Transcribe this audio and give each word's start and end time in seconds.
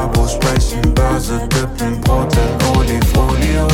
Babos 0.00 0.32
sprechen 0.32 0.94
Börse, 0.94 1.46
dippen 1.48 2.00
Brot 2.00 2.34
in 2.34 2.78
Olifolio. 2.78 3.68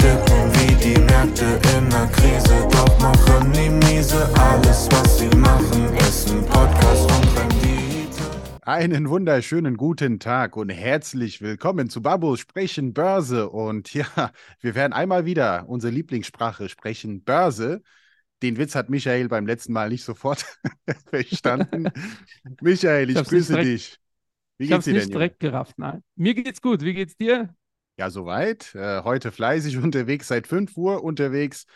Dippen 0.00 0.50
wie 0.54 0.74
die 0.82 0.98
Märkte 0.98 1.60
in 1.76 1.90
der 1.90 2.06
Krise, 2.06 2.66
doch 2.70 2.98
machen 2.98 3.52
die 3.52 3.68
miese. 3.68 4.26
Alles, 4.38 4.88
was 4.90 5.18
sie 5.18 5.28
machen, 5.36 5.94
ist 5.98 6.30
ein 6.30 6.46
Podcast 6.46 7.10
und 7.10 7.38
Rendite. 7.38 8.22
Einen 8.62 9.10
wunderschönen 9.10 9.76
guten 9.76 10.18
Tag 10.18 10.56
und 10.56 10.70
herzlich 10.70 11.42
willkommen 11.42 11.90
zu 11.90 12.00
Babos 12.00 12.40
Sprechen 12.40 12.94
Börse. 12.94 13.50
Und 13.50 13.92
ja, 13.92 14.06
wir 14.60 14.74
werden 14.74 14.94
einmal 14.94 15.26
wieder 15.26 15.68
unsere 15.68 15.92
Lieblingssprache 15.92 16.70
sprechen, 16.70 17.22
Börse. 17.22 17.82
Den 18.42 18.56
Witz 18.56 18.74
hat 18.74 18.88
Michael 18.88 19.28
beim 19.28 19.46
letzten 19.46 19.74
Mal 19.74 19.90
nicht 19.90 20.04
sofort 20.04 20.42
verstanden. 21.10 21.90
Michael, 22.62 23.10
ich, 23.10 23.16
hab's 23.18 23.28
grüße 23.28 23.58
dich. 23.58 23.98
Wie 24.58 24.66
Ich 24.66 24.72
habe 24.72 24.80
geht's 24.80 24.84
es 24.84 24.88
dir 24.88 24.92
nicht 24.92 25.08
denn? 25.08 25.10
Junge? 25.10 25.26
direkt 25.26 25.40
gerafft, 25.40 25.78
nein. 25.78 26.02
Mir 26.16 26.34
geht's 26.34 26.60
gut. 26.60 26.82
Wie 26.82 26.94
geht's 26.94 27.16
dir? 27.16 27.54
Ja, 27.98 28.10
soweit. 28.10 28.74
Äh, 28.74 29.02
heute 29.04 29.32
fleißig 29.32 29.76
unterwegs, 29.82 30.28
seit 30.28 30.46
5 30.46 30.76
Uhr 30.76 31.02
unterwegs. 31.02 31.66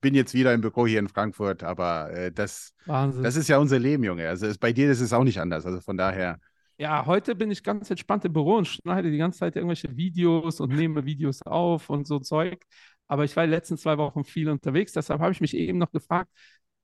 Bin 0.00 0.14
jetzt 0.14 0.32
wieder 0.34 0.54
im 0.54 0.60
Büro 0.60 0.86
hier 0.86 1.00
in 1.00 1.08
Frankfurt, 1.08 1.62
aber 1.64 2.10
äh, 2.12 2.32
das, 2.32 2.74
Wahnsinn. 2.86 3.22
das 3.22 3.36
ist 3.36 3.48
ja 3.48 3.58
unser 3.58 3.78
Leben, 3.78 4.04
Junge. 4.04 4.28
Also 4.28 4.46
es, 4.46 4.58
bei 4.58 4.72
dir 4.72 4.90
ist 4.90 5.00
es 5.00 5.12
auch 5.12 5.24
nicht 5.24 5.40
anders. 5.40 5.66
Also 5.66 5.80
von 5.80 5.96
daher, 5.96 6.38
ja, 6.78 7.06
heute 7.06 7.34
bin 7.34 7.50
ich 7.50 7.62
ganz 7.64 7.90
entspannt 7.90 8.24
im 8.24 8.32
Büro 8.32 8.56
und 8.56 8.66
schneide 8.68 9.10
die 9.10 9.18
ganze 9.18 9.40
Zeit 9.40 9.56
irgendwelche 9.56 9.96
Videos 9.96 10.60
und 10.60 10.72
nehme 10.72 11.04
Videos 11.04 11.42
auf 11.42 11.90
und 11.90 12.06
so 12.06 12.20
Zeug. 12.20 12.62
Aber 13.08 13.24
ich 13.24 13.34
war 13.36 13.44
die 13.46 13.50
letzten 13.50 13.76
zwei 13.78 13.98
Wochen 13.98 14.22
viel 14.24 14.48
unterwegs, 14.50 14.92
deshalb 14.92 15.20
habe 15.20 15.32
ich 15.32 15.40
mich 15.40 15.54
eben 15.56 15.78
noch 15.78 15.90
gefragt, 15.90 16.30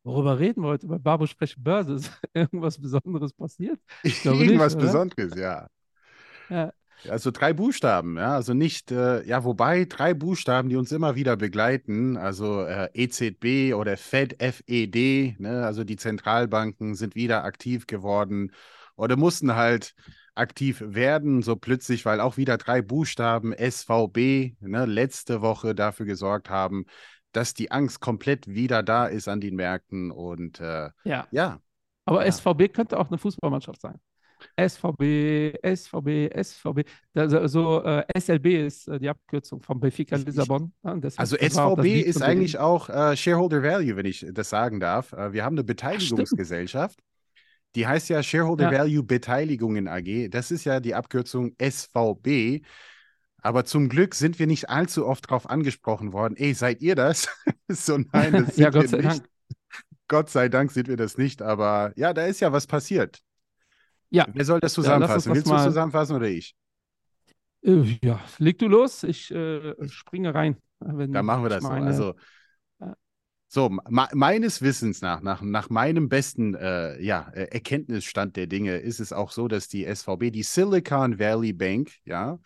worüber 0.05 0.39
reden 0.39 0.63
wir 0.63 0.69
heute? 0.69 0.87
Über 0.87 0.99
Babo 0.99 1.27
sprechen 1.27 1.63
Börse. 1.63 1.95
Ist 1.95 2.13
irgendwas 2.33 2.81
Besonderes 2.81 3.33
passiert? 3.33 3.81
nicht, 4.03 4.25
irgendwas 4.25 4.77
oder? 4.77 4.85
Besonderes, 4.85 5.35
ja. 5.37 5.67
Ja. 6.49 6.73
Also 7.09 7.31
drei 7.31 7.53
Buchstaben, 7.53 8.17
ja, 8.17 8.35
also 8.35 8.55
nicht, 8.55 8.91
äh, 8.91 9.23
ja, 9.27 9.45
wobei 9.45 9.85
drei 9.85 10.15
Buchstaben, 10.15 10.71
die 10.71 10.77
uns 10.77 10.91
immer 10.91 11.17
wieder 11.17 11.37
begleiten, 11.37 12.17
also 12.17 12.63
äh, 12.63 12.89
EZB 12.95 13.75
oder 13.75 13.97
Fed, 13.99 14.37
FED, 14.41 15.39
ne, 15.39 15.67
also 15.67 15.85
die 15.85 15.97
Zentralbanken 15.97 16.95
sind 16.95 17.15
wieder 17.15 17.45
aktiv 17.45 17.87
geworden 17.87 18.53
oder 18.97 19.17
mussten 19.17 19.55
halt 19.55 19.95
aktiv 20.35 20.83
werden, 20.87 21.43
so 21.43 21.57
plötzlich, 21.57 22.07
weil 22.07 22.21
auch 22.21 22.37
wieder 22.39 22.57
drei 22.57 22.81
Buchstaben 22.81 23.53
SVB, 23.53 24.55
ne, 24.61 24.87
letzte 24.87 25.43
Woche 25.43 25.75
dafür 25.75 26.07
gesorgt 26.07 26.49
haben, 26.49 26.87
dass 27.37 27.55
die 27.55 27.71
Angst 27.71 28.01
komplett 28.01 28.47
wieder 28.49 28.83
da 28.83 29.07
ist 29.07 29.29
an 29.29 29.41
den 29.41 29.57
Märkten 29.57 30.11
und 30.11 30.61
äh, 30.61 30.91
ja. 31.05 31.27
ja, 31.31 31.61
Aber 32.07 32.25
Ja. 32.25 32.33
SVB 32.33 32.69
könnte 32.73 32.99
auch 32.99 33.09
eine 33.09 33.19
Fußballmannschaft 33.19 33.81
sein. 33.81 33.99
SVB, 34.59 35.55
SVB, 35.63 36.29
SVB. 36.43 36.81
Also, 37.15 37.47
so 37.47 37.83
äh, 37.83 38.05
SLB 38.19 38.67
ist 38.67 38.89
äh, 38.89 38.99
die 38.99 39.09
Abkürzung 39.09 39.63
von 39.63 39.81
Benfica 39.81 40.17
Ich- 40.17 40.23
ich- 40.23 40.27
Lissabon. 40.29 40.73
Deshalb- 40.83 41.19
Also 41.19 41.37
SVB 41.37 42.01
ist 42.03 42.19
von 42.19 42.23
eigentlich 42.29 42.59
auch 42.59 42.89
äh, 42.91 43.17
Shareholder 43.17 43.63
Value, 43.63 43.97
wenn 43.97 44.07
ich 44.07 44.27
das 44.33 44.51
sagen 44.51 44.81
darf. 44.81 45.13
Äh, 45.13 45.33
wir 45.33 45.45
haben 45.45 45.55
eine 45.55 45.65
Beteiligungsgesellschaft. 45.65 47.01
Die 47.75 47.87
heißt 47.87 48.09
ja 48.11 48.23
Shareholder 48.23 48.71
Ja. 48.71 48.79
Value 48.81 49.03
Beteiligungen 49.03 49.89
AG. 49.89 50.29
Das 50.31 50.51
ist 50.51 50.65
ja 50.65 50.79
die 50.79 50.95
Abkürzung 50.95 51.55
SVB. 51.59 52.63
Aber 53.45 53.67
zum 53.67 53.91
Glück 53.91 54.15
sind 54.15 54.39
wir 54.39 54.47
nicht 54.47 54.71
allzu 54.71 55.07
oft 55.07 55.27
darauf 55.27 55.51
angesprochen 55.51 56.15
worden. 56.15 56.35
Ey, 56.37 56.55
seid 56.55 56.81
ihr 56.81 56.95
das? 56.95 57.29
so 57.69 57.99
nein, 57.99 58.33
das 58.33 58.47
sind 58.57 58.59
ja, 58.59 58.71
Gott 58.71 58.83
wir 58.83 58.89
sei 58.89 58.97
nicht. 58.97 59.07
Dank. 59.09 59.29
Gott 60.09 60.31
sei 60.31 60.49
Dank 60.49 60.73
sind 60.73 60.89
wir 60.89 60.97
das 60.97 61.19
nicht. 61.19 61.43
Aber 61.43 61.93
ja, 61.97 62.15
da 62.15 62.25
ist 62.25 62.41
ja 62.41 62.53
was 62.53 62.67
passiert. 62.67 63.21
Ja, 64.09 64.27
Wer 64.33 64.45
soll 64.47 64.61
das 64.61 64.73
Ja, 64.73 64.83
zusammenfassen? 64.83 65.29
das 65.35 65.37
Willst 65.47 65.51
du 65.51 65.63
zusammenfassen 65.63 66.17
oder 66.17 66.27
ich? 66.27 66.55
äh, 67.63 67.99
ja, 68.03 68.19
leg 68.39 68.59
du 68.59 68.67
los. 68.67 69.03
Ich 69.03 69.31
äh, 69.31 69.75
springe 69.89 70.35
rein. 70.35 70.57
Dann 70.81 71.25
machen 71.27 71.43
wir 71.43 71.51
das 71.51 71.63
so. 71.63 71.69
meine- 71.69 71.87
Also, 71.87 72.15
Ja. 72.81 72.95
so, 73.49 73.69
me- 73.69 74.09
meines 74.15 74.63
Wissens 74.63 75.03
nach, 75.03 75.21
nach, 75.21 75.43
nach 75.43 75.69
meinem 75.69 76.09
besten 76.09 76.55
äh, 76.55 76.99
ja, 77.03 77.29
äh, 77.35 77.45
Erkenntnisstand 77.53 78.37
der 78.37 78.47
Dinge, 78.47 78.77
ist 78.79 79.01
es 79.01 79.13
auch 79.13 79.31
so, 79.33 79.49
dass 79.49 79.69
die 79.69 79.85
SVB, 79.85 80.31
die 80.31 80.43
Silicon 80.43 81.19
Valley 81.19 81.53
Bank, 81.53 81.93
ja, 82.05 82.39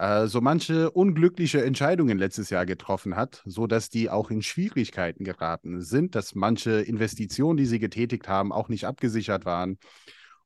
äh, 0.00 0.28
so 0.28 0.40
manche 0.40 0.90
unglückliche 0.90 1.62
Entscheidungen 1.62 2.16
letztes 2.16 2.48
Jahr 2.48 2.64
getroffen 2.64 3.16
hat, 3.16 3.42
sodass 3.44 3.90
die 3.90 4.08
auch 4.08 4.30
in 4.30 4.40
Schwierigkeiten 4.40 5.24
geraten 5.24 5.82
sind, 5.82 6.14
dass 6.14 6.34
manche 6.34 6.80
Investitionen, 6.80 7.58
die 7.58 7.66
sie 7.66 7.78
getätigt 7.78 8.26
haben, 8.26 8.50
auch 8.50 8.70
nicht 8.70 8.86
abgesichert 8.86 9.44
waren. 9.44 9.76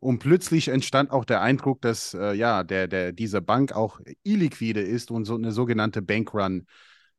Und 0.00 0.18
plötzlich 0.18 0.68
entstand 0.68 1.12
auch 1.12 1.24
der 1.24 1.40
Eindruck, 1.40 1.80
dass 1.82 2.14
äh, 2.14 2.34
ja, 2.34 2.64
der, 2.64 2.88
der, 2.88 3.12
diese 3.12 3.40
Bank 3.40 3.72
auch 3.72 4.00
illiquide 4.24 4.80
ist 4.80 5.12
und 5.12 5.24
so 5.24 5.36
eine 5.36 5.52
sogenannte 5.52 6.02
Bankrun 6.02 6.66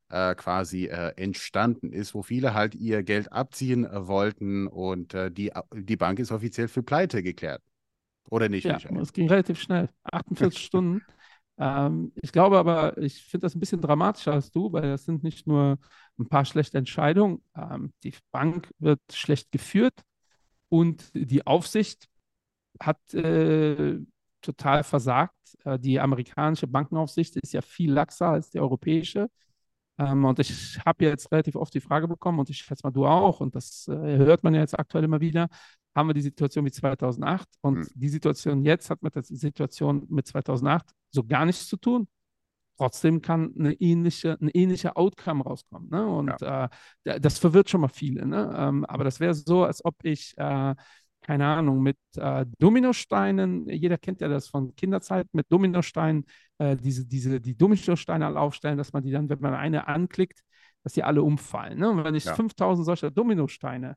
äh, 0.10 0.36
quasi 0.36 0.88
äh, 0.88 1.14
entstanden 1.16 1.94
ist, 1.94 2.14
wo 2.14 2.22
viele 2.22 2.54
halt 2.54 2.76
ihr 2.76 3.04
Geld 3.04 3.32
abziehen 3.32 3.86
äh, 3.86 4.08
wollten 4.08 4.68
und 4.68 5.14
äh, 5.14 5.32
die, 5.32 5.54
die 5.74 5.96
Bank 5.96 6.20
ist 6.20 6.34
offiziell 6.34 6.68
für 6.68 6.84
Pleite 6.84 7.24
geklärt. 7.24 7.62
Oder 8.30 8.50
nicht, 8.50 8.66
Ja, 8.66 8.78
es 9.02 9.14
ging 9.14 9.30
relativ 9.30 9.62
schnell. 9.62 9.88
48 10.04 10.60
Stunden. 10.66 11.02
Ähm, 11.58 12.12
ich 12.22 12.32
glaube 12.32 12.58
aber, 12.58 12.98
ich 12.98 13.24
finde 13.24 13.46
das 13.46 13.56
ein 13.56 13.60
bisschen 13.60 13.82
dramatischer 13.82 14.34
als 14.34 14.52
du, 14.52 14.72
weil 14.74 14.84
das 14.84 15.06
sind 15.06 15.24
nicht 15.24 15.48
nur 15.48 15.78
ein 16.20 16.28
paar 16.28 16.46
schlechte 16.46 16.78
Entscheidungen. 16.78 17.42
Ähm, 17.56 17.94
die 18.04 18.14
Bank 18.32 18.72
wird 18.80 19.00
schlecht 19.12 19.52
geführt 19.52 19.94
und 20.70 21.12
die 21.14 21.46
Aufsicht 21.48 22.08
hat 22.82 23.00
äh, 23.14 24.00
total 24.42 24.84
versagt. 24.84 25.34
Äh, 25.66 25.80
die 25.80 26.00
amerikanische 26.00 26.68
Bankenaufsicht 26.68 27.36
ist 27.38 27.54
ja 27.54 27.62
viel 27.62 27.92
laxer 27.94 28.30
als 28.30 28.50
die 28.52 28.60
europäische. 28.60 29.30
Ähm, 29.98 30.26
und 30.26 30.40
ich 30.40 30.80
habe 30.86 31.06
jetzt 31.06 31.32
relativ 31.32 31.56
oft 31.56 31.74
die 31.74 31.82
Frage 31.82 32.08
bekommen, 32.08 32.40
und 32.40 32.50
ich 32.50 32.58
schätze 32.60 32.82
mal, 32.86 32.92
du 32.92 33.06
auch, 33.08 33.40
und 33.42 33.56
das 33.56 33.88
äh, 33.88 33.94
hört 34.18 34.44
man 34.44 34.54
ja 34.54 34.62
jetzt 34.62 34.78
aktuell 34.78 35.06
immer 35.06 35.22
wieder, 35.22 35.48
haben 35.96 36.10
wir 36.10 36.14
die 36.14 36.22
Situation 36.22 36.66
wie 36.66 36.72
2008 36.72 37.48
und 37.62 37.78
Hm. 37.86 37.88
die 37.96 38.10
Situation 38.10 38.64
jetzt 38.66 38.90
hat 38.90 39.02
mit 39.02 39.16
der 39.16 39.24
Situation 39.24 40.06
mit 40.10 40.28
2008 40.28 40.86
so 41.12 41.24
gar 41.24 41.46
nichts 41.46 41.68
zu 41.68 41.78
tun. 41.78 42.08
Trotzdem 42.78 43.22
kann 43.22 43.54
eine 43.58 43.74
ähnliche, 43.76 44.38
ein 44.42 44.50
ähnlicher 44.54 44.98
Outcome 44.98 45.44
rauskommen. 45.44 45.90
Ne? 45.90 46.06
Und 46.06 46.32
äh, 46.42 46.68
da- 47.06 47.20
das 47.20 47.40
verwirrt 47.40 47.70
schon 47.70 47.80
mal 47.82 47.88
viele. 47.88 48.26
Ne? 48.26 48.54
Ähm, 48.58 48.84
aber 48.86 49.06
das 49.06 49.22
wäre 49.22 49.34
so, 49.34 49.64
als 49.64 49.84
ob 49.86 49.96
ich, 50.04 50.34
äh, 50.38 50.76
keine 51.22 51.46
Ahnung, 51.48 51.82
mit 51.82 51.98
äh, 52.18 52.46
Dominosteinen, 52.60 53.70
jeder 53.70 53.98
kennt 53.98 54.20
ja 54.20 54.28
das 54.28 54.50
von 54.50 54.76
Kinderzeit, 54.76 55.28
mit 55.32 55.50
Dominosteinen, 55.50 56.26
äh, 56.58 56.76
diese, 56.76 57.06
diese, 57.06 57.40
die 57.40 57.56
Dominosteine 57.58 58.26
alle 58.26 58.40
aufstellen, 58.42 58.78
dass 58.78 58.92
man 58.92 59.04
die 59.04 59.12
dann, 59.12 59.30
wenn 59.30 59.40
man 59.40 59.54
eine 59.54 59.88
anklickt, 59.88 60.42
dass 60.84 60.92
die 60.94 61.04
alle 61.04 61.24
umfallen. 61.24 61.80
Ne? 61.80 61.90
Und 61.90 62.04
wenn 62.04 62.14
ich 62.16 62.26
Ja. 62.26 62.36
5000 62.36 62.86
solcher 62.86 63.10
Dominosteine 63.10 63.96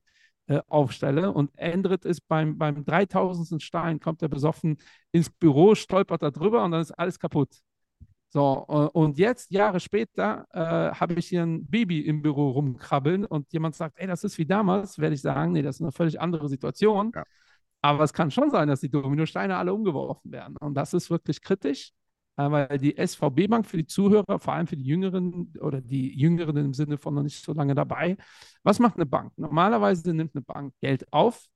äh, 0.48 0.60
aufstelle 0.66 1.32
und 1.32 1.50
Endrit 1.58 2.04
ist 2.04 2.26
beim, 2.26 2.58
beim 2.58 2.84
3000. 2.84 3.62
Stein, 3.62 4.00
kommt 4.00 4.22
er 4.22 4.28
besoffen 4.28 4.78
ins 5.12 5.30
Büro, 5.30 5.74
stolpert 5.74 6.22
da 6.22 6.30
drüber 6.30 6.64
und 6.64 6.72
dann 6.72 6.80
ist 6.80 6.92
alles 6.92 7.18
kaputt. 7.18 7.50
So, 8.30 8.66
äh, 8.68 8.98
und 8.98 9.18
jetzt, 9.18 9.50
Jahre 9.50 9.80
später, 9.80 10.46
äh, 10.52 10.94
habe 10.94 11.14
ich 11.14 11.28
hier 11.28 11.42
ein 11.42 11.66
Baby 11.66 12.00
im 12.00 12.22
Büro 12.22 12.50
rumkrabbeln 12.50 13.24
und 13.24 13.52
jemand 13.52 13.74
sagt, 13.74 13.98
ey, 13.98 14.06
das 14.06 14.24
ist 14.24 14.36
wie 14.38 14.46
damals, 14.46 14.98
werde 14.98 15.14
ich 15.14 15.22
sagen, 15.22 15.52
nee, 15.52 15.62
das 15.62 15.76
ist 15.76 15.82
eine 15.82 15.92
völlig 15.92 16.20
andere 16.20 16.48
Situation. 16.48 17.12
Ja. 17.14 17.24
Aber 17.80 18.04
es 18.04 18.12
kann 18.12 18.30
schon 18.30 18.50
sein, 18.50 18.68
dass 18.68 18.80
die 18.80 18.90
Dominosteine 18.90 19.56
alle 19.56 19.72
umgeworfen 19.72 20.32
werden. 20.32 20.56
Und 20.58 20.74
das 20.74 20.94
ist 20.94 21.10
wirklich 21.10 21.40
kritisch, 21.40 21.92
weil 22.44 22.78
die 22.78 22.96
SVB-Bank 22.96 23.66
für 23.66 23.76
die 23.76 23.86
Zuhörer, 23.86 24.38
vor 24.38 24.52
allem 24.52 24.66
für 24.66 24.76
die 24.76 24.84
Jüngeren 24.84 25.52
oder 25.60 25.80
die 25.80 26.16
Jüngeren 26.18 26.56
im 26.56 26.74
Sinne 26.74 26.98
von 26.98 27.14
noch 27.14 27.22
nicht 27.22 27.42
so 27.44 27.52
lange 27.52 27.74
dabei, 27.74 28.16
was 28.62 28.78
macht 28.78 28.96
eine 28.96 29.06
Bank? 29.06 29.32
Normalerweise 29.36 30.14
nimmt 30.14 30.34
eine 30.34 30.42
Bank 30.42 30.74
Geld 30.80 31.12
auf, 31.12 31.48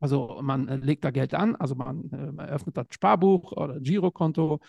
also 0.00 0.40
man 0.42 0.68
äh, 0.68 0.76
legt 0.76 1.04
da 1.04 1.10
Geld 1.10 1.34
an, 1.34 1.54
also 1.56 1.74
man 1.74 2.10
äh, 2.10 2.42
eröffnet 2.42 2.76
das 2.76 2.86
Sparbuch 2.90 3.52
oder 3.52 3.78
Girokonto 3.80 4.60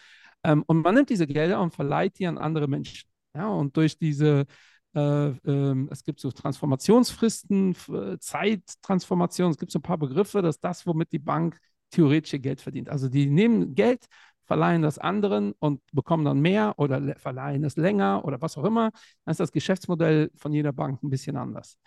ähm, 0.43 0.63
und 0.67 0.81
man 0.81 0.95
nimmt 0.95 1.09
diese 1.09 1.27
Gelder 1.27 1.61
und 1.61 1.73
verleiht 1.73 2.19
die 2.19 2.27
an 2.27 2.37
andere 2.37 2.67
Menschen. 2.67 3.09
Ja, 3.33 3.47
und 3.47 3.75
durch 3.77 3.97
diese, 3.97 4.45
äh, 4.93 4.99
ähm, 4.99 5.87
es 5.91 6.03
gibt 6.03 6.19
so 6.19 6.31
Transformationsfristen, 6.31 7.75
äh, 7.89 8.17
Zeittransformation, 8.19 9.51
es 9.51 9.57
gibt 9.57 9.71
so 9.71 9.79
ein 9.79 9.83
paar 9.83 9.97
Begriffe, 9.97 10.41
das 10.41 10.55
ist 10.55 10.63
das, 10.63 10.85
womit 10.85 11.11
die 11.13 11.19
Bank 11.19 11.57
theoretisch 11.91 12.33
ihr 12.33 12.39
Geld 12.39 12.61
verdient. 12.61 12.89
Also 12.89 13.09
die 13.09 13.29
nehmen 13.29 13.75
Geld, 13.75 14.05
verleihen 14.45 14.81
das 14.81 14.97
anderen 14.97 15.53
und 15.59 15.81
bekommen 15.93 16.25
dann 16.25 16.39
mehr 16.41 16.73
oder 16.77 16.99
le- 16.99 17.15
verleihen 17.17 17.63
es 17.63 17.77
länger 17.77 18.23
oder 18.25 18.41
was 18.41 18.57
auch 18.57 18.63
immer. 18.65 18.91
Dann 19.25 19.31
ist 19.31 19.39
das 19.39 19.51
Geschäftsmodell 19.51 20.31
von 20.35 20.53
jeder 20.53 20.73
Bank 20.73 21.01
ein 21.03 21.09
bisschen 21.09 21.37
anders. 21.37 21.77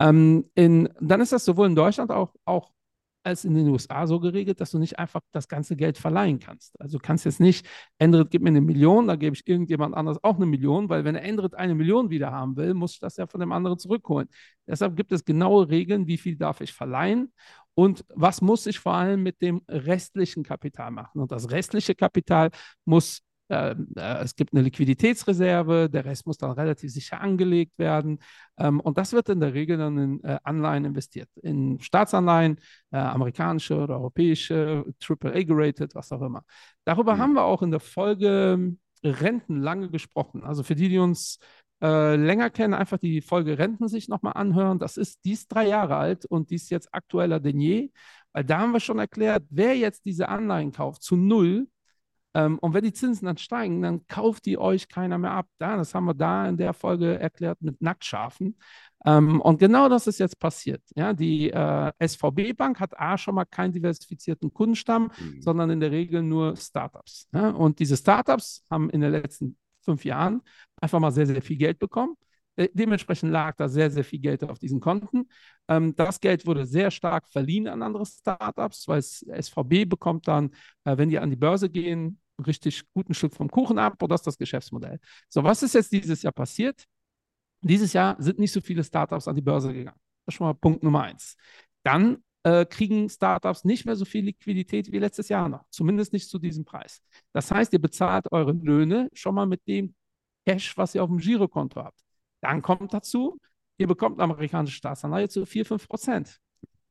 Ähm, 0.00 0.50
in, 0.54 0.88
dann 1.00 1.20
ist 1.20 1.32
das 1.32 1.44
sowohl 1.44 1.66
in 1.68 1.74
Deutschland 1.76 2.10
auch, 2.10 2.34
auch 2.44 2.70
als 3.24 3.44
in 3.44 3.54
den 3.54 3.68
USA 3.68 4.04
so 4.08 4.18
geregelt, 4.18 4.60
dass 4.60 4.72
du 4.72 4.80
nicht 4.80 4.98
einfach 4.98 5.20
das 5.30 5.46
ganze 5.46 5.76
Geld 5.76 5.96
verleihen 5.96 6.40
kannst. 6.40 6.78
Also 6.80 6.98
du 6.98 7.02
kannst 7.02 7.24
jetzt 7.24 7.38
nicht, 7.38 7.64
Endrit 7.98 8.30
gibt 8.32 8.42
mir 8.42 8.48
eine 8.50 8.60
Million, 8.60 9.06
dann 9.06 9.18
gebe 9.18 9.36
ich 9.36 9.46
irgendjemand 9.46 9.94
anderes 9.94 10.18
auch 10.24 10.34
eine 10.36 10.46
Million, 10.46 10.88
weil 10.88 11.04
wenn 11.04 11.14
Endrit 11.14 11.54
eine 11.54 11.76
Million 11.76 12.10
wieder 12.10 12.32
haben 12.32 12.56
will, 12.56 12.74
muss 12.74 12.94
ich 12.94 12.98
das 13.00 13.16
ja 13.18 13.28
von 13.28 13.38
dem 13.38 13.52
anderen 13.52 13.78
zurückholen. 13.78 14.28
Deshalb 14.66 14.96
gibt 14.96 15.12
es 15.12 15.24
genaue 15.24 15.68
Regeln, 15.68 16.08
wie 16.08 16.18
viel 16.18 16.36
darf 16.36 16.60
ich 16.60 16.72
verleihen 16.72 17.32
Und 17.74 18.04
was 18.08 18.42
muss 18.42 18.66
ich 18.66 18.78
vor 18.78 18.94
allem 18.94 19.22
mit 19.22 19.40
dem 19.40 19.62
restlichen 19.68 20.42
Kapital 20.42 20.90
machen? 20.90 21.20
Und 21.20 21.32
das 21.32 21.50
restliche 21.50 21.94
Kapital 21.94 22.50
muss 22.84 23.22
ähm, 23.52 23.88
äh, 23.96 24.22
es 24.24 24.34
gibt 24.34 24.54
eine 24.54 24.62
Liquiditätsreserve, 24.62 25.90
der 25.90 26.04
Rest 26.06 26.26
muss 26.26 26.38
dann 26.38 26.52
relativ 26.52 26.90
sicher 26.90 27.20
angelegt 27.20 27.78
werden. 27.78 28.18
Ähm, 28.58 28.80
und 28.80 28.96
das 28.96 29.12
wird 29.12 29.28
in 29.28 29.40
der 29.40 29.52
Regel 29.52 29.76
dann 29.76 29.98
in 29.98 30.24
äh, 30.24 30.38
Anleihen 30.42 30.86
investiert, 30.86 31.28
in 31.42 31.78
Staatsanleihen, 31.78 32.58
äh, 32.92 32.96
amerikanische 32.96 33.76
oder 33.76 33.96
europäische, 33.96 34.84
AAA 35.06 35.42
gerated, 35.42 35.94
was 35.94 36.10
auch 36.12 36.22
immer. 36.22 36.44
Darüber 36.84 37.16
mhm. 37.16 37.18
haben 37.18 37.32
wir 37.34 37.44
auch 37.44 37.62
in 37.62 37.70
der 37.70 37.80
Folge 37.80 38.54
ähm, 38.54 38.78
Renten 39.04 39.60
lange 39.60 39.90
gesprochen. 39.90 40.44
Also 40.44 40.62
für 40.62 40.74
die, 40.74 40.88
die 40.88 40.98
uns 40.98 41.38
äh, 41.82 42.16
länger 42.16 42.50
kennen, 42.50 42.74
einfach 42.74 42.98
die 42.98 43.20
Folge 43.20 43.58
Renten 43.58 43.88
sich 43.88 44.08
nochmal 44.08 44.34
anhören. 44.34 44.78
Das 44.78 44.96
ist, 44.96 45.24
die 45.24 45.32
ist 45.32 45.48
drei 45.48 45.68
Jahre 45.68 45.96
alt 45.96 46.24
und 46.26 46.50
die 46.50 46.54
ist 46.56 46.70
jetzt 46.70 46.94
aktueller 46.94 47.40
denn 47.40 47.60
je. 47.60 47.90
Weil 48.32 48.44
da 48.44 48.60
haben 48.60 48.72
wir 48.72 48.80
schon 48.80 48.98
erklärt, 48.98 49.44
wer 49.50 49.76
jetzt 49.76 50.04
diese 50.04 50.28
Anleihen 50.28 50.72
kauft 50.72 51.02
zu 51.02 51.16
null, 51.16 51.66
ähm, 52.34 52.58
und 52.60 52.74
wenn 52.74 52.84
die 52.84 52.92
Zinsen 52.92 53.26
dann 53.26 53.36
steigen, 53.36 53.82
dann 53.82 54.06
kauft 54.06 54.46
die 54.46 54.58
euch 54.58 54.88
keiner 54.88 55.18
mehr 55.18 55.32
ab. 55.32 55.48
Ja, 55.60 55.76
das 55.76 55.94
haben 55.94 56.06
wir 56.06 56.14
da 56.14 56.48
in 56.48 56.56
der 56.56 56.72
Folge 56.72 57.18
erklärt 57.18 57.60
mit 57.60 57.80
Nacktschafen. 57.82 58.56
Ähm, 59.04 59.40
und 59.40 59.58
genau 59.58 59.88
das 59.88 60.06
ist 60.06 60.18
jetzt 60.18 60.38
passiert. 60.38 60.82
Ja, 60.94 61.12
die 61.12 61.50
äh, 61.50 61.92
SVB 62.00 62.56
Bank 62.56 62.80
hat 62.80 62.98
A 62.98 63.18
schon 63.18 63.34
mal 63.34 63.44
keinen 63.44 63.72
diversifizierten 63.72 64.52
Kundenstamm, 64.52 65.10
mhm. 65.18 65.42
sondern 65.42 65.70
in 65.70 65.80
der 65.80 65.90
Regel 65.90 66.22
nur 66.22 66.56
Startups. 66.56 67.28
Ja? 67.34 67.50
Und 67.50 67.78
diese 67.78 67.96
Startups 67.96 68.64
haben 68.70 68.88
in 68.90 69.00
den 69.00 69.12
letzten 69.12 69.58
fünf 69.84 70.04
Jahren 70.04 70.42
einfach 70.80 71.00
mal 71.00 71.12
sehr, 71.12 71.26
sehr 71.26 71.42
viel 71.42 71.56
Geld 71.56 71.78
bekommen. 71.78 72.16
Äh, 72.56 72.68
dementsprechend 72.72 73.32
lag 73.32 73.56
da 73.56 73.68
sehr, 73.68 73.90
sehr 73.90 74.04
viel 74.04 74.18
Geld 74.18 74.44
auf 74.44 74.58
diesen 74.58 74.80
Konten. 74.80 75.28
Ähm, 75.68 75.94
das 75.96 76.20
Geld 76.20 76.46
wurde 76.46 76.66
sehr 76.66 76.90
stark 76.90 77.26
verliehen 77.28 77.66
an 77.68 77.82
andere 77.82 78.04
Startups, 78.06 78.86
weil 78.88 79.02
SVB 79.02 79.88
bekommt 79.88 80.28
dann, 80.28 80.50
äh, 80.84 80.96
wenn 80.96 81.08
die 81.08 81.18
an 81.18 81.30
die 81.30 81.36
Börse 81.36 81.70
gehen, 81.70 82.18
richtig 82.46 82.82
guten 82.92 83.14
Stück 83.14 83.34
vom 83.34 83.48
Kuchen 83.48 83.78
ab 83.78 84.02
oder 84.02 84.14
das 84.14 84.22
ist 84.22 84.26
das 84.26 84.38
Geschäftsmodell. 84.38 84.98
So, 85.28 85.44
was 85.44 85.62
ist 85.62 85.74
jetzt 85.74 85.92
dieses 85.92 86.22
Jahr 86.22 86.32
passiert? 86.32 86.84
Dieses 87.62 87.92
Jahr 87.92 88.16
sind 88.20 88.38
nicht 88.38 88.52
so 88.52 88.60
viele 88.60 88.82
Startups 88.82 89.28
an 89.28 89.36
die 89.36 89.42
Börse 89.42 89.72
gegangen. 89.72 89.98
Das 90.26 90.34
ist 90.34 90.38
schon 90.38 90.46
mal 90.46 90.54
Punkt 90.54 90.82
Nummer 90.82 91.02
eins. 91.02 91.36
Dann 91.84 92.18
äh, 92.44 92.64
kriegen 92.66 93.08
Startups 93.08 93.64
nicht 93.64 93.86
mehr 93.86 93.96
so 93.96 94.04
viel 94.04 94.24
Liquidität 94.24 94.90
wie 94.90 94.98
letztes 94.98 95.28
Jahr 95.28 95.48
noch, 95.48 95.64
zumindest 95.70 96.12
nicht 96.12 96.28
zu 96.28 96.38
diesem 96.38 96.64
Preis. 96.64 97.02
Das 97.32 97.50
heißt, 97.50 97.72
ihr 97.72 97.80
bezahlt 97.80 98.30
eure 98.32 98.52
Löhne 98.52 99.08
schon 99.12 99.34
mal 99.34 99.46
mit 99.46 99.66
dem 99.66 99.94
Cash, 100.46 100.76
was 100.76 100.94
ihr 100.94 101.02
auf 101.02 101.08
dem 101.08 101.18
Girokonto 101.18 101.82
habt. 101.82 102.00
Dann 102.40 102.62
kommt 102.62 102.92
dazu, 102.92 103.38
ihr 103.78 103.86
bekommt 103.86 104.20
amerikanische 104.20 104.76
Staatsanleihe 104.76 105.28
zu 105.28 105.46
4, 105.46 105.64
5 105.64 105.88
Prozent. 105.88 106.40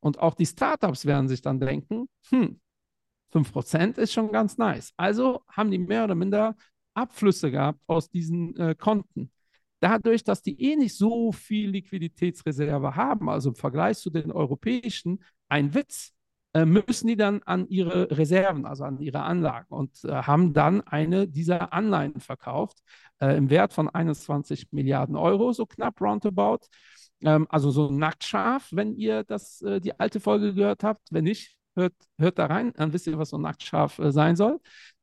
Und 0.00 0.18
auch 0.18 0.34
die 0.34 0.46
Startups 0.46 1.06
werden 1.06 1.28
sich 1.28 1.42
dann 1.42 1.60
denken, 1.60 2.08
hm, 2.30 2.60
5% 3.32 3.98
ist 3.98 4.12
schon 4.12 4.32
ganz 4.32 4.58
nice. 4.58 4.92
Also 4.96 5.42
haben 5.48 5.70
die 5.70 5.78
mehr 5.78 6.04
oder 6.04 6.14
minder 6.14 6.56
Abflüsse 6.94 7.50
gehabt 7.50 7.80
aus 7.86 8.10
diesen 8.10 8.56
äh, 8.56 8.74
Konten. 8.74 9.30
Dadurch, 9.80 10.22
dass 10.22 10.42
die 10.42 10.60
eh 10.62 10.76
nicht 10.76 10.96
so 10.96 11.32
viel 11.32 11.70
Liquiditätsreserve 11.70 12.94
haben, 12.94 13.28
also 13.28 13.48
im 13.50 13.56
Vergleich 13.56 13.98
zu 13.98 14.10
den 14.10 14.30
europäischen, 14.30 15.24
ein 15.52 15.74
Witz, 15.74 16.12
äh, 16.54 16.64
müssen 16.64 17.06
die 17.06 17.16
dann 17.16 17.42
an 17.44 17.68
ihre 17.68 18.10
Reserven, 18.10 18.66
also 18.66 18.84
an 18.84 18.98
ihre 19.00 19.22
Anlagen 19.22 19.66
und 19.68 20.04
äh, 20.04 20.12
haben 20.12 20.54
dann 20.54 20.80
eine 20.80 21.28
dieser 21.28 21.72
Anleihen 21.72 22.20
verkauft 22.20 22.78
äh, 23.20 23.36
im 23.36 23.50
Wert 23.50 23.72
von 23.74 23.88
21 23.88 24.72
Milliarden 24.72 25.14
Euro, 25.16 25.52
so 25.52 25.66
knapp 25.66 26.00
roundabout. 26.00 26.66
Ähm, 27.22 27.46
also 27.50 27.70
so 27.70 27.90
nacktscharf, 27.90 28.68
wenn 28.72 28.94
ihr 28.96 29.24
das, 29.24 29.60
äh, 29.62 29.80
die 29.80 29.98
alte 30.00 30.20
Folge 30.20 30.54
gehört 30.54 30.84
habt. 30.84 31.08
Wenn 31.10 31.24
nicht, 31.24 31.56
hört, 31.74 31.94
hört 32.18 32.38
da 32.38 32.46
rein, 32.46 32.72
dann 32.76 32.92
wisst 32.92 33.06
ihr, 33.06 33.18
was 33.18 33.30
so 33.30 33.38
nacktscharf 33.38 33.98
äh, 33.98 34.10
sein 34.12 34.36
soll. 34.36 34.58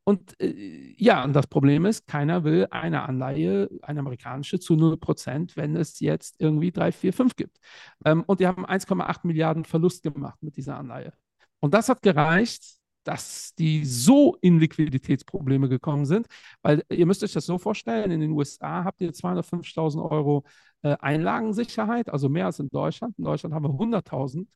Und 0.09 0.41
äh, 0.41 0.95
ja, 0.97 1.23
und 1.23 1.33
das 1.33 1.45
Problem 1.45 1.85
ist, 1.85 2.07
keiner 2.07 2.43
will 2.43 2.65
eine 2.71 3.03
Anleihe, 3.03 3.69
eine 3.83 3.99
amerikanische, 3.99 4.59
zu 4.59 4.73
0%, 4.73 5.55
wenn 5.55 5.75
es 5.75 5.99
jetzt 5.99 6.41
irgendwie 6.41 6.71
3, 6.71 6.91
4, 6.91 7.13
5 7.13 7.35
gibt. 7.35 7.59
Ähm, 8.05 8.23
und 8.25 8.39
die 8.39 8.47
haben 8.47 8.65
1,8 8.65 9.19
Milliarden 9.21 9.65
Verlust 9.65 10.01
gemacht 10.01 10.41
mit 10.41 10.57
dieser 10.57 10.77
Anleihe. 10.77 11.13
Und 11.59 11.75
das 11.75 11.89
hat 11.89 12.01
gereicht, 12.01 12.79
dass 13.03 13.53
die 13.53 13.85
so 13.85 14.35
in 14.41 14.57
Liquiditätsprobleme 14.57 15.69
gekommen 15.69 16.07
sind, 16.07 16.25
weil 16.63 16.83
ihr 16.89 17.05
müsst 17.05 17.23
euch 17.23 17.33
das 17.33 17.45
so 17.45 17.59
vorstellen, 17.59 18.09
in 18.09 18.19
den 18.19 18.31
USA 18.31 18.83
habt 18.83 19.01
ihr 19.01 19.13
205.000 19.13 20.09
Euro 20.09 20.43
äh, 20.81 20.97
Einlagensicherheit, 20.99 22.09
also 22.09 22.29
mehr 22.29 22.47
als 22.47 22.57
in 22.57 22.69
Deutschland. 22.69 23.15
In 23.19 23.25
Deutschland 23.25 23.53
haben 23.53 23.65
wir 23.65 23.69
100.000. 23.77 24.47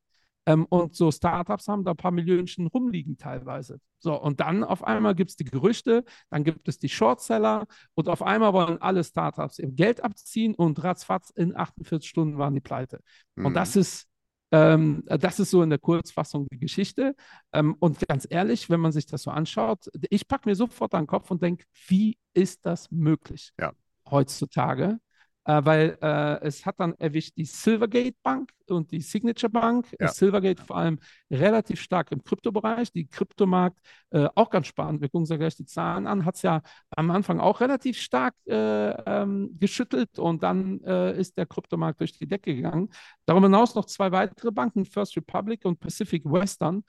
Ähm, 0.45 0.65
und 0.65 0.95
so 0.95 1.11
Startups 1.11 1.67
haben 1.67 1.83
da 1.83 1.91
ein 1.91 1.97
paar 1.97 2.11
Millionen 2.11 2.67
rumliegen 2.67 3.17
teilweise. 3.17 3.79
So, 3.99 4.21
und 4.21 4.41
dann 4.41 4.63
auf 4.63 4.83
einmal 4.83 5.15
gibt 5.15 5.29
es 5.29 5.35
die 5.37 5.45
Gerüchte, 5.45 6.03
dann 6.29 6.43
gibt 6.43 6.67
es 6.67 6.77
die 6.79 6.89
Shortseller 6.89 7.65
und 7.93 8.09
auf 8.09 8.21
einmal 8.21 8.51
wollen 8.53 8.81
alle 8.81 9.03
Startups 9.03 9.59
ihr 9.59 9.71
Geld 9.71 10.03
abziehen 10.03 10.55
und 10.55 10.83
ratzfatz 10.83 11.29
in 11.29 11.55
48 11.55 12.09
Stunden 12.09 12.37
waren 12.37 12.53
die 12.53 12.59
pleite. 12.59 12.99
Mhm. 13.35 13.45
Und 13.45 13.53
das 13.53 13.77
ist, 13.77 14.07
ähm, 14.51 15.03
das 15.05 15.39
ist 15.39 15.51
so 15.51 15.63
in 15.63 15.69
der 15.69 15.79
Kurzfassung 15.79 16.47
die 16.51 16.59
Geschichte. 16.59 17.15
Ähm, 17.53 17.75
und 17.79 18.05
ganz 18.07 18.27
ehrlich, 18.29 18.69
wenn 18.69 18.81
man 18.81 18.91
sich 18.91 19.05
das 19.05 19.23
so 19.23 19.31
anschaut, 19.31 19.89
ich 20.09 20.27
packe 20.27 20.49
mir 20.49 20.55
sofort 20.55 20.93
an 20.93 21.03
den 21.03 21.07
Kopf 21.07 21.31
und 21.31 21.41
denke, 21.41 21.63
wie 21.87 22.17
ist 22.33 22.65
das 22.65 22.91
möglich 22.91 23.53
ja. 23.57 23.71
heutzutage? 24.11 24.99
Äh, 25.45 25.61
weil 25.63 25.97
äh, 26.01 26.41
es 26.45 26.65
hat 26.65 26.79
dann 26.79 26.93
erwischt 26.95 27.33
die 27.37 27.45
Silvergate 27.45 28.15
Bank 28.23 28.51
und 28.69 28.91
die 28.91 29.01
Signature 29.01 29.51
Bank. 29.51 29.87
Ja. 29.99 30.07
Silvergate 30.07 30.63
vor 30.63 30.77
allem 30.77 30.99
relativ 31.29 31.81
stark 31.81 32.11
im 32.11 32.23
Kryptobereich, 32.23 32.91
die 32.91 33.07
Kryptomarkt 33.07 33.77
äh, 34.11 34.27
auch 34.35 34.49
ganz 34.49 34.67
spannend. 34.67 35.01
Wir 35.01 35.09
gucken 35.09 35.21
uns 35.21 35.29
ja 35.29 35.37
gleich 35.37 35.55
die 35.55 35.65
Zahlen 35.65 36.07
an. 36.07 36.25
Hat 36.25 36.35
es 36.35 36.43
ja 36.43 36.61
am 36.91 37.11
Anfang 37.11 37.39
auch 37.39 37.59
relativ 37.59 37.97
stark 37.97 38.35
äh, 38.47 38.89
ähm, 38.89 39.57
geschüttelt 39.59 40.17
und 40.17 40.43
dann 40.43 40.81
äh, 40.83 41.19
ist 41.19 41.37
der 41.37 41.45
Kryptomarkt 41.45 41.99
durch 41.99 42.13
die 42.13 42.27
Decke 42.27 42.55
gegangen. 42.55 42.89
Darüber 43.25 43.47
hinaus 43.47 43.75
noch 43.75 43.85
zwei 43.85 44.11
weitere 44.11 44.51
Banken, 44.51 44.85
First 44.85 45.17
Republic 45.17 45.65
und 45.65 45.79
Pacific 45.79 46.23
Western. 46.25 46.83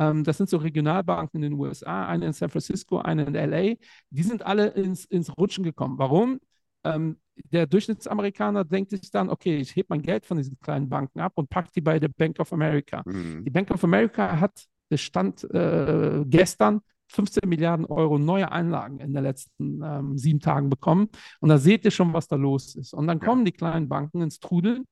Ähm, 0.00 0.24
das 0.24 0.38
sind 0.38 0.48
so 0.48 0.56
Regionalbanken 0.56 1.42
in 1.42 1.52
den 1.52 1.60
USA, 1.60 2.06
eine 2.06 2.26
in 2.26 2.32
San 2.32 2.48
Francisco, 2.48 2.98
eine 2.98 3.24
in 3.24 3.34
LA. 3.34 3.76
Die 4.10 4.22
sind 4.22 4.42
alle 4.44 4.68
ins, 4.68 5.04
ins 5.04 5.36
Rutschen 5.36 5.62
gekommen. 5.62 5.98
Warum? 5.98 6.40
Ähm, 6.84 7.18
der 7.44 7.66
Durchschnittsamerikaner 7.66 8.64
denkt 8.64 8.90
sich 8.90 9.10
dann, 9.10 9.30
okay, 9.30 9.58
ich 9.58 9.74
hebe 9.74 9.86
mein 9.90 10.02
Geld 10.02 10.26
von 10.26 10.36
diesen 10.36 10.58
kleinen 10.60 10.88
Banken 10.88 11.20
ab 11.20 11.32
und 11.36 11.48
packe 11.48 11.70
die 11.74 11.80
bei 11.80 11.98
der 11.98 12.08
Bank 12.08 12.38
of 12.38 12.52
America. 12.52 13.02
Mhm. 13.04 13.44
Die 13.44 13.50
Bank 13.50 13.70
of 13.70 13.82
America 13.84 14.40
hat, 14.40 14.66
das 14.88 15.00
stand 15.00 15.44
äh, 15.52 16.24
gestern, 16.26 16.80
15 17.08 17.48
Milliarden 17.48 17.86
Euro 17.86 18.18
neue 18.18 18.50
Einlagen 18.52 19.00
in 19.00 19.12
den 19.12 19.22
letzten 19.24 19.82
ähm, 19.82 20.16
sieben 20.16 20.40
Tagen 20.40 20.70
bekommen. 20.70 21.08
Und 21.40 21.48
da 21.48 21.58
seht 21.58 21.84
ihr 21.84 21.90
schon, 21.90 22.12
was 22.12 22.28
da 22.28 22.36
los 22.36 22.76
ist. 22.76 22.94
Und 22.94 23.08
dann 23.08 23.18
kommen 23.18 23.44
die 23.44 23.52
kleinen 23.52 23.88
Banken 23.88 24.22
ins 24.22 24.38
Trudeln. 24.38 24.84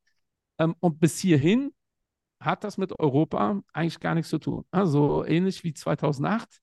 Ähm, 0.58 0.74
und 0.80 0.98
bis 0.98 1.18
hierhin 1.20 1.72
hat 2.40 2.64
das 2.64 2.76
mit 2.76 2.98
Europa 2.98 3.60
eigentlich 3.72 4.00
gar 4.00 4.14
nichts 4.14 4.30
zu 4.30 4.38
tun. 4.38 4.64
Also 4.70 5.24
ähnlich 5.24 5.64
wie 5.64 5.74
2008 5.74 6.60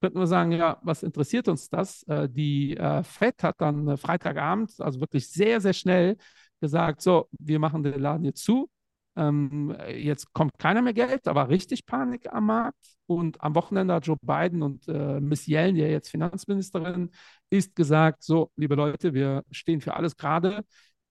könnten 0.00 0.18
wir 0.18 0.26
sagen, 0.26 0.52
ja, 0.52 0.78
was 0.82 1.02
interessiert 1.02 1.48
uns 1.48 1.68
das? 1.68 2.02
Äh, 2.04 2.28
die 2.28 2.76
äh, 2.76 3.02
FED 3.02 3.42
hat 3.42 3.60
dann 3.60 3.88
äh, 3.88 3.96
Freitagabend, 3.96 4.72
also 4.80 5.00
wirklich 5.00 5.28
sehr, 5.28 5.60
sehr 5.60 5.72
schnell 5.72 6.16
gesagt, 6.60 7.02
so, 7.02 7.28
wir 7.38 7.58
machen 7.58 7.82
den 7.82 8.00
Laden 8.00 8.24
jetzt 8.24 8.44
zu. 8.44 8.68
Ähm, 9.16 9.74
jetzt 9.88 10.32
kommt 10.34 10.58
keiner 10.58 10.82
mehr 10.82 10.92
Geld, 10.92 11.24
war 11.26 11.48
richtig 11.48 11.86
Panik 11.86 12.32
am 12.32 12.46
Markt. 12.46 12.76
Und 13.06 13.40
am 13.40 13.54
Wochenende 13.54 13.94
hat 13.94 14.06
Joe 14.06 14.16
Biden 14.20 14.62
und 14.62 14.88
Miss 15.22 15.46
Yellen, 15.46 15.76
die 15.76 15.80
ja 15.80 15.86
jetzt 15.86 16.10
Finanzministerin 16.10 17.10
ist, 17.50 17.76
gesagt, 17.76 18.24
so, 18.24 18.50
liebe 18.56 18.74
Leute, 18.74 19.14
wir 19.14 19.44
stehen 19.50 19.80
für 19.80 19.94
alles 19.94 20.16
gerade. 20.16 20.64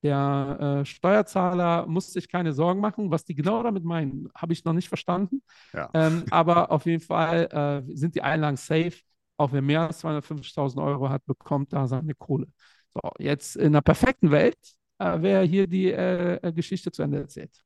Der 0.06 0.82
äh, 0.82 0.86
Steuerzahler 0.86 1.88
muss 1.88 2.14
sich 2.14 2.30
keine 2.30 2.54
Sorgen 2.54 2.80
machen. 2.80 3.10
Was 3.10 3.26
die 3.26 3.34
genau 3.34 3.64
damit 3.64 3.84
meinen, 3.84 4.30
habe 4.36 4.54
ich 4.54 4.64
noch 4.64 4.74
nicht 4.74 4.88
verstanden. 4.88 5.42
Ja. 5.74 5.90
Ähm, 5.96 6.26
aber 6.30 6.72
auf 6.72 6.86
jeden 6.86 7.02
Fall 7.02 7.84
äh, 7.88 7.96
sind 7.96 8.14
die 8.14 8.22
Einlagen 8.22 8.56
safe. 8.56 8.94
Auch 9.38 9.52
wer 9.52 9.64
mehr 9.64 9.82
als 9.82 10.04
250.000 10.04 10.78
Euro 10.78 11.10
hat, 11.10 11.26
bekommt 11.26 11.74
da 11.74 11.88
seine 11.88 12.14
Kohle. 12.14 12.46
So, 12.94 13.02
jetzt 13.18 13.56
in 13.56 13.70
einer 13.70 13.82
perfekten 13.82 14.30
Welt 14.30 14.60
äh, 15.00 15.20
wäre 15.24 15.44
hier 15.44 15.66
die 15.66 15.92
äh, 15.92 16.36
äh, 16.36 16.54
Geschichte 16.54 16.92
zu 16.92 17.02
Ende 17.02 17.22
erzählt. 17.22 17.64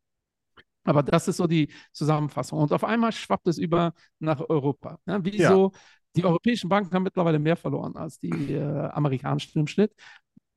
Aber 0.85 1.03
das 1.03 1.27
ist 1.27 1.37
so 1.37 1.45
die 1.45 1.69
Zusammenfassung. 1.91 2.59
Und 2.59 2.71
auf 2.71 2.85
einmal 2.85 3.11
schwappt 3.11 3.49
es 3.49 3.57
über 3.57 3.93
nach 4.19 4.39
Europa. 4.47 4.97
Ja, 5.05 5.19
wieso? 5.21 5.71
Ja. 5.73 5.79
Die 6.15 6.23
europäischen 6.23 6.69
Banken 6.69 6.95
haben 6.95 7.03
mittlerweile 7.03 7.37
mehr 7.37 7.57
verloren 7.57 7.97
als 7.97 8.17
die 8.17 8.53
äh, 8.53 8.89
amerikanischen 8.91 9.59
im 9.59 9.67
Schnitt. 9.67 9.91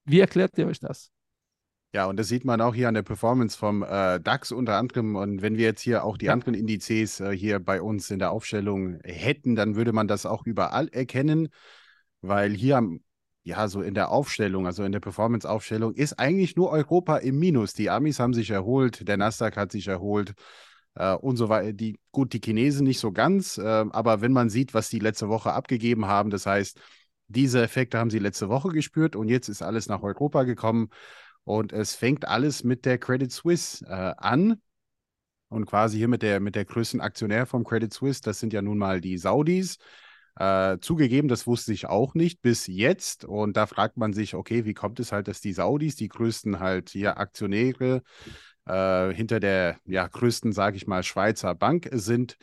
Wie 0.05 0.21
erklärt 0.21 0.57
ihr 0.59 0.69
euch 0.69 0.79
das? 0.79 1.11
Ja, 1.95 2.07
und 2.07 2.17
das 2.19 2.29
sieht 2.29 2.47
man 2.47 2.63
auch 2.63 2.75
hier 2.75 2.89
an 2.89 2.95
der 2.95 3.03
Performance 3.03 3.57
vom 3.57 3.83
äh, 3.83 4.19
DAX 4.19 4.51
unter 4.51 4.79
anderem. 4.79 5.15
Und 5.15 5.43
wenn 5.43 5.57
wir 5.59 5.67
jetzt 5.67 5.83
hier 5.83 6.05
auch 6.05 6.17
die 6.17 6.27
ja. 6.27 6.33
anderen 6.33 6.55
Indizes 6.55 7.21
äh, 7.21 7.37
hier 7.37 7.59
bei 7.61 7.83
uns 7.83 8.11
in 8.11 8.19
der 8.19 8.31
Aufstellung 8.31 8.99
hätten, 9.05 9.57
dann 9.57 9.77
würde 9.77 9.93
man 9.93 10.09
das 10.09 10.25
auch 10.25 10.47
überall 10.47 10.89
erkennen, 10.89 11.49
weil 12.23 12.53
hier 12.55 12.83
ja, 13.45 13.69
so 13.69 13.83
in 13.83 13.95
der 13.95 14.11
Aufstellung, 14.11 14.67
also 14.67 14.85
in 14.85 14.93
der 14.93 15.01
Performance-Aufstellung, 15.01 15.95
ist 15.95 16.19
eigentlich 16.19 16.57
nur 16.57 16.71
Europa 16.71 17.19
im 17.19 17.39
Minus. 17.39 17.75
Die 17.75 17.91
Amis 17.91 18.21
haben 18.21 18.35
sich 18.35 18.51
erholt, 18.51 19.07
der 19.07 19.17
Nasdaq 19.17 19.57
hat 19.57 19.73
sich 19.73 19.89
erholt. 19.89 20.35
äh, 20.95 21.15
und 21.15 21.37
so 21.37 21.49
weiter. 21.49 21.73
Die, 21.73 22.01
gut, 22.11 22.33
die 22.33 22.41
Chinesen 22.41 22.87
nicht 22.87 23.01
so 23.01 23.13
ganz, 23.13 23.59
äh, 23.59 23.63
aber 23.63 24.21
wenn 24.21 24.33
man 24.33 24.51
sieht, 24.51 24.75
was 24.75 24.89
die 24.89 24.99
letzte 24.99 25.29
Woche 25.29 25.53
abgegeben 25.53 26.07
haben, 26.07 26.31
das 26.31 26.47
heißt, 26.47 26.81
diese 27.29 27.63
Effekte 27.63 27.99
haben 27.99 28.11
sie 28.11 28.19
letzte 28.19 28.49
Woche 28.49 28.69
gespürt 28.71 29.17
und 29.17 29.29
jetzt 29.29 29.49
ist 29.49 29.63
alles 29.63 29.89
nach 29.89 30.03
Europa 30.03 30.45
gekommen 30.45 30.89
und 31.45 31.73
es 31.73 31.95
fängt 31.95 32.27
alles 32.27 32.65
mit 32.65 32.85
der 32.85 32.99
Credit 32.99 33.31
Suisse 33.31 33.85
äh, 33.87 34.15
an 34.17 34.61
und 35.49 35.67
quasi 35.67 35.99
hier 35.99 36.09
mit 36.09 36.23
der, 36.23 36.41
mit 36.41 36.55
der 36.55 36.65
größten 36.65 37.01
Aktionär 37.01 37.47
vom 37.47 37.65
Credit 37.65 37.93
Suisse, 37.93 38.21
das 38.23 38.41
sind 38.41 38.53
ja 38.53 38.63
nun 38.63 38.79
mal 38.79 39.01
die 39.01 39.19
Saudis. 39.19 39.79
Äh, 40.37 40.79
zugegeben, 40.81 41.29
das 41.29 41.47
wusste 41.47 41.75
ich 41.75 41.87
auch 41.87 42.15
nicht 42.15 42.41
bis 42.41 42.67
jetzt. 42.67 43.25
Und 43.27 43.57
da 43.57 43.67
fragt 43.67 43.99
man 43.99 44.15
sich, 44.15 44.35
okay, 44.35 44.65
wie 44.65 44.73
kommt 44.73 44.99
es 44.99 45.13
halt, 45.13 45.29
dass 45.29 45.43
die 45.43 45.53
Saudis, 45.53 45.95
die 45.95 46.09
größten 46.09 46.59
halt 46.59 46.89
hier 46.91 47.19
Aktionäre 47.19 48.03
äh, 48.67 49.13
hinter 49.13 49.41
der 49.41 49.79
ja, 49.85 50.07
größten, 50.07 50.53
sage 50.53 50.77
ich 50.77 50.87
mal, 50.87 51.03
Schweizer 51.03 51.55
Bank 51.55 51.89
sind. 51.93 52.39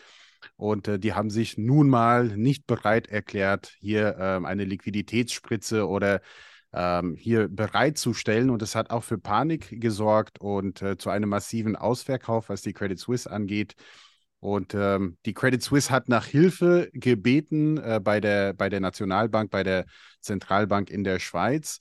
Und 0.56 0.88
äh, 0.88 1.00
die 1.00 1.14
haben 1.14 1.30
sich 1.32 1.58
nun 1.58 1.90
mal 1.90 2.26
nicht 2.38 2.68
bereit 2.68 3.08
erklärt, 3.08 3.76
hier 3.80 4.18
ähm, 4.20 4.46
eine 4.46 4.66
Liquiditätsspritze 4.66 5.88
oder 5.88 6.22
ähm, 6.74 7.16
hier 7.16 7.48
bereitzustellen. 7.48 8.50
Und 8.50 8.62
das 8.62 8.76
hat 8.76 8.90
auch 8.90 9.04
für 9.04 9.18
Panik 9.18 9.80
gesorgt 9.82 10.40
und 10.40 10.82
äh, 10.82 10.98
zu 10.98 11.10
einem 11.10 11.30
massiven 11.30 11.76
Ausverkauf, 11.76 12.50
was 12.50 12.62
die 12.62 12.74
Credit 12.74 13.00
Suisse 13.00 13.30
angeht. 13.30 13.76
Und 14.40 14.74
ähm, 14.74 15.18
die 15.26 15.34
Credit 15.34 15.62
Suisse 15.62 15.90
hat 15.90 16.08
nach 16.08 16.26
Hilfe 16.26 16.90
gebeten 16.94 17.78
äh, 17.78 18.00
bei, 18.02 18.22
der, 18.22 18.54
bei 18.54 18.70
der 18.70 18.80
Nationalbank, 18.80 19.52
bei 19.52 19.64
der 19.64 19.86
Zentralbank 20.22 20.90
in 20.90 21.04
der 21.04 21.20
Schweiz. 21.20 21.80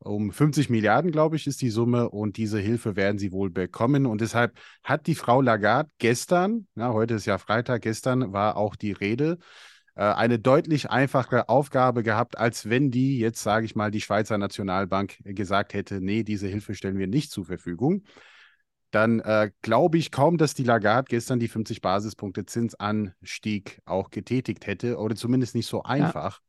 Um 0.00 0.30
50 0.30 0.70
Milliarden, 0.70 1.10
glaube 1.10 1.36
ich, 1.36 1.46
ist 1.48 1.60
die 1.60 1.70
Summe 1.70 2.08
und 2.08 2.36
diese 2.36 2.60
Hilfe 2.60 2.94
werden 2.94 3.18
sie 3.18 3.32
wohl 3.32 3.50
bekommen. 3.50 4.06
Und 4.06 4.20
deshalb 4.20 4.56
hat 4.84 5.06
die 5.08 5.16
Frau 5.16 5.42
Lagarde 5.42 5.90
gestern, 5.98 6.68
ja, 6.76 6.92
heute 6.92 7.14
ist 7.14 7.26
ja 7.26 7.36
Freitag, 7.36 7.82
gestern 7.82 8.32
war 8.32 8.56
auch 8.56 8.76
die 8.76 8.92
Rede, 8.92 9.38
eine 10.02 10.38
deutlich 10.38 10.90
einfachere 10.90 11.48
Aufgabe 11.48 12.02
gehabt, 12.02 12.38
als 12.38 12.68
wenn 12.68 12.90
die 12.90 13.18
jetzt, 13.18 13.42
sage 13.42 13.66
ich 13.66 13.74
mal, 13.74 13.90
die 13.90 14.00
Schweizer 14.00 14.38
Nationalbank 14.38 15.18
gesagt 15.24 15.74
hätte, 15.74 16.00
nee, 16.00 16.22
diese 16.22 16.46
Hilfe 16.46 16.74
stellen 16.74 16.98
wir 16.98 17.08
nicht 17.08 17.30
zur 17.30 17.44
Verfügung 17.44 18.04
dann 18.90 19.20
äh, 19.20 19.50
glaube 19.62 19.98
ich 19.98 20.10
kaum, 20.10 20.38
dass 20.38 20.54
die 20.54 20.64
Lagarde 20.64 21.08
gestern 21.08 21.38
die 21.38 21.48
50 21.48 21.80
Basispunkte 21.80 22.46
Zinsanstieg 22.46 23.80
auch 23.84 24.10
getätigt 24.10 24.66
hätte 24.66 24.98
oder 24.98 25.14
zumindest 25.14 25.54
nicht 25.54 25.66
so 25.66 25.82
einfach. 25.82 26.40
Ja. 26.40 26.44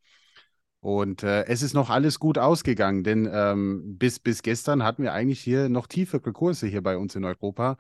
Und 0.82 1.24
äh, 1.24 1.46
es 1.46 1.62
ist 1.62 1.74
noch 1.74 1.90
alles 1.90 2.20
gut 2.20 2.38
ausgegangen, 2.38 3.04
denn 3.04 3.30
ähm, 3.32 3.98
bis, 3.98 4.20
bis 4.20 4.42
gestern 4.42 4.84
hatten 4.84 5.04
wir 5.04 5.12
eigentlich 5.12 5.42
hier 5.42 5.68
noch 5.68 5.88
tiefere 5.88 6.32
Kurse 6.32 6.68
hier 6.68 6.82
bei 6.82 6.98
uns 6.98 7.16
in 7.16 7.26
Europa. 7.26 7.76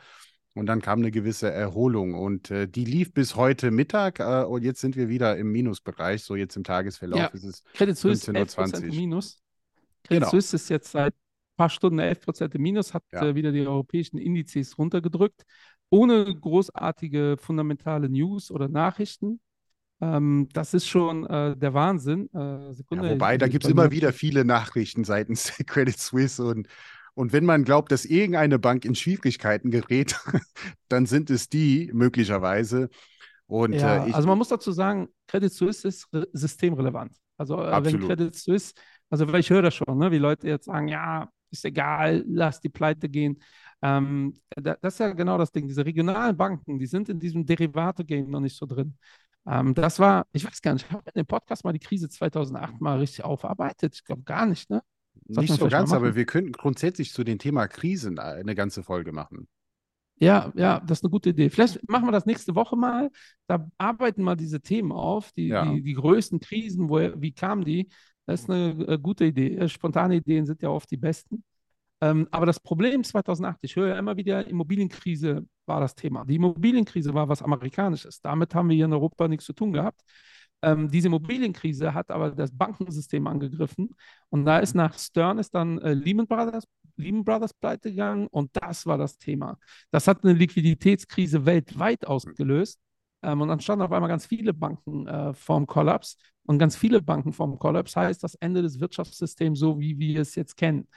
Und 0.59 0.65
dann 0.65 0.81
kam 0.81 0.99
eine 0.99 1.09
gewisse 1.09 1.49
Erholung 1.49 2.13
und 2.13 2.51
äh, 2.51 2.67
die 2.67 2.83
lief 2.83 3.13
bis 3.13 3.37
heute 3.37 3.71
Mittag 3.71 4.19
äh, 4.19 4.43
und 4.43 4.63
jetzt 4.63 4.81
sind 4.81 4.97
wir 4.97 5.07
wieder 5.07 5.37
im 5.37 5.51
Minusbereich. 5.53 6.23
So 6.23 6.35
jetzt 6.35 6.57
im 6.57 6.65
Tagesverlauf 6.65 7.19
ja. 7.19 7.27
ist 7.27 7.45
es 7.45 7.63
Credit 7.73 7.97
Suisse 7.97 8.29
15.20 8.29 8.83
Uhr. 8.83 8.95
Minus. 8.95 9.41
Credit 10.03 10.19
genau. 10.23 10.29
Suisse 10.29 10.55
ist 10.57 10.69
jetzt 10.69 10.91
seit 10.91 11.15
paar 11.55 11.69
Stunden 11.69 11.99
11 11.99 12.21
Prozent 12.21 12.55
im 12.55 12.61
Minus, 12.61 12.93
hat 12.93 13.03
ja. 13.11 13.25
äh, 13.25 13.35
wieder 13.35 13.53
die 13.53 13.65
europäischen 13.65 14.17
Indizes 14.17 14.77
runtergedrückt, 14.77 15.45
ohne 15.89 16.25
großartige 16.25 17.37
fundamentale 17.39 18.09
News 18.09 18.51
oder 18.51 18.67
Nachrichten. 18.67 19.39
Ähm, 20.01 20.49
das 20.53 20.73
ist 20.73 20.87
schon 20.87 21.25
äh, 21.25 21.55
der 21.55 21.73
Wahnsinn. 21.73 22.29
Äh, 22.33 22.73
Sekunde, 22.73 23.07
ja, 23.07 23.13
wobei, 23.13 23.37
da 23.37 23.47
gibt 23.47 23.63
es 23.63 23.69
immer 23.69 23.91
wieder 23.91 24.13
viele 24.13 24.43
Nachrichten 24.43 25.03
seitens 25.03 25.53
Credit 25.67 25.97
Suisse 25.97 26.43
und 26.43 26.67
und 27.13 27.33
wenn 27.33 27.45
man 27.45 27.63
glaubt, 27.63 27.91
dass 27.91 28.05
irgendeine 28.05 28.59
Bank 28.59 28.85
in 28.85 28.95
Schwierigkeiten 28.95 29.71
gerät, 29.71 30.15
dann 30.89 31.05
sind 31.05 31.29
es 31.29 31.49
die 31.49 31.89
möglicherweise. 31.93 32.89
Und, 33.47 33.73
ja, 33.73 34.05
äh, 34.05 34.09
ich, 34.09 34.15
also 34.15 34.27
man 34.27 34.37
muss 34.37 34.49
dazu 34.49 34.71
sagen, 34.71 35.09
Credit 35.27 35.51
Suisse 35.51 35.87
ist 35.87 36.07
systemrelevant. 36.33 37.15
Also 37.37 37.61
äh, 37.61 37.83
wenn 37.83 37.99
Credit 37.99 38.35
Suisse, 38.35 38.73
also 39.09 39.31
weil 39.31 39.39
ich 39.39 39.49
höre 39.49 39.63
das 39.63 39.75
schon, 39.75 39.97
ne, 39.97 40.11
wie 40.11 40.17
Leute 40.17 40.47
jetzt 40.47 40.65
sagen, 40.65 40.87
ja, 40.87 41.29
ist 41.51 41.65
egal, 41.65 42.23
lass 42.27 42.59
die 42.59 42.69
Pleite 42.69 43.09
gehen. 43.09 43.41
Ähm, 43.81 44.33
das 44.55 44.77
ist 44.81 44.99
ja 44.99 45.13
genau 45.13 45.37
das 45.37 45.51
Ding. 45.51 45.67
Diese 45.67 45.85
regionalen 45.85 46.35
Banken, 46.37 46.77
die 46.77 46.85
sind 46.85 47.09
in 47.09 47.19
diesem 47.19 47.45
Derivate-Game 47.45 48.29
noch 48.29 48.41
nicht 48.41 48.57
so 48.57 48.65
drin. 48.65 48.95
Ähm, 49.47 49.73
das 49.73 49.99
war, 49.99 50.27
ich 50.31 50.45
weiß 50.45 50.61
gar 50.61 50.73
nicht, 50.73 50.85
ich 50.85 50.91
habe 50.91 51.03
in 51.13 51.21
dem 51.21 51.25
Podcast 51.25 51.63
mal 51.63 51.73
die 51.73 51.79
Krise 51.79 52.09
2008 52.09 52.79
mal 52.81 52.99
richtig 52.99 53.23
aufarbeitet. 53.23 53.95
Ich 53.95 54.03
glaube 54.03 54.23
gar 54.23 54.45
nicht, 54.45 54.69
ne? 54.69 54.83
Nicht 55.29 55.53
so 55.53 55.67
ganz, 55.67 55.93
aber 55.93 56.15
wir 56.15 56.25
könnten 56.25 56.51
grundsätzlich 56.51 57.13
zu 57.13 57.23
dem 57.23 57.39
Thema 57.39 57.67
Krisen 57.67 58.19
eine 58.19 58.55
ganze 58.55 58.83
Folge 58.83 59.11
machen. 59.11 59.47
Ja, 60.21 60.51
ja, 60.55 60.81
das 60.81 60.99
ist 60.99 61.05
eine 61.05 61.11
gute 61.11 61.29
Idee. 61.29 61.49
Vielleicht 61.49 61.87
machen 61.89 62.05
wir 62.05 62.11
das 62.11 62.25
nächste 62.25 62.53
Woche 62.53 62.75
mal. 62.75 63.09
Da 63.47 63.69
arbeiten 63.77 64.21
mal 64.21 64.35
diese 64.35 64.59
Themen 64.59 64.91
auf, 64.91 65.31
die, 65.31 65.47
ja. 65.47 65.65
die, 65.65 65.81
die 65.81 65.93
größten 65.93 66.41
Krisen, 66.41 66.89
woher, 66.89 67.21
wie 67.21 67.31
kamen 67.31 67.63
die? 67.63 67.89
Das 68.25 68.41
ist 68.41 68.49
eine 68.49 68.85
äh, 68.87 68.99
gute 68.99 69.25
Idee. 69.25 69.55
Äh, 69.55 69.69
spontane 69.69 70.15
Ideen 70.15 70.45
sind 70.45 70.61
ja 70.61 70.69
oft 70.69 70.91
die 70.91 70.97
besten. 70.97 71.43
Ähm, 72.01 72.27
aber 72.31 72.45
das 72.45 72.59
Problem 72.59 73.03
2008, 73.03 73.59
ich 73.61 73.75
höre 73.75 73.89
ja 73.89 73.97
immer 73.97 74.17
wieder, 74.17 74.45
Immobilienkrise 74.45 75.45
war 75.65 75.79
das 75.79 75.95
Thema. 75.95 76.25
Die 76.25 76.35
Immobilienkrise 76.35 77.13
war 77.13 77.29
was 77.29 77.41
Amerikanisches. 77.41 78.21
Damit 78.21 78.53
haben 78.53 78.69
wir 78.69 78.75
hier 78.75 78.85
in 78.85 78.93
Europa 78.93 79.27
nichts 79.27 79.45
zu 79.45 79.53
tun 79.53 79.71
gehabt. 79.71 80.01
Ähm, 80.61 80.89
diese 80.89 81.07
Immobilienkrise 81.07 81.93
hat 81.93 82.11
aber 82.11 82.31
das 82.31 82.51
Bankensystem 82.51 83.27
angegriffen 83.27 83.95
und 84.29 84.45
da 84.45 84.59
ist 84.59 84.75
nach 84.75 84.97
Stern 84.97 85.37
ist 85.37 85.55
dann 85.55 85.79
äh, 85.79 85.93
Lehman 85.93 86.27
Brothers 86.27 86.65
Lehman 86.97 87.23
Brothers 87.23 87.53
pleite 87.53 87.89
gegangen 87.91 88.27
und 88.27 88.51
das 88.53 88.85
war 88.85 88.97
das 88.97 89.17
Thema. 89.17 89.57
Das 89.91 90.07
hat 90.07 90.23
eine 90.23 90.33
Liquiditätskrise 90.33 91.45
weltweit 91.45 92.05
ausgelöst 92.05 92.79
ähm, 93.23 93.41
und 93.41 93.47
dann 93.47 93.61
standen 93.61 93.83
auf 93.83 93.91
einmal 93.91 94.09
ganz 94.09 94.25
viele 94.25 94.53
Banken 94.53 95.07
äh, 95.07 95.33
vorm 95.33 95.65
Kollaps 95.65 96.17
und 96.43 96.59
ganz 96.59 96.75
viele 96.75 97.01
Banken 97.01 97.31
vom 97.31 97.59
Kollaps 97.59 97.95
heißt 97.95 98.23
das 98.23 98.35
Ende 98.35 98.61
des 98.61 98.79
Wirtschaftssystems, 98.79 99.59
so 99.59 99.79
wie 99.79 99.97
wir 99.99 100.21
es 100.21 100.35
jetzt 100.35 100.57
kennen. 100.57 100.87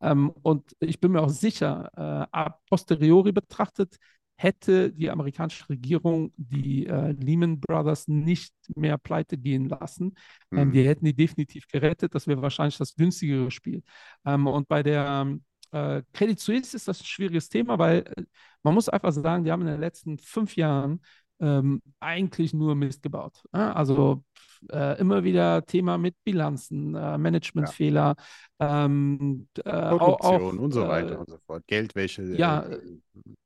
Ähm, 0.00 0.30
und 0.42 0.74
ich 0.80 1.00
bin 1.00 1.12
mir 1.12 1.20
auch 1.20 1.28
sicher, 1.28 1.90
äh, 1.96 2.26
a 2.32 2.58
posteriori 2.68 3.32
betrachtet, 3.32 3.96
hätte 4.42 4.92
die 4.92 5.08
amerikanische 5.08 5.68
Regierung 5.68 6.32
die 6.36 6.86
äh, 6.86 7.12
Lehman 7.12 7.60
Brothers 7.60 8.08
nicht 8.08 8.54
mehr 8.74 8.98
pleite 8.98 9.38
gehen 9.38 9.68
lassen. 9.68 10.16
Ähm, 10.50 10.68
mhm. 10.68 10.72
die 10.72 10.86
hätten 10.86 11.04
die 11.04 11.14
definitiv 11.14 11.66
gerettet. 11.68 12.14
Das 12.14 12.26
wäre 12.26 12.42
wahrscheinlich 12.42 12.76
das 12.76 12.94
günstigere 12.96 13.50
Spiel. 13.50 13.82
Ähm, 14.24 14.46
und 14.46 14.66
bei 14.68 14.82
der 14.82 15.38
äh, 15.70 16.02
Credit 16.12 16.38
Suisse 16.38 16.76
ist 16.76 16.88
das 16.88 17.00
ein 17.00 17.06
schwieriges 17.06 17.48
Thema, 17.48 17.78
weil 17.78 18.04
äh, 18.16 18.24
man 18.62 18.74
muss 18.74 18.88
einfach 18.88 19.12
sagen, 19.12 19.44
die 19.44 19.52
haben 19.52 19.62
in 19.62 19.68
den 19.68 19.80
letzten 19.80 20.18
fünf 20.18 20.56
Jahren 20.56 21.00
ähm, 21.42 21.82
eigentlich 22.00 22.54
nur 22.54 22.74
Mist 22.74 23.02
gebaut. 23.02 23.42
Ja? 23.52 23.72
Also 23.72 24.22
äh, 24.70 24.98
immer 25.00 25.24
wieder 25.24 25.66
Thema 25.66 25.98
mit 25.98 26.14
Bilanzen, 26.24 26.94
äh, 26.94 27.18
Managementfehler, 27.18 28.14
ja. 28.60 28.84
ähm, 28.84 29.48
äh, 29.58 29.62
Korruption 29.62 30.58
auch, 30.58 30.62
und 30.62 30.72
so 30.72 30.86
weiter 30.86 31.14
äh, 31.14 31.16
und 31.16 31.28
so 31.28 31.38
fort, 31.44 31.64
Geldwäsche. 31.66 32.36
Ja, 32.36 32.62
äh, 32.62 32.80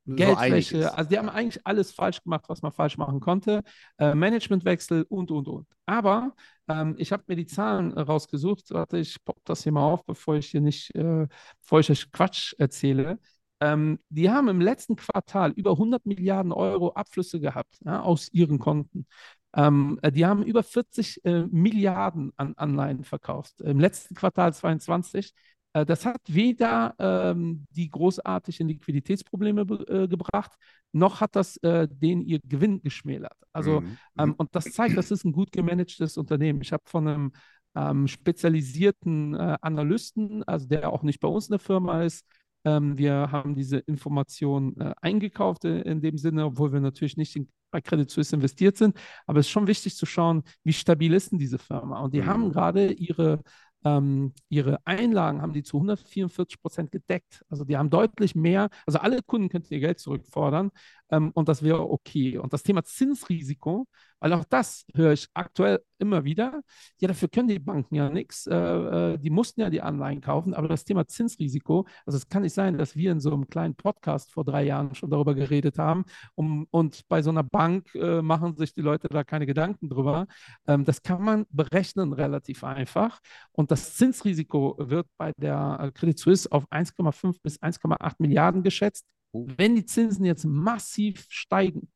so 0.04 0.14
Geldwäsche. 0.14 0.76
Einiges. 0.76 0.86
Also 0.92 1.10
die 1.10 1.18
haben 1.18 1.30
eigentlich 1.30 1.66
alles 1.66 1.90
falsch 1.90 2.22
gemacht, 2.22 2.44
was 2.48 2.60
man 2.60 2.70
falsch 2.70 2.98
machen 2.98 3.18
konnte. 3.20 3.62
Äh, 3.98 4.14
Managementwechsel 4.14 5.06
und, 5.08 5.30
und, 5.30 5.48
und. 5.48 5.66
Aber 5.86 6.34
ähm, 6.68 6.94
ich 6.98 7.12
habe 7.12 7.24
mir 7.28 7.36
die 7.36 7.46
Zahlen 7.46 7.92
rausgesucht. 7.92 8.70
Warte, 8.70 8.98
ich 8.98 9.16
pop 9.24 9.38
das 9.44 9.62
hier 9.62 9.72
mal 9.72 9.90
auf, 9.90 10.04
bevor 10.04 10.36
ich 10.36 10.48
hier 10.48 10.60
nicht, 10.60 10.92
bevor 10.92 11.80
ich 11.80 11.90
euch 11.90 12.12
Quatsch 12.12 12.54
erzähle. 12.58 13.18
Ähm, 13.60 13.98
die 14.10 14.30
haben 14.30 14.48
im 14.48 14.60
letzten 14.60 14.96
Quartal 14.96 15.52
über 15.52 15.72
100 15.72 16.04
Milliarden 16.06 16.52
Euro 16.52 16.90
Abflüsse 16.90 17.40
gehabt 17.40 17.78
ja, 17.84 18.00
aus 18.00 18.28
ihren 18.32 18.58
Konten. 18.58 19.06
Ähm, 19.54 19.98
äh, 20.02 20.12
die 20.12 20.26
haben 20.26 20.42
über 20.42 20.62
40 20.62 21.24
äh, 21.24 21.46
Milliarden 21.50 22.32
an 22.36 22.54
Anleihen 22.56 23.04
verkauft. 23.04 23.60
Im 23.62 23.80
letzten 23.80 24.14
Quartal 24.14 24.52
22. 24.52 25.32
Äh, 25.72 25.86
das 25.86 26.04
hat 26.04 26.20
weder 26.26 26.94
ähm, 26.98 27.66
die 27.70 27.88
großartigen 27.88 28.68
Liquiditätsprobleme 28.68 29.62
äh, 29.62 30.08
gebracht, 30.08 30.52
noch 30.92 31.20
hat 31.20 31.36
das 31.36 31.56
äh, 31.58 31.88
denen 31.90 32.22
ihr 32.22 32.40
Gewinn 32.44 32.82
geschmälert. 32.82 33.36
Also, 33.52 33.80
mhm. 33.80 33.98
ähm, 34.18 34.34
und 34.36 34.54
das 34.54 34.64
zeigt, 34.72 34.96
das 34.96 35.10
ist 35.10 35.24
ein 35.24 35.32
gut 35.32 35.52
gemanagtes 35.52 36.16
Unternehmen. 36.18 36.60
Ich 36.60 36.72
habe 36.72 36.84
von 36.86 37.08
einem 37.08 37.32
ähm, 37.74 38.08
spezialisierten 38.08 39.34
äh, 39.34 39.56
Analysten, 39.60 40.42
also 40.44 40.66
der 40.66 40.90
auch 40.90 41.02
nicht 41.02 41.20
bei 41.20 41.28
uns 41.28 41.48
in 41.48 41.52
der 41.52 41.60
Firma 41.60 42.02
ist, 42.02 42.26
ähm, 42.66 42.98
wir 42.98 43.30
haben 43.30 43.54
diese 43.54 43.78
Information 43.78 44.76
äh, 44.78 44.92
eingekauft 45.00 45.64
in, 45.64 45.76
in, 45.82 46.00
dem 46.02 46.18
Sinne, 46.18 46.44
obwohl 46.46 46.72
wir 46.72 46.80
natürlich 46.80 47.16
nicht 47.16 47.36
in, 47.36 47.48
bei 47.70 47.80
Credit 47.80 48.10
Suisse 48.10 48.34
investiert 48.34 48.76
sind. 48.76 48.96
Aber 49.26 49.38
es 49.38 49.46
ist 49.46 49.50
schon 49.50 49.68
wichtig 49.68 49.96
zu 49.96 50.04
schauen, 50.04 50.42
wie 50.64 50.72
stabil 50.72 51.14
ist 51.14 51.30
denn 51.30 51.38
diese 51.38 51.58
Firma? 51.58 52.00
Und 52.00 52.12
die 52.12 52.22
mhm. 52.22 52.26
haben 52.26 52.52
gerade 52.52 52.92
ihre 52.92 53.40
ähm, 53.84 54.32
ihre 54.48 54.84
Einlagen 54.84 55.42
haben 55.42 55.52
die 55.52 55.62
zu 55.62 55.76
144 55.76 56.60
Prozent 56.60 56.90
gedeckt. 56.90 57.44
Also 57.48 57.64
die 57.64 57.76
haben 57.76 57.88
deutlich 57.88 58.34
mehr, 58.34 58.68
also 58.84 58.98
alle 58.98 59.22
Kunden 59.22 59.48
könnten 59.48 59.72
ihr 59.72 59.80
Geld 59.80 60.00
zurückfordern 60.00 60.72
ähm, 61.10 61.30
und 61.34 61.48
das 61.48 61.62
wäre 61.62 61.88
okay. 61.88 62.38
Und 62.38 62.52
das 62.52 62.64
Thema 62.64 62.82
Zinsrisiko 62.82 63.86
Weil 64.20 64.32
auch 64.32 64.44
das 64.44 64.86
höre 64.94 65.12
ich 65.12 65.28
aktuell 65.34 65.80
immer 65.98 66.24
wieder. 66.24 66.62
Ja, 67.00 67.08
dafür 67.08 67.28
können 67.28 67.48
die 67.48 67.58
Banken 67.58 67.94
ja 67.94 68.08
nichts. 68.08 68.46
Äh, 68.46 68.54
äh, 68.54 69.18
die 69.18 69.30
mussten 69.30 69.60
ja 69.60 69.70
die 69.70 69.82
Anleihen 69.82 70.20
kaufen. 70.20 70.54
Aber 70.54 70.68
das 70.68 70.84
Thema 70.84 71.06
Zinsrisiko, 71.06 71.86
also 72.06 72.16
es 72.16 72.28
kann 72.28 72.42
nicht 72.42 72.54
sein, 72.54 72.78
dass 72.78 72.96
wir 72.96 73.12
in 73.12 73.20
so 73.20 73.32
einem 73.32 73.48
kleinen 73.48 73.74
Podcast 73.74 74.32
vor 74.32 74.44
drei 74.44 74.64
Jahren 74.64 74.94
schon 74.94 75.10
darüber 75.10 75.34
geredet 75.34 75.78
haben. 75.78 76.04
Um, 76.34 76.66
und 76.70 77.06
bei 77.08 77.22
so 77.22 77.30
einer 77.30 77.42
Bank 77.42 77.94
äh, 77.94 78.22
machen 78.22 78.56
sich 78.56 78.72
die 78.72 78.82
Leute 78.82 79.08
da 79.08 79.24
keine 79.24 79.46
Gedanken 79.46 79.88
drüber. 79.88 80.26
Ähm, 80.66 80.84
das 80.84 81.02
kann 81.02 81.22
man 81.22 81.46
berechnen 81.50 82.12
relativ 82.12 82.64
einfach. 82.64 83.20
Und 83.52 83.70
das 83.70 83.96
Zinsrisiko 83.96 84.76
wird 84.78 85.06
bei 85.18 85.32
der 85.36 85.78
äh, 85.80 85.92
Credit 85.92 86.18
Suisse 86.18 86.50
auf 86.50 86.66
1,5 86.70 87.36
bis 87.42 87.60
1,8 87.60 88.14
Milliarden 88.18 88.62
geschätzt. 88.62 89.04
Oh. 89.32 89.46
Wenn 89.56 89.74
die 89.74 89.84
Zinsen 89.84 90.24
jetzt 90.24 90.44
massiv 90.44 91.26
steigen, 91.28 91.88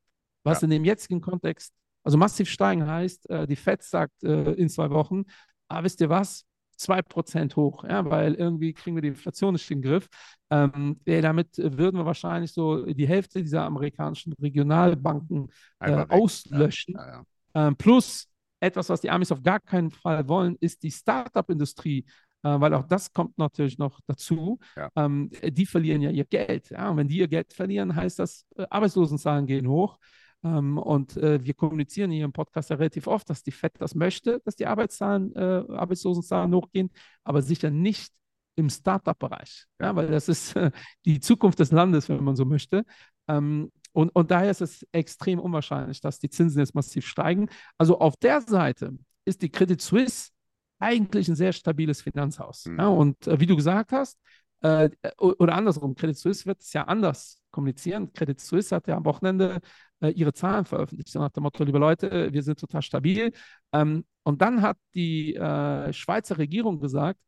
was 0.42 0.60
ja. 0.60 0.66
in 0.66 0.70
dem 0.70 0.84
jetzigen 0.84 1.20
Kontext, 1.20 1.74
also 2.02 2.18
massiv 2.18 2.48
steigen 2.48 2.86
heißt, 2.86 3.28
äh, 3.30 3.46
die 3.46 3.56
FED 3.56 3.82
sagt 3.82 4.22
äh, 4.22 4.52
in 4.52 4.68
zwei 4.68 4.90
Wochen, 4.90 5.24
ah, 5.68 5.82
wisst 5.82 6.00
ihr 6.00 6.08
was, 6.08 6.44
2% 6.78 7.56
hoch, 7.56 7.84
ja, 7.84 8.04
weil 8.08 8.34
irgendwie 8.34 8.72
kriegen 8.72 8.96
wir 8.96 9.02
die 9.02 9.08
Inflation 9.08 9.52
nicht 9.52 9.70
in 9.70 9.82
den 9.82 9.90
Griff. 9.90 10.08
Ähm, 10.50 10.98
ja, 11.06 11.20
damit 11.20 11.58
würden 11.58 11.98
wir 11.98 12.06
wahrscheinlich 12.06 12.52
so 12.52 12.86
die 12.86 13.06
Hälfte 13.06 13.42
dieser 13.42 13.64
amerikanischen 13.64 14.32
Regionalbanken 14.32 15.48
äh, 15.80 16.06
auslöschen. 16.08 16.94
Ja, 16.94 17.22
ähm, 17.54 17.76
plus 17.76 18.28
etwas, 18.60 18.88
was 18.88 19.02
die 19.02 19.10
Amis 19.10 19.30
auf 19.30 19.42
gar 19.42 19.60
keinen 19.60 19.90
Fall 19.90 20.26
wollen, 20.26 20.56
ist 20.60 20.82
die 20.82 20.90
Startup-Industrie 20.90 22.06
äh, 22.42 22.60
weil 22.60 22.72
auch 22.74 22.86
das 22.86 23.12
kommt 23.12 23.36
natürlich 23.38 23.78
noch 23.78 24.00
dazu. 24.06 24.58
Ähm, 24.96 25.30
die 25.42 25.66
verlieren 25.66 26.00
ja 26.00 26.10
ihr 26.10 26.24
Geld. 26.24 26.70
Und 26.70 26.96
wenn 26.96 27.08
die 27.08 27.18
ihr 27.18 27.28
Geld 27.28 27.52
verlieren, 27.52 27.94
heißt 27.94 28.18
das, 28.18 28.46
äh, 28.56 28.66
Arbeitslosenzahlen 28.70 29.46
gehen 29.46 29.68
hoch. 29.68 29.98
Ähm, 30.42 30.78
und 30.78 31.16
äh, 31.16 31.44
wir 31.44 31.54
kommunizieren 31.54 32.10
hier 32.10 32.24
im 32.24 32.32
Podcast 32.32 32.70
ja 32.70 32.76
relativ 32.76 33.06
oft, 33.06 33.28
dass 33.28 33.42
die 33.42 33.52
FED 33.52 33.74
das 33.78 33.94
möchte, 33.94 34.40
dass 34.44 34.56
die 34.56 34.66
Arbeitszahlen, 34.66 35.34
äh, 35.34 35.64
Arbeitslosenzahlen 35.68 36.54
hochgehen, 36.54 36.90
aber 37.24 37.42
sicher 37.42 37.70
nicht 37.70 38.12
im 38.56 38.68
Startup-Bereich, 38.68 39.66
ja, 39.80 39.94
weil 39.94 40.08
das 40.08 40.28
ist 40.28 40.56
äh, 40.56 40.70
die 41.04 41.20
Zukunft 41.20 41.60
des 41.60 41.72
Landes, 41.72 42.08
wenn 42.08 42.22
man 42.24 42.36
so 42.36 42.44
möchte. 42.44 42.84
Ähm, 43.28 43.70
und, 43.92 44.10
und 44.10 44.30
daher 44.30 44.50
ist 44.50 44.60
es 44.60 44.86
extrem 44.92 45.38
unwahrscheinlich, 45.38 46.00
dass 46.00 46.18
die 46.18 46.30
Zinsen 46.30 46.60
jetzt 46.60 46.74
massiv 46.74 47.06
steigen. 47.06 47.48
Also 47.76 47.98
auf 47.98 48.16
der 48.16 48.40
Seite 48.40 48.92
ist 49.24 49.42
die 49.42 49.50
Credit 49.50 49.80
Suisse 49.80 50.30
eigentlich 50.78 51.28
ein 51.28 51.36
sehr 51.36 51.52
stabiles 51.52 52.02
Finanzhaus. 52.02 52.66
Mhm. 52.66 52.78
Ja, 52.78 52.88
und 52.88 53.26
äh, 53.26 53.40
wie 53.40 53.46
du 53.46 53.56
gesagt 53.56 53.92
hast, 53.92 54.18
äh, 54.62 54.90
oder 55.18 55.54
andersrum, 55.54 55.94
Credit 55.94 56.16
Suisse 56.16 56.46
wird 56.46 56.60
es 56.60 56.72
ja 56.72 56.84
anders 56.84 57.40
kommunizieren. 57.50 58.12
Credit 58.12 58.38
Suisse 58.40 58.74
hat 58.74 58.86
ja 58.86 58.96
am 58.96 59.04
Wochenende 59.04 59.60
äh, 60.00 60.10
ihre 60.10 60.32
Zahlen 60.32 60.64
veröffentlicht, 60.64 61.08
so 61.10 61.18
nach 61.18 61.30
dem 61.30 61.42
Motto, 61.42 61.64
liebe 61.64 61.78
Leute, 61.78 62.32
wir 62.32 62.42
sind 62.42 62.58
total 62.58 62.82
stabil. 62.82 63.32
Ähm, 63.72 64.04
und 64.22 64.42
dann 64.42 64.62
hat 64.62 64.76
die 64.94 65.34
äh, 65.34 65.92
Schweizer 65.92 66.38
Regierung 66.38 66.80
gesagt, 66.80 67.18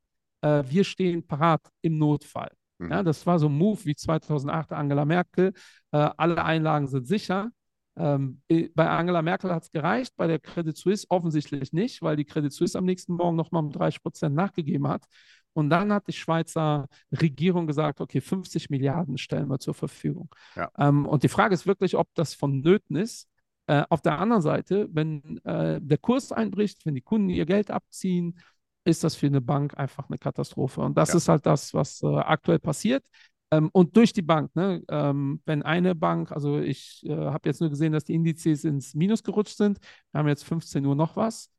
äh, 0.43 0.63
wir 0.69 0.85
stehen 0.85 1.27
parat 1.27 1.63
im 1.81 1.99
Notfall. 1.99 2.51
Mhm. 2.79 2.91
Ja, 2.91 3.03
das 3.03 3.27
war 3.27 3.39
so 3.39 3.49
ein 3.49 3.57
Move 3.57 3.85
wie 3.85 3.95
2008 3.95 4.73
Angela 4.73 5.05
Merkel. 5.05 5.53
Äh, 5.93 6.11
alle 6.17 6.45
Einlagen 6.45 6.89
sind 6.89 7.07
sicher. 7.07 7.51
Ähm, 7.95 8.41
bei 8.75 8.89
Angela 8.89 9.21
Merkel 9.21 9.53
hat 9.53 9.65
es 9.65 9.71
gereicht, 9.71 10.15
bei 10.17 10.27
der 10.27 10.39
Credit 10.39 10.77
Suisse 10.77 11.07
offensichtlich 11.11 11.73
nicht, 11.73 12.01
weil 12.01 12.17
die 12.17 12.25
Credit 12.25 12.53
Suisse 12.53 12.79
am 12.79 12.87
nächsten 12.87 13.15
Morgen 13.15 13.37
nochmal 13.37 13.63
um 13.63 13.71
30 13.71 14.03
Prozent 14.03 14.35
nachgegeben 14.35 14.89
hat. 14.89 15.05
Und 15.55 15.71
dann 15.71 15.93
hat 15.93 16.07
die 16.09 16.13
Schweizer 16.13 16.89
Regierung 17.13 17.67
gesagt, 17.67 18.01
okay, 18.01 18.21
50 18.21 18.71
Milliarden 18.71 19.19
stellen 19.19 19.49
wir 19.49 19.59
zur 19.59 19.75
Verfügung. 19.75 20.29
Ja. 20.57 20.71
Ähm, 20.79 21.07
und 21.07 21.23
die 21.23 21.29
Frage 21.29 21.55
ist 21.55 21.67
wirklich, 21.67 21.97
ob 21.97 22.09
das 22.15 22.35
vonnöten 22.35 22.97
ist. 22.97 23.29
Äh, 23.67 23.85
auf 23.91 24.01
der 24.01 24.19
anderen 24.19 24.43
Seite, 24.43 24.89
wenn 24.93 25.39
äh, 25.45 25.81
der 25.81 25.99
Kurs 25.99 26.33
einbricht, 26.33 26.85
wenn 26.85 26.95
die 26.95 27.01
Kunden 27.01 27.29
ihr 27.29 27.47
Geld 27.47 27.71
abziehen, 27.71 28.39
ist 28.85 29.05
das 29.05 29.15
für 29.15 29.27
eine 29.27 29.41
Bank 29.41 29.79
einfach 29.79 30.09
eine 30.09 30.19
Katastrophe. 30.19 30.81
Und 30.81 30.97
das 30.99 31.11
ja. 31.11 31.17
ist 31.17 31.29
halt 31.29 31.47
das, 31.47 31.73
was 31.73 32.03
äh, 32.03 32.07
aktuell 32.07 32.59
passiert. 32.59 33.05
Ähm, 33.53 33.69
und 33.73 33.97
durch 33.97 34.13
die 34.13 34.23
Bank, 34.23 34.55
ne? 34.57 34.83
Ähm, 34.89 35.41
wenn 35.45 35.63
eine 35.63 35.95
Bank, 35.95 36.33
also 36.33 36.59
ich 36.59 37.05
äh, 37.05 37.15
habe 37.15 37.49
jetzt 37.49 37.61
nur 37.61 37.71
gesehen, 37.71 37.93
dass 37.93 38.05
die 38.05 38.15
Indizes 38.15 38.65
ins 38.65 38.95
Minus 38.95 39.23
gerutscht 39.23 39.57
sind, 39.57 39.79
wir 40.11 40.19
haben 40.19 40.29
jetzt 40.29 40.45
15 40.45 40.85
Uhr 40.87 40.97
noch 40.97 41.17
was. 41.17 41.51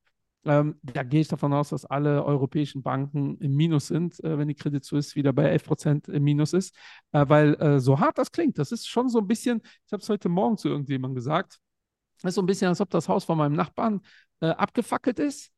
Ähm, 0.45 0.75
da 0.83 1.03
gehe 1.03 1.21
ich 1.21 1.27
davon 1.27 1.53
aus, 1.53 1.69
dass 1.69 1.85
alle 1.85 2.25
europäischen 2.25 2.83
Banken 2.83 3.37
im 3.37 3.55
Minus 3.55 3.87
sind, 3.87 4.21
äh, 4.23 4.37
wenn 4.37 4.47
die 4.47 4.55
Credit 4.55 4.83
Suisse 4.83 5.15
wieder 5.15 5.31
bei 5.31 5.45
11 5.45 5.63
Prozent 5.63 6.07
im 6.09 6.23
Minus 6.23 6.53
ist. 6.53 6.75
Äh, 7.13 7.25
weil 7.29 7.55
äh, 7.55 7.79
so 7.79 7.99
hart 7.99 8.17
das 8.17 8.31
klingt, 8.31 8.57
das 8.57 8.71
ist 8.71 8.87
schon 8.87 9.07
so 9.09 9.19
ein 9.19 9.27
bisschen, 9.27 9.61
ich 9.85 9.93
habe 9.93 10.01
es 10.01 10.09
heute 10.09 10.29
Morgen 10.29 10.57
zu 10.57 10.67
irgendjemandem 10.67 11.15
gesagt, 11.15 11.59
das 12.21 12.29
ist 12.31 12.35
so 12.35 12.41
ein 12.41 12.45
bisschen, 12.45 12.67
als 12.67 12.81
ob 12.81 12.89
das 12.89 13.07
Haus 13.07 13.23
von 13.23 13.37
meinem 13.37 13.53
Nachbarn 13.53 14.01
äh, 14.41 14.47
abgefackelt 14.47 15.19
ist 15.19 15.52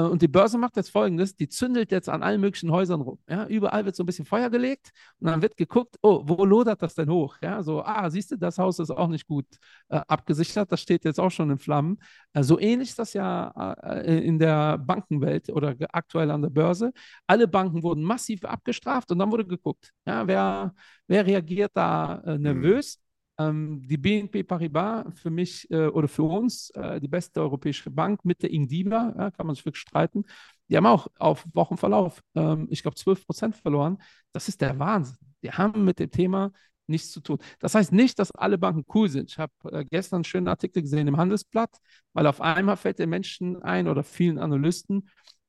und 0.00 0.20
die 0.22 0.28
Börse 0.28 0.58
macht 0.58 0.76
jetzt 0.76 0.90
folgendes: 0.90 1.36
die 1.36 1.48
zündelt 1.48 1.90
jetzt 1.90 2.08
an 2.08 2.22
allen 2.22 2.40
möglichen 2.40 2.70
Häusern 2.70 3.00
rum. 3.00 3.18
Ja? 3.28 3.46
Überall 3.46 3.84
wird 3.84 3.96
so 3.96 4.02
ein 4.02 4.06
bisschen 4.06 4.26
Feuer 4.26 4.50
gelegt 4.50 4.90
und 5.20 5.28
dann 5.28 5.42
wird 5.42 5.56
geguckt, 5.56 5.96
oh, 6.02 6.22
wo 6.24 6.44
lodert 6.44 6.82
das 6.82 6.94
denn 6.94 7.10
hoch? 7.10 7.36
Ja? 7.42 7.62
So, 7.62 7.82
ah, 7.82 8.08
siehst 8.10 8.30
du, 8.30 8.36
das 8.36 8.58
Haus 8.58 8.78
ist 8.78 8.90
auch 8.90 9.08
nicht 9.08 9.26
gut 9.26 9.46
äh, 9.88 9.96
abgesichert, 10.06 10.70
das 10.70 10.80
steht 10.80 11.04
jetzt 11.04 11.18
auch 11.18 11.30
schon 11.30 11.50
in 11.50 11.58
Flammen. 11.58 11.98
Äh, 12.32 12.42
so 12.42 12.58
ähnlich 12.58 12.90
ist 12.90 12.98
das 12.98 13.12
ja 13.14 13.72
äh, 13.82 14.26
in 14.26 14.38
der 14.38 14.78
Bankenwelt 14.78 15.48
oder 15.50 15.74
aktuell 15.92 16.30
an 16.30 16.42
der 16.42 16.50
Börse. 16.50 16.92
Alle 17.26 17.48
Banken 17.48 17.82
wurden 17.82 18.02
massiv 18.02 18.44
abgestraft 18.44 19.10
und 19.10 19.18
dann 19.18 19.30
wurde 19.30 19.46
geguckt, 19.46 19.92
ja, 20.06 20.26
wer, 20.26 20.74
wer 21.06 21.26
reagiert 21.26 21.72
da 21.74 22.22
äh, 22.26 22.38
nervös? 22.38 23.00
Ähm, 23.38 23.82
die 23.86 23.98
BNP 23.98 24.44
Paribas 24.44 25.04
für 25.20 25.30
mich 25.30 25.70
äh, 25.70 25.88
oder 25.88 26.08
für 26.08 26.22
uns 26.22 26.70
äh, 26.70 27.00
die 27.00 27.08
beste 27.08 27.40
europäische 27.40 27.90
Bank 27.90 28.24
mit 28.24 28.42
der 28.42 28.50
Ingdiva, 28.52 29.14
ja, 29.16 29.30
kann 29.30 29.46
man 29.46 29.54
sich 29.54 29.64
wirklich 29.64 29.82
streiten. 29.82 30.24
Die 30.68 30.76
haben 30.76 30.86
auch 30.86 31.08
auf 31.18 31.46
Wochenverlauf, 31.52 32.22
ähm, 32.34 32.66
ich 32.70 32.82
glaube, 32.82 32.96
12 32.96 33.26
Prozent 33.26 33.56
verloren. 33.56 33.98
Das 34.32 34.48
ist 34.48 34.60
der 34.60 34.78
Wahnsinn. 34.78 35.18
Die 35.42 35.52
haben 35.52 35.84
mit 35.84 35.98
dem 35.98 36.10
Thema 36.10 36.52
nichts 36.86 37.10
zu 37.10 37.20
tun. 37.20 37.38
Das 37.58 37.74
heißt 37.74 37.92
nicht, 37.92 38.18
dass 38.18 38.30
alle 38.32 38.58
Banken 38.58 38.84
cool 38.94 39.08
sind. 39.08 39.30
Ich 39.30 39.38
habe 39.38 39.52
äh, 39.70 39.84
gestern 39.84 40.18
einen 40.18 40.24
schönen 40.24 40.48
Artikel 40.48 40.82
gesehen 40.82 41.08
im 41.08 41.16
Handelsblatt, 41.16 41.76
weil 42.12 42.26
auf 42.26 42.40
einmal 42.40 42.76
fällt 42.76 42.98
den 42.98 43.10
Menschen 43.10 43.62
ein 43.62 43.88
oder 43.88 44.02
vielen 44.02 44.38
Analysten, 44.38 45.08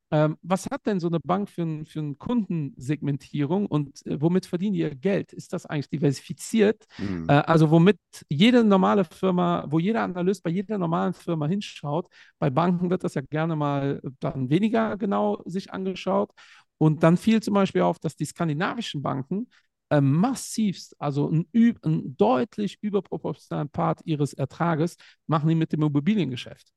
ähm, 0.09 0.37
was 0.41 0.67
hat 0.67 0.85
denn 0.85 0.99
so 1.01 1.07
eine 1.07 1.19
Bank 1.19 1.49
für, 1.49 1.83
für 1.85 1.99
eine 1.99 2.15
Kundensegmentierung 2.15 3.65
und 3.65 4.05
äh, 4.05 4.21
womit 4.21 4.45
verdienen 4.45 4.73
die 4.73 4.79
ihr 4.79 4.95
Geld? 4.95 5.33
Ist 5.33 5.51
das 5.51 5.65
eigentlich 5.65 5.89
diversifiziert? 5.89 6.85
Mhm. 6.97 7.25
Äh, 7.27 7.33
also 7.33 7.69
womit 7.71 7.99
jede 8.29 8.63
normale 8.63 9.03
Firma, 9.03 9.65
wo 9.67 9.79
jeder 9.79 10.03
Analyst 10.03 10.43
bei 10.43 10.49
jeder 10.49 10.77
normalen 10.77 11.13
Firma 11.13 11.47
hinschaut, 11.47 12.07
bei 12.39 12.49
Banken 12.49 12.89
wird 12.89 13.03
das 13.03 13.15
ja 13.15 13.21
gerne 13.21 13.55
mal 13.57 14.01
dann 14.19 14.49
weniger 14.49 14.95
genau 14.97 15.41
sich 15.45 15.73
angeschaut. 15.73 16.31
Und 16.77 17.03
dann 17.03 17.17
fiel 17.17 17.41
zum 17.41 17.55
Beispiel 17.55 17.81
auf, 17.81 17.99
dass 17.99 18.15
die 18.15 18.25
skandinavischen 18.25 19.01
Banken 19.01 19.49
äh, 19.89 19.99
massivst, 19.99 20.95
also 20.99 21.27
einen, 21.27 21.47
einen 21.53 22.15
deutlich 22.15 22.77
überproportionalen 22.81 23.69
Part 23.69 24.01
ihres 24.05 24.33
Ertrages 24.33 24.95
machen 25.27 25.49
die 25.49 25.55
mit 25.55 25.73
dem 25.73 25.81
Immobiliengeschäft. 25.81 26.71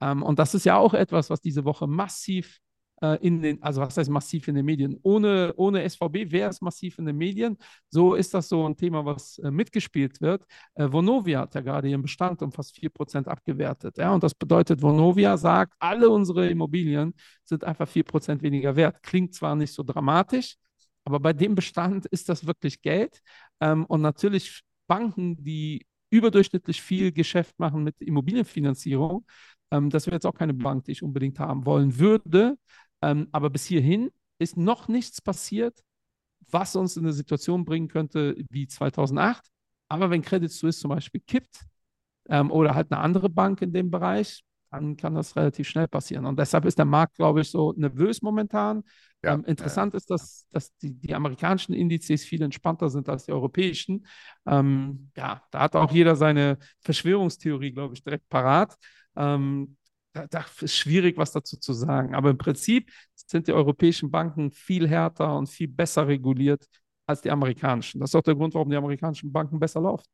Ähm, 0.00 0.22
und 0.22 0.38
das 0.38 0.54
ist 0.54 0.64
ja 0.64 0.76
auch 0.76 0.92
etwas, 0.92 1.30
was 1.30 1.40
diese 1.40 1.64
Woche 1.64 1.86
massiv 1.86 2.60
äh, 3.02 3.18
in 3.26 3.42
den, 3.42 3.62
also 3.62 3.80
was 3.80 3.96
heißt 3.96 4.10
massiv 4.10 4.48
in 4.48 4.54
den 4.54 4.64
Medien? 4.64 4.98
Ohne, 5.02 5.52
ohne 5.56 5.88
SVB 5.88 6.30
wäre 6.30 6.50
es 6.50 6.60
massiv 6.60 6.98
in 6.98 7.06
den 7.06 7.16
Medien. 7.16 7.56
So 7.90 8.14
ist 8.14 8.34
das 8.34 8.48
so 8.48 8.66
ein 8.66 8.76
Thema, 8.76 9.04
was 9.04 9.38
äh, 9.38 9.50
mitgespielt 9.50 10.20
wird. 10.20 10.44
Äh, 10.74 10.90
Vonovia 10.90 11.40
hat 11.40 11.54
ja 11.54 11.60
gerade 11.60 11.88
ihren 11.88 12.02
Bestand 12.02 12.42
um 12.42 12.52
fast 12.52 12.74
4% 12.76 13.28
abgewertet. 13.28 13.98
Ja? 13.98 14.12
Und 14.14 14.22
das 14.22 14.34
bedeutet, 14.34 14.82
Vonovia 14.82 15.36
sagt, 15.36 15.74
alle 15.78 16.08
unsere 16.08 16.48
Immobilien 16.48 17.14
sind 17.44 17.64
einfach 17.64 17.88
4% 17.88 18.42
weniger 18.42 18.76
wert. 18.76 19.02
Klingt 19.02 19.34
zwar 19.34 19.54
nicht 19.56 19.72
so 19.72 19.82
dramatisch, 19.82 20.56
aber 21.04 21.20
bei 21.20 21.32
dem 21.32 21.54
Bestand 21.54 22.06
ist 22.06 22.28
das 22.28 22.46
wirklich 22.46 22.80
Geld. 22.80 23.20
Ähm, 23.60 23.84
und 23.86 24.00
natürlich 24.00 24.62
Banken, 24.86 25.42
die 25.42 25.86
überdurchschnittlich 26.10 26.80
viel 26.80 27.10
Geschäft 27.12 27.58
machen 27.58 27.82
mit 27.82 28.00
Immobilienfinanzierung, 28.00 29.26
ähm, 29.74 29.90
das 29.90 30.06
wäre 30.06 30.16
jetzt 30.16 30.26
auch 30.26 30.34
keine 30.34 30.54
Bank, 30.54 30.84
die 30.84 30.92
ich 30.92 31.02
unbedingt 31.02 31.38
haben 31.38 31.66
wollen 31.66 31.98
würde. 31.98 32.56
Ähm, 33.04 33.28
aber 33.32 33.50
bis 33.50 33.66
hierhin 33.66 34.10
ist 34.38 34.56
noch 34.56 34.88
nichts 34.88 35.20
passiert, 35.20 35.84
was 36.50 36.74
uns 36.74 36.96
in 36.96 37.04
eine 37.04 37.12
Situation 37.12 37.64
bringen 37.64 37.88
könnte 37.88 38.34
wie 38.48 38.66
2008. 38.66 39.44
Aber 39.88 40.10
wenn 40.10 40.22
Credit 40.22 40.50
Suisse 40.50 40.80
zum 40.80 40.88
Beispiel 40.88 41.20
kippt 41.26 41.66
ähm, 42.28 42.50
oder 42.50 42.74
halt 42.74 42.90
eine 42.90 43.00
andere 43.00 43.28
Bank 43.28 43.60
in 43.60 43.72
dem 43.72 43.90
Bereich, 43.90 44.42
dann 44.70 44.96
kann 44.96 45.14
das 45.14 45.36
relativ 45.36 45.68
schnell 45.68 45.86
passieren. 45.86 46.24
Und 46.24 46.38
deshalb 46.38 46.64
ist 46.64 46.78
der 46.78 46.86
Markt, 46.86 47.16
glaube 47.16 47.42
ich, 47.42 47.50
so 47.50 47.72
nervös 47.76 48.22
momentan. 48.22 48.82
Ja, 49.22 49.34
ähm, 49.34 49.44
interessant 49.44 49.92
ja. 49.92 49.98
ist, 49.98 50.10
dass, 50.10 50.46
dass 50.50 50.74
die, 50.78 50.94
die, 50.94 51.14
amerikanischen 51.14 51.74
Indizes 51.74 52.24
viel 52.24 52.42
entspannter 52.42 52.88
sind 52.88 53.08
als 53.08 53.26
die 53.26 53.32
europäischen. 53.32 54.06
Ähm, 54.46 55.10
ja, 55.16 55.42
da 55.50 55.60
hat 55.60 55.76
auch 55.76 55.92
jeder 55.92 56.16
seine 56.16 56.58
Verschwörungstheorie, 56.80 57.72
glaube 57.72 57.94
ich, 57.94 58.02
direkt 58.02 58.28
parat. 58.28 58.76
Ähm, 59.14 59.76
da, 60.14 60.26
da 60.28 60.44
ist 60.60 60.74
schwierig, 60.76 61.18
was 61.18 61.32
dazu 61.32 61.58
zu 61.58 61.72
sagen. 61.72 62.14
Aber 62.14 62.30
im 62.30 62.38
Prinzip 62.38 62.90
sind 63.14 63.48
die 63.48 63.52
europäischen 63.52 64.10
Banken 64.10 64.50
viel 64.50 64.88
härter 64.88 65.36
und 65.36 65.48
viel 65.48 65.68
besser 65.68 66.06
reguliert 66.06 66.66
als 67.06 67.20
die 67.20 67.30
amerikanischen. 67.30 68.00
Das 68.00 68.10
ist 68.10 68.14
auch 68.14 68.22
der 68.22 68.34
Grund, 68.34 68.54
warum 68.54 68.70
die 68.70 68.76
amerikanischen 68.76 69.30
Banken 69.32 69.58
besser 69.58 69.80
laufen. 69.80 70.06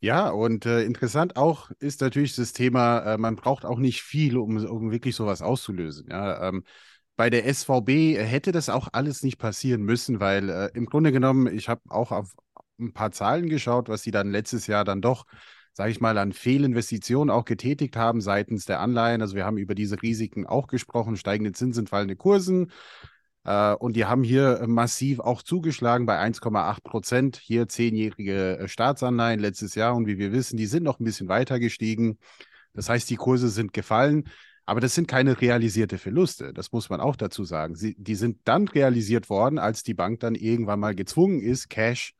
Ja, 0.00 0.28
und 0.28 0.66
äh, 0.66 0.82
interessant 0.82 1.36
auch 1.36 1.70
ist 1.78 2.02
natürlich 2.02 2.36
das 2.36 2.52
Thema, 2.52 3.14
äh, 3.14 3.18
man 3.18 3.36
braucht 3.36 3.64
auch 3.64 3.78
nicht 3.78 4.02
viel, 4.02 4.36
um, 4.36 4.58
um 4.66 4.90
wirklich 4.90 5.16
sowas 5.16 5.40
auszulösen. 5.40 6.08
Ja, 6.10 6.48
ähm, 6.48 6.64
bei 7.16 7.30
der 7.30 7.46
SVB 7.46 8.18
hätte 8.18 8.52
das 8.52 8.68
auch 8.68 8.88
alles 8.92 9.22
nicht 9.22 9.38
passieren 9.38 9.82
müssen, 9.82 10.20
weil 10.20 10.50
äh, 10.50 10.70
im 10.74 10.86
Grunde 10.86 11.12
genommen, 11.12 11.46
ich 11.46 11.68
habe 11.70 11.80
auch 11.88 12.12
auf 12.12 12.34
ein 12.78 12.92
paar 12.92 13.12
Zahlen 13.12 13.48
geschaut, 13.48 13.88
was 13.88 14.02
sie 14.02 14.10
dann 14.10 14.30
letztes 14.30 14.66
Jahr 14.66 14.84
dann 14.84 15.00
doch, 15.00 15.24
sage 15.74 15.90
ich 15.90 16.00
mal, 16.00 16.16
an 16.18 16.32
Fehlinvestitionen 16.32 17.30
auch 17.34 17.44
getätigt 17.44 17.96
haben 17.96 18.20
seitens 18.20 18.64
der 18.64 18.80
Anleihen. 18.80 19.20
Also 19.20 19.34
wir 19.34 19.44
haben 19.44 19.58
über 19.58 19.74
diese 19.74 20.00
Risiken 20.00 20.46
auch 20.46 20.68
gesprochen, 20.68 21.16
steigende 21.16 21.52
Zinsen, 21.52 21.88
fallende 21.88 22.14
Kursen. 22.14 22.70
Äh, 23.42 23.74
und 23.74 23.96
die 23.96 24.04
haben 24.04 24.22
hier 24.22 24.64
massiv 24.68 25.18
auch 25.18 25.42
zugeschlagen 25.42 26.06
bei 26.06 26.18
1,8 26.20 26.82
Prozent. 26.84 27.36
Hier 27.36 27.68
zehnjährige 27.68 28.58
äh, 28.58 28.68
Staatsanleihen 28.68 29.40
letztes 29.40 29.74
Jahr. 29.74 29.96
Und 29.96 30.06
wie 30.06 30.16
wir 30.16 30.32
wissen, 30.32 30.56
die 30.56 30.66
sind 30.66 30.84
noch 30.84 31.00
ein 31.00 31.04
bisschen 31.04 31.28
weiter 31.28 31.58
gestiegen. 31.58 32.18
Das 32.72 32.88
heißt, 32.88 33.10
die 33.10 33.16
Kurse 33.16 33.48
sind 33.48 33.72
gefallen. 33.72 34.28
Aber 34.66 34.80
das 34.80 34.94
sind 34.94 35.08
keine 35.08 35.40
realisierte 35.40 35.98
Verluste. 35.98 36.52
Das 36.54 36.70
muss 36.70 36.88
man 36.88 37.00
auch 37.00 37.16
dazu 37.16 37.44
sagen. 37.44 37.74
Sie, 37.74 37.96
die 37.98 38.14
sind 38.14 38.38
dann 38.44 38.68
realisiert 38.68 39.28
worden, 39.28 39.58
als 39.58 39.82
die 39.82 39.92
Bank 39.92 40.20
dann 40.20 40.36
irgendwann 40.36 40.80
mal 40.80 40.94
gezwungen 40.94 41.40
ist, 41.40 41.68
Cash 41.68 42.14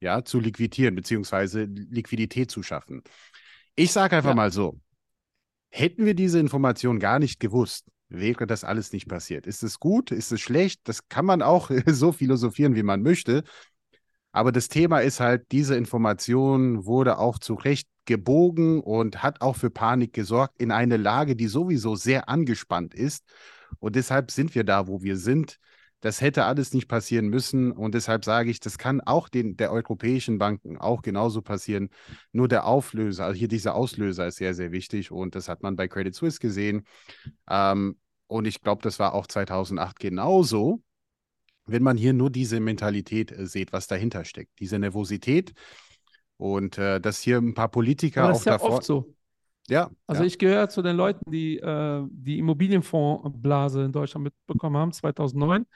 ja, 0.00 0.24
zu 0.24 0.40
liquidieren, 0.40 0.94
beziehungsweise 0.94 1.64
Liquidität 1.64 2.50
zu 2.50 2.62
schaffen. 2.62 3.02
Ich 3.74 3.92
sage 3.92 4.16
einfach 4.16 4.30
ja. 4.30 4.36
mal 4.36 4.52
so: 4.52 4.80
Hätten 5.70 6.04
wir 6.04 6.14
diese 6.14 6.38
Information 6.38 6.98
gar 6.98 7.18
nicht 7.18 7.40
gewusst, 7.40 7.86
wäre 8.08 8.46
das 8.46 8.64
alles 8.64 8.92
nicht 8.92 9.08
passiert. 9.08 9.46
Ist 9.46 9.62
es 9.62 9.78
gut? 9.78 10.10
Ist 10.10 10.32
es 10.32 10.40
schlecht? 10.40 10.80
Das 10.84 11.08
kann 11.08 11.24
man 11.24 11.42
auch 11.42 11.70
so 11.86 12.12
philosophieren, 12.12 12.74
wie 12.74 12.82
man 12.82 13.02
möchte. 13.02 13.44
Aber 14.32 14.52
das 14.52 14.68
Thema 14.68 15.00
ist 15.00 15.20
halt, 15.20 15.50
diese 15.52 15.74
Information 15.74 16.84
wurde 16.84 17.18
auch 17.18 17.38
zu 17.38 17.54
Recht 17.54 17.88
gebogen 18.04 18.80
und 18.80 19.22
hat 19.22 19.40
auch 19.40 19.56
für 19.56 19.70
Panik 19.70 20.12
gesorgt 20.12 20.60
in 20.60 20.70
eine 20.70 20.96
Lage, 20.96 21.34
die 21.34 21.48
sowieso 21.48 21.94
sehr 21.94 22.28
angespannt 22.28 22.94
ist. 22.94 23.24
Und 23.80 23.96
deshalb 23.96 24.30
sind 24.30 24.54
wir 24.54 24.64
da, 24.64 24.86
wo 24.86 25.02
wir 25.02 25.16
sind. 25.16 25.58
Das 26.00 26.20
hätte 26.20 26.44
alles 26.44 26.72
nicht 26.72 26.88
passieren 26.88 27.28
müssen. 27.28 27.72
Und 27.72 27.94
deshalb 27.94 28.24
sage 28.24 28.50
ich, 28.50 28.60
das 28.60 28.78
kann 28.78 29.00
auch 29.00 29.28
den, 29.28 29.56
der 29.56 29.72
europäischen 29.72 30.38
Banken 30.38 30.76
auch 30.78 31.02
genauso 31.02 31.42
passieren. 31.42 31.90
Nur 32.32 32.48
der 32.48 32.66
Auflöser, 32.66 33.24
also 33.24 33.38
hier 33.38 33.48
dieser 33.48 33.74
Auslöser 33.74 34.26
ist 34.28 34.36
sehr, 34.36 34.54
sehr 34.54 34.72
wichtig. 34.72 35.10
Und 35.10 35.34
das 35.34 35.48
hat 35.48 35.62
man 35.62 35.76
bei 35.76 35.88
Credit 35.88 36.14
Suisse 36.14 36.38
gesehen. 36.38 36.86
Ähm, 37.48 37.98
und 38.26 38.46
ich 38.46 38.60
glaube, 38.60 38.82
das 38.82 38.98
war 38.98 39.14
auch 39.14 39.26
2008 39.26 39.98
genauso 39.98 40.82
wenn 41.68 41.82
man 41.82 41.96
hier 41.96 42.12
nur 42.12 42.30
diese 42.30 42.60
Mentalität 42.60 43.30
äh, 43.30 43.46
sieht, 43.46 43.72
was 43.72 43.86
dahinter 43.86 44.24
steckt, 44.24 44.58
diese 44.58 44.78
Nervosität 44.78 45.52
und 46.36 46.78
äh, 46.78 47.00
dass 47.00 47.20
hier 47.20 47.38
ein 47.38 47.54
paar 47.54 47.68
Politiker 47.68 48.30
auch 48.30 48.36
ist 48.36 48.46
ja 48.46 48.52
davor. 48.52 48.70
oft 48.70 48.84
so. 48.84 49.14
Ja. 49.68 49.90
Also 50.06 50.22
ja. 50.22 50.26
ich 50.26 50.38
gehöre 50.38 50.68
zu 50.68 50.82
den 50.82 50.96
Leuten, 50.96 51.30
die 51.30 51.58
äh, 51.58 52.06
die 52.10 52.38
Immobilienfondsblase 52.38 53.84
in 53.84 53.92
Deutschland 53.92 54.24
mitbekommen 54.24 54.76
haben, 54.76 54.92
2009. 54.92 55.66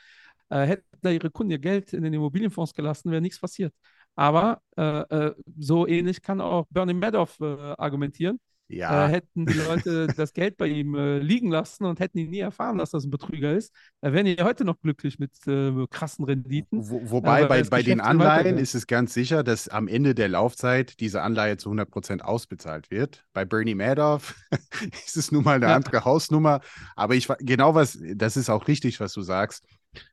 Äh, 0.49 0.67
hätten 0.67 0.85
da 1.03 1.11
ihre 1.11 1.31
Kunden 1.31 1.53
ihr 1.53 1.59
Geld 1.59 1.93
in 1.93 2.03
den 2.03 2.13
Immobilienfonds 2.13 2.75
gelassen, 2.75 3.11
wäre 3.11 3.23
nichts 3.23 3.41
passiert. 3.41 3.75
Aber 4.15 4.61
äh, 4.77 4.83
äh, 5.01 5.35
so 5.59 5.87
ähnlich 5.87 6.23
kann 6.23 6.41
auch 6.41 6.67
Bernie 6.71 6.95
Madoff 6.95 7.39
äh, 7.41 7.45
argumentieren. 7.79 8.39
Ja. 8.73 9.07
Äh, 9.07 9.13
hätten 9.13 9.47
die 9.47 9.53
Leute 9.53 10.07
das 10.09 10.33
Geld 10.33 10.57
bei 10.57 10.67
ihm 10.67 10.95
äh, 10.95 11.19
liegen 11.19 11.51
lassen 11.51 11.85
und 11.85 12.01
hätten 12.01 12.19
ihn 12.19 12.31
nie 12.31 12.41
erfahren, 12.41 12.79
dass 12.79 12.91
das 12.91 13.05
ein 13.05 13.11
Betrüger 13.11 13.53
ist, 13.53 13.73
äh, 14.01 14.13
wären 14.13 14.25
die 14.25 14.37
heute 14.43 14.65
noch 14.65 14.81
glücklich 14.81 15.19
mit 15.19 15.33
äh, 15.47 15.73
krassen 15.91 16.25
Renditen. 16.25 16.89
Wo, 16.89 17.11
wobei 17.11 17.45
bei, 17.47 17.63
bei 17.63 17.83
den 17.83 18.01
Anleihen 18.01 18.59
ist 18.59 18.75
es 18.75 18.87
ganz 18.87 19.13
sicher, 19.15 19.43
dass 19.43 19.69
am 19.69 19.89
Ende 19.89 20.15
der 20.15 20.29
Laufzeit 20.29 21.01
diese 21.01 21.23
Anleihe 21.23 21.57
zu 21.57 21.69
100 21.69 21.91
Prozent 21.91 22.25
ausbezahlt 22.25 22.91
wird. 22.91 23.25
Bei 23.33 23.45
Bernie 23.45 23.75
Madoff 23.75 24.35
ist 25.07 25.17
es 25.17 25.31
nun 25.33 25.45
mal 25.45 25.57
eine 25.57 25.67
ja. 25.67 25.77
andere 25.77 26.05
Hausnummer. 26.05 26.61
Aber 26.97 27.15
ich 27.15 27.29
genau 27.41 27.75
was, 27.75 27.99
das 28.15 28.37
ist 28.37 28.51
auch 28.51 28.69
richtig, 28.69 29.01
was 29.01 29.13
du 29.13 29.23
sagst. 29.23 29.65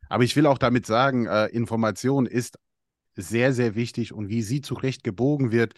Aber 0.09 0.23
ich 0.23 0.35
will 0.35 0.45
auch 0.45 0.57
damit 0.57 0.85
sagen, 0.85 1.27
äh, 1.27 1.47
Information 1.47 2.25
ist 2.25 2.59
sehr, 3.15 3.53
sehr 3.53 3.75
wichtig 3.75 4.13
und 4.13 4.29
wie 4.29 4.41
sie 4.41 4.61
zurecht 4.61 5.03
gebogen 5.03 5.51
wird, 5.51 5.73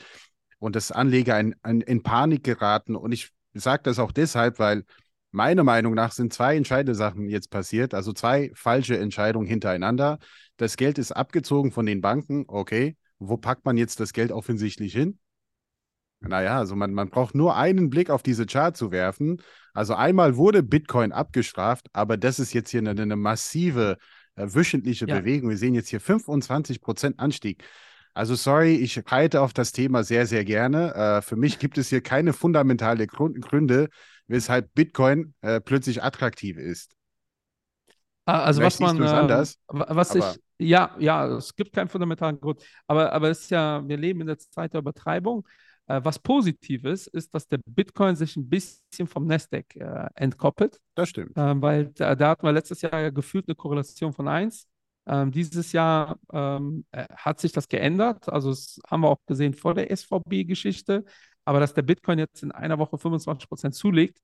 und 0.61 0.75
dass 0.75 0.91
Anleger 0.91 1.39
in, 1.39 1.55
in, 1.67 1.81
in 1.81 2.03
Panik 2.03 2.43
geraten. 2.43 2.95
Und 2.95 3.11
ich 3.11 3.31
sage 3.53 3.81
das 3.83 3.97
auch 3.97 4.11
deshalb, 4.11 4.59
weil 4.59 4.85
meiner 5.31 5.63
Meinung 5.63 5.95
nach 5.95 6.11
sind 6.11 6.31
zwei 6.31 6.55
entscheidende 6.55 6.93
Sachen 6.93 7.27
jetzt 7.27 7.49
passiert, 7.49 7.95
also 7.95 8.13
zwei 8.13 8.51
falsche 8.53 8.97
Entscheidungen 8.97 9.47
hintereinander. 9.47 10.19
Das 10.57 10.77
Geld 10.77 10.99
ist 10.99 11.13
abgezogen 11.13 11.71
von 11.71 11.85
den 11.85 11.99
Banken, 11.99 12.45
okay. 12.47 12.95
Wo 13.17 13.37
packt 13.37 13.65
man 13.65 13.75
jetzt 13.77 13.99
das 13.99 14.13
Geld 14.13 14.31
offensichtlich 14.31 14.93
hin? 14.93 15.17
Naja, 16.19 16.59
also 16.59 16.75
man, 16.75 16.93
man 16.93 17.09
braucht 17.09 17.33
nur 17.33 17.55
einen 17.55 17.89
Blick 17.89 18.11
auf 18.11 18.21
diese 18.21 18.45
Chart 18.45 18.77
zu 18.77 18.91
werfen. 18.91 19.41
Also 19.73 19.95
einmal 19.95 20.37
wurde 20.37 20.61
Bitcoin 20.61 21.11
abgestraft, 21.11 21.87
aber 21.93 22.17
das 22.17 22.39
ist 22.39 22.53
jetzt 22.53 22.69
hier 22.69 22.81
eine, 22.81 22.91
eine 22.91 23.15
massive 23.15 23.97
äh, 24.35 24.45
wöchentliche 24.47 25.07
ja. 25.07 25.19
Bewegung. 25.19 25.49
Wir 25.49 25.57
sehen 25.57 25.73
jetzt 25.73 25.89
hier 25.89 26.01
25% 26.01 27.17
Anstieg. 27.17 27.63
Also 28.13 28.35
sorry, 28.35 28.75
ich 28.75 29.01
reite 29.11 29.41
auf 29.41 29.53
das 29.53 29.71
Thema 29.71 30.03
sehr, 30.03 30.25
sehr 30.27 30.43
gerne. 30.43 30.93
Äh, 30.93 31.21
für 31.21 31.35
mich 31.35 31.59
gibt 31.59 31.77
es 31.77 31.89
hier 31.89 32.01
keine 32.01 32.33
fundamentale 32.33 33.07
Gründe, 33.07 33.89
weshalb 34.27 34.73
Bitcoin 34.73 35.33
äh, 35.41 35.61
plötzlich 35.61 36.03
attraktiv 36.03 36.57
ist. 36.57 36.95
Ah, 38.25 38.43
also 38.43 38.61
Vielleicht 38.61 38.79
was 38.81 38.93
man, 38.93 39.03
äh, 39.03 39.07
anders, 39.07 39.57
was 39.67 40.15
ich, 40.15 40.23
ja, 40.59 40.95
ja, 40.99 41.27
es 41.37 41.55
gibt 41.55 41.73
keinen 41.73 41.87
fundamentalen 41.87 42.39
Grund, 42.39 42.61
aber, 42.87 43.11
aber 43.11 43.29
es 43.29 43.41
ist 43.41 43.51
ja, 43.51 43.81
wir 43.87 43.97
leben 43.97 44.21
in 44.21 44.27
der 44.27 44.37
Zeit 44.37 44.73
der 44.73 44.79
Übertreibung. 44.79 45.47
Äh, 45.87 46.01
was 46.03 46.19
positiv 46.19 46.85
ist, 46.85 47.07
ist, 47.07 47.33
dass 47.33 47.47
der 47.47 47.59
Bitcoin 47.65 48.15
sich 48.15 48.35
ein 48.37 48.47
bisschen 48.47 49.07
vom 49.07 49.25
Nasdaq 49.25 49.75
äh, 49.75 50.07
entkoppelt. 50.15 50.79
Das 50.95 51.09
stimmt. 51.09 51.31
Ähm, 51.35 51.61
weil 51.61 51.87
da, 51.87 52.15
da 52.15 52.29
hatten 52.29 52.45
wir 52.45 52.51
letztes 52.51 52.81
Jahr 52.81 53.11
gefühlt 53.11 53.47
eine 53.47 53.55
Korrelation 53.55 54.13
von 54.13 54.27
1. 54.27 54.67
Ähm, 55.07 55.31
dieses 55.31 55.71
Jahr 55.71 56.19
ähm, 56.31 56.85
äh, 56.91 57.05
hat 57.15 57.39
sich 57.39 57.51
das 57.51 57.67
geändert. 57.67 58.29
Also 58.29 58.49
das 58.51 58.79
haben 58.89 59.01
wir 59.01 59.09
auch 59.09 59.25
gesehen 59.25 59.53
vor 59.53 59.73
der 59.73 59.95
SVB-Geschichte. 59.95 61.05
Aber 61.45 61.59
dass 61.59 61.73
der 61.73 61.81
Bitcoin 61.81 62.19
jetzt 62.19 62.43
in 62.43 62.51
einer 62.51 62.77
Woche 62.77 62.97
25 62.97 63.49
Prozent 63.49 63.75
zulegt, 63.75 64.19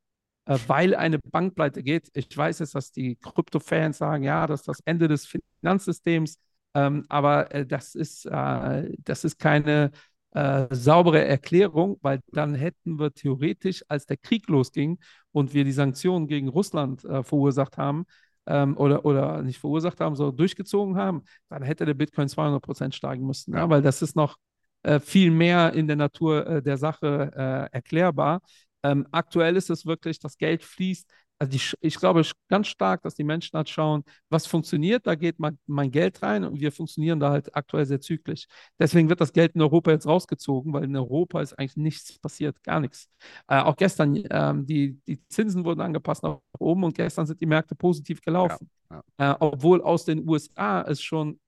äh, 0.46 0.58
weil 0.68 0.96
eine 0.96 1.20
Bank 1.20 1.56
pleite 1.56 1.84
geht. 1.84 2.10
Ich 2.13 2.36
weiß 2.36 2.60
jetzt, 2.60 2.76
dass 2.76 2.92
die 2.92 3.16
Krypto-Fans 3.16 3.98
sagen, 3.98 4.24
ja, 4.24 4.46
das 4.48 4.62
ist 4.62 4.68
das 4.68 4.80
Ende 4.86 5.08
des 5.08 5.28
Finanzsystems. 5.62 6.40
Ähm, 6.74 7.06
aber 7.10 7.54
äh, 7.54 7.66
das, 7.66 7.96
ist, 7.96 8.26
äh, 8.26 8.92
das 9.00 9.24
ist 9.24 9.40
keine 9.40 9.92
äh, 10.32 10.68
saubere 10.72 11.26
Erklärung, 11.26 11.98
weil 12.02 12.20
dann 12.32 12.54
hätten 12.54 13.00
wir 13.00 13.13
theoretisch, 13.13 13.84
als 13.88 14.06
der 14.06 14.18
Krieg 14.18 14.48
losging 14.48 15.00
und 15.32 15.54
wir 15.54 15.63
die 15.63 15.72
Sanktionen 15.72 16.28
gegen 16.28 16.50
Russland 16.50 17.04
äh, 17.06 17.24
verursacht 17.24 17.78
haben, 17.78 18.06
ähm, 18.47 18.77
oder, 18.77 19.05
oder 19.05 19.41
nicht 19.43 19.60
verursacht 19.60 19.99
haben, 19.99 20.15
sondern 20.15 20.38
durchgezogen 20.38 20.97
haben, 20.97 21.23
dann 21.49 21.63
hätte 21.63 21.86
der 21.86 21.93
Bitcoin 21.93 22.29
200 22.29 22.62
Prozent 22.62 22.95
steigen 22.95 23.25
müssen. 23.25 23.53
Ja. 23.53 23.60
Ja, 23.60 23.69
weil 23.69 23.81
das 23.81 24.01
ist 24.01 24.15
noch 24.15 24.38
äh, 24.83 24.99
viel 24.99 25.31
mehr 25.31 25.73
in 25.73 25.88
der 25.88 25.95
Natur 25.95 26.47
äh, 26.47 26.62
der 26.62 26.77
Sache 26.77 27.31
äh, 27.36 27.75
erklärbar. 27.75 28.41
Ähm, 28.83 29.07
aktuell 29.12 29.55
ist 29.57 29.69
es 29.69 29.86
wirklich, 29.86 30.19
das 30.19 30.38
Geld 30.38 30.63
fließt 30.63 31.10
also 31.39 31.52
die, 31.52 31.62
ich 31.82 31.95
glaube 32.00 32.23
ganz 32.50 32.67
stark, 32.67 33.02
dass 33.04 33.15
die 33.15 33.23
Menschen 33.23 33.56
halt 33.58 33.69
schauen, 33.69 34.04
was 34.30 34.47
funktioniert, 34.47 35.06
da 35.06 35.15
geht 35.15 35.39
mein, 35.39 35.58
mein 35.67 35.91
Geld 35.91 36.21
rein 36.23 36.43
und 36.43 36.60
wir 36.60 36.71
funktionieren 36.71 37.19
da 37.19 37.30
halt 37.32 37.56
aktuell 37.56 37.86
sehr 37.86 38.02
zügig. 38.02 38.47
Deswegen 38.80 39.10
wird 39.10 39.21
das 39.21 39.34
Geld 39.34 39.54
in 39.56 39.62
Europa 39.62 39.91
jetzt 39.91 40.08
rausgezogen, 40.08 40.73
weil 40.73 40.86
in 40.86 40.95
Europa 40.95 41.41
ist 41.41 41.54
eigentlich 41.54 41.78
nichts 41.78 42.19
passiert, 42.19 42.62
gar 42.63 42.80
nichts. 42.80 43.10
Äh, 43.47 43.62
auch 43.62 43.76
gestern, 43.76 44.23
ähm, 44.30 44.65
die, 44.65 45.00
die 45.08 45.19
Zinsen 45.28 45.63
wurden 45.65 45.82
angepasst 45.82 46.23
nach 46.23 46.39
oben 46.60 46.84
und 46.84 46.95
gestern 46.95 47.26
sind 47.26 47.39
die 47.39 47.45
Märkte 47.45 47.76
positiv 47.76 48.21
gelaufen. 48.21 48.69
Ja, 48.89 49.04
ja. 49.19 49.32
Äh, 49.34 49.36
obwohl 49.39 49.82
aus 49.82 50.06
den 50.06 50.28
USA 50.28 50.82
es 50.82 51.02
schon 51.02 51.39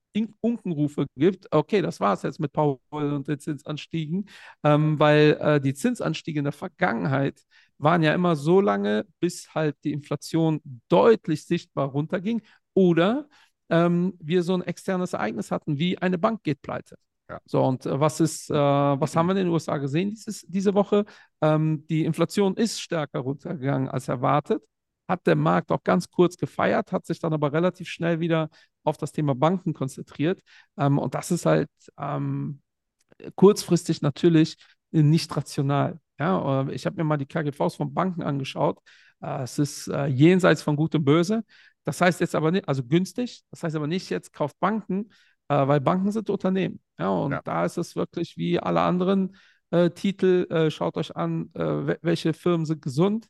Unkenrufe 0.42 1.06
gibt, 1.16 1.48
okay, 1.52 1.82
das 1.82 2.00
war 2.00 2.14
es 2.14 2.24
jetzt 2.24 2.40
mit 2.40 2.52
Powell 2.52 3.14
und 3.14 3.28
den 3.28 3.40
Zinsanstiegen, 3.40 4.28
ähm, 4.64 5.00
weil 5.00 5.38
äh, 5.40 5.62
die 5.62 5.74
Zinsanstiege 5.74 6.40
in 6.40 6.46
der 6.46 6.52
Vergangenheit 6.52 7.42
waren 7.80 8.04
ja 8.04 8.14
immer 8.14 8.36
so 8.36 8.62
lange, 8.62 9.06
bis 9.20 9.54
halt 9.56 9.76
die 9.84 9.94
Inflation 9.94 10.62
deutlich 10.90 11.46
sichtbar 11.46 11.90
runterging 11.90 12.42
oder 12.74 13.28
ähm, 13.70 14.14
wir 14.20 14.44
so 14.44 14.54
ein 14.54 14.62
externes 14.62 15.14
Ereignis 15.14 15.52
hatten, 15.52 15.80
wie 15.80 15.98
eine 15.98 16.18
Bank 16.18 16.44
geht 16.44 16.62
pleite. 16.62 16.98
Ja. 17.30 17.40
So, 17.46 17.64
und 17.64 17.86
äh, 17.86 18.00
was 18.00 18.20
ist, 18.20 18.50
äh, 18.50 18.54
was 18.54 19.16
haben 19.16 19.28
wir 19.28 19.32
in 19.32 19.46
den 19.46 19.48
USA 19.50 19.78
gesehen 19.78 20.10
dieses, 20.12 20.42
diese 20.48 20.74
Woche? 20.74 21.06
Ähm, 21.42 21.86
die 21.90 22.06
Inflation 22.06 22.56
ist 22.56 22.82
stärker 22.82 23.20
runtergegangen 23.20 23.90
als 23.90 24.08
erwartet 24.08 24.64
hat 25.10 25.26
der 25.28 25.36
Markt 25.36 25.72
auch 25.72 25.84
ganz 25.84 26.10
kurz 26.10 26.38
gefeiert, 26.38 26.92
hat 26.92 27.06
sich 27.06 27.20
dann 27.20 27.34
aber 27.34 27.52
relativ 27.52 27.90
schnell 27.90 28.20
wieder 28.20 28.50
auf 28.84 28.96
das 28.98 29.12
Thema 29.12 29.36
Banken 29.36 29.74
konzentriert. 29.74 30.42
Ähm, 30.78 31.00
und 31.00 31.16
das 31.16 31.32
ist 31.32 31.46
halt 31.46 31.70
ähm, 31.98 32.62
kurzfristig 33.36 34.02
natürlich 34.02 34.58
nicht 34.92 35.36
rational. 35.36 36.00
Ja, 36.20 36.64
äh, 36.64 36.74
ich 36.74 36.86
habe 36.86 36.98
mir 36.98 37.04
mal 37.04 37.18
die 37.18 37.26
KGVs 37.26 37.76
von 37.76 37.94
Banken 37.94 38.22
angeschaut. 38.24 38.80
Äh, 39.22 39.44
es 39.44 39.60
ist 39.60 39.88
äh, 39.88 40.06
jenseits 40.08 40.62
von 40.62 40.76
Gut 40.76 40.96
und 40.96 41.06
Böse. 41.06 41.44
Das 41.86 42.02
heißt 42.02 42.20
jetzt 42.20 42.36
aber 42.36 42.52
nicht, 42.52 42.68
also 42.68 42.84
günstig, 42.84 43.44
das 43.52 43.64
heißt 43.64 43.76
aber 43.76 43.88
nicht 43.88 44.10
jetzt 44.10 44.34
kauft 44.34 44.60
Banken, 44.60 45.10
weil 45.48 45.82
Banken 45.82 46.12
sind 46.12 46.30
Unternehmen. 46.30 46.80
Ja, 47.00 47.10
und 47.10 47.32
ja. 47.32 47.42
da 47.42 47.66
ist 47.66 47.78
es 47.78 47.96
wirklich 47.96 48.38
wie 48.38 48.60
alle 48.60 48.82
anderen 48.82 49.36
äh, 49.72 49.90
Titel. 49.90 50.46
Äh, 50.50 50.70
schaut 50.72 50.98
euch 50.98 51.16
an, 51.16 51.50
äh, 51.56 51.98
welche 52.02 52.34
Firmen 52.34 52.66
sind 52.66 52.82
gesund, 52.82 53.28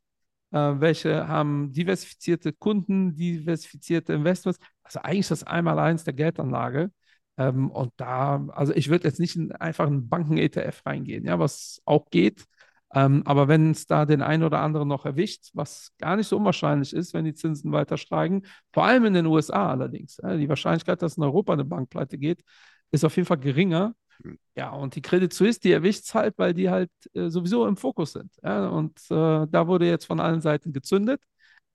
welche 0.51 1.27
haben 1.27 1.71
diversifizierte 1.73 2.53
Kunden, 2.53 3.15
diversifizierte 3.15 4.13
Investments. 4.13 4.59
Also 4.81 4.99
eigentlich 5.01 5.19
ist 5.19 5.31
das 5.31 5.43
einmal 5.43 5.77
eins 5.77 6.03
der 6.03 6.13
Geldanlage. 6.13 6.91
Ähm, 7.37 7.69
und 7.69 7.93
da, 7.97 8.47
also 8.53 8.73
ich 8.73 8.89
würde 8.89 9.07
jetzt 9.07 9.19
nicht 9.19 9.35
in 9.35 9.51
einfach 9.51 9.85
einen 9.85 10.09
Banken-ETF 10.09 10.81
reingehen, 10.87 11.23
ja, 11.25 11.37
was 11.37 11.81
auch 11.85 12.09
geht. 12.09 12.45
Ähm, 12.93 13.21
aber 13.25 13.47
wenn 13.47 13.71
es 13.71 13.85
da 13.85 14.05
den 14.05 14.21
einen 14.21 14.43
oder 14.43 14.59
anderen 14.61 14.87
noch 14.87 15.05
erwischt, 15.05 15.49
was 15.53 15.91
gar 15.99 16.15
nicht 16.15 16.27
so 16.27 16.37
unwahrscheinlich 16.37 16.93
ist, 16.93 17.13
wenn 17.13 17.25
die 17.25 17.35
Zinsen 17.35 17.71
weiter 17.71 17.97
steigen, 17.97 18.43
vor 18.73 18.85
allem 18.85 19.05
in 19.05 19.13
den 19.13 19.27
USA 19.27 19.69
allerdings, 19.71 20.17
ja, 20.23 20.35
die 20.35 20.49
Wahrscheinlichkeit, 20.49 21.01
dass 21.01 21.17
in 21.17 21.23
Europa 21.23 21.53
eine 21.53 21.65
Bank 21.65 21.89
pleite 21.89 22.17
geht, 22.17 22.43
ist 22.91 23.05
auf 23.05 23.15
jeden 23.15 23.27
Fall 23.27 23.37
geringer. 23.37 23.93
Hm. 24.23 24.39
Ja, 24.55 24.71
und 24.71 24.95
die 24.95 25.01
Credit 25.01 25.31
Suisse, 25.31 25.59
die 25.59 25.71
erwischt 25.71 26.05
es 26.05 26.15
halt, 26.15 26.33
weil 26.37 26.53
die 26.53 26.69
halt 26.69 26.91
äh, 27.13 27.29
sowieso 27.29 27.67
im 27.67 27.77
Fokus 27.77 28.13
sind. 28.13 28.31
Ja, 28.43 28.67
und 28.69 28.99
äh, 29.11 29.45
da 29.47 29.67
wurde 29.67 29.87
jetzt 29.87 30.05
von 30.05 30.19
allen 30.19 30.41
Seiten 30.41 30.73
gezündet. 30.73 31.21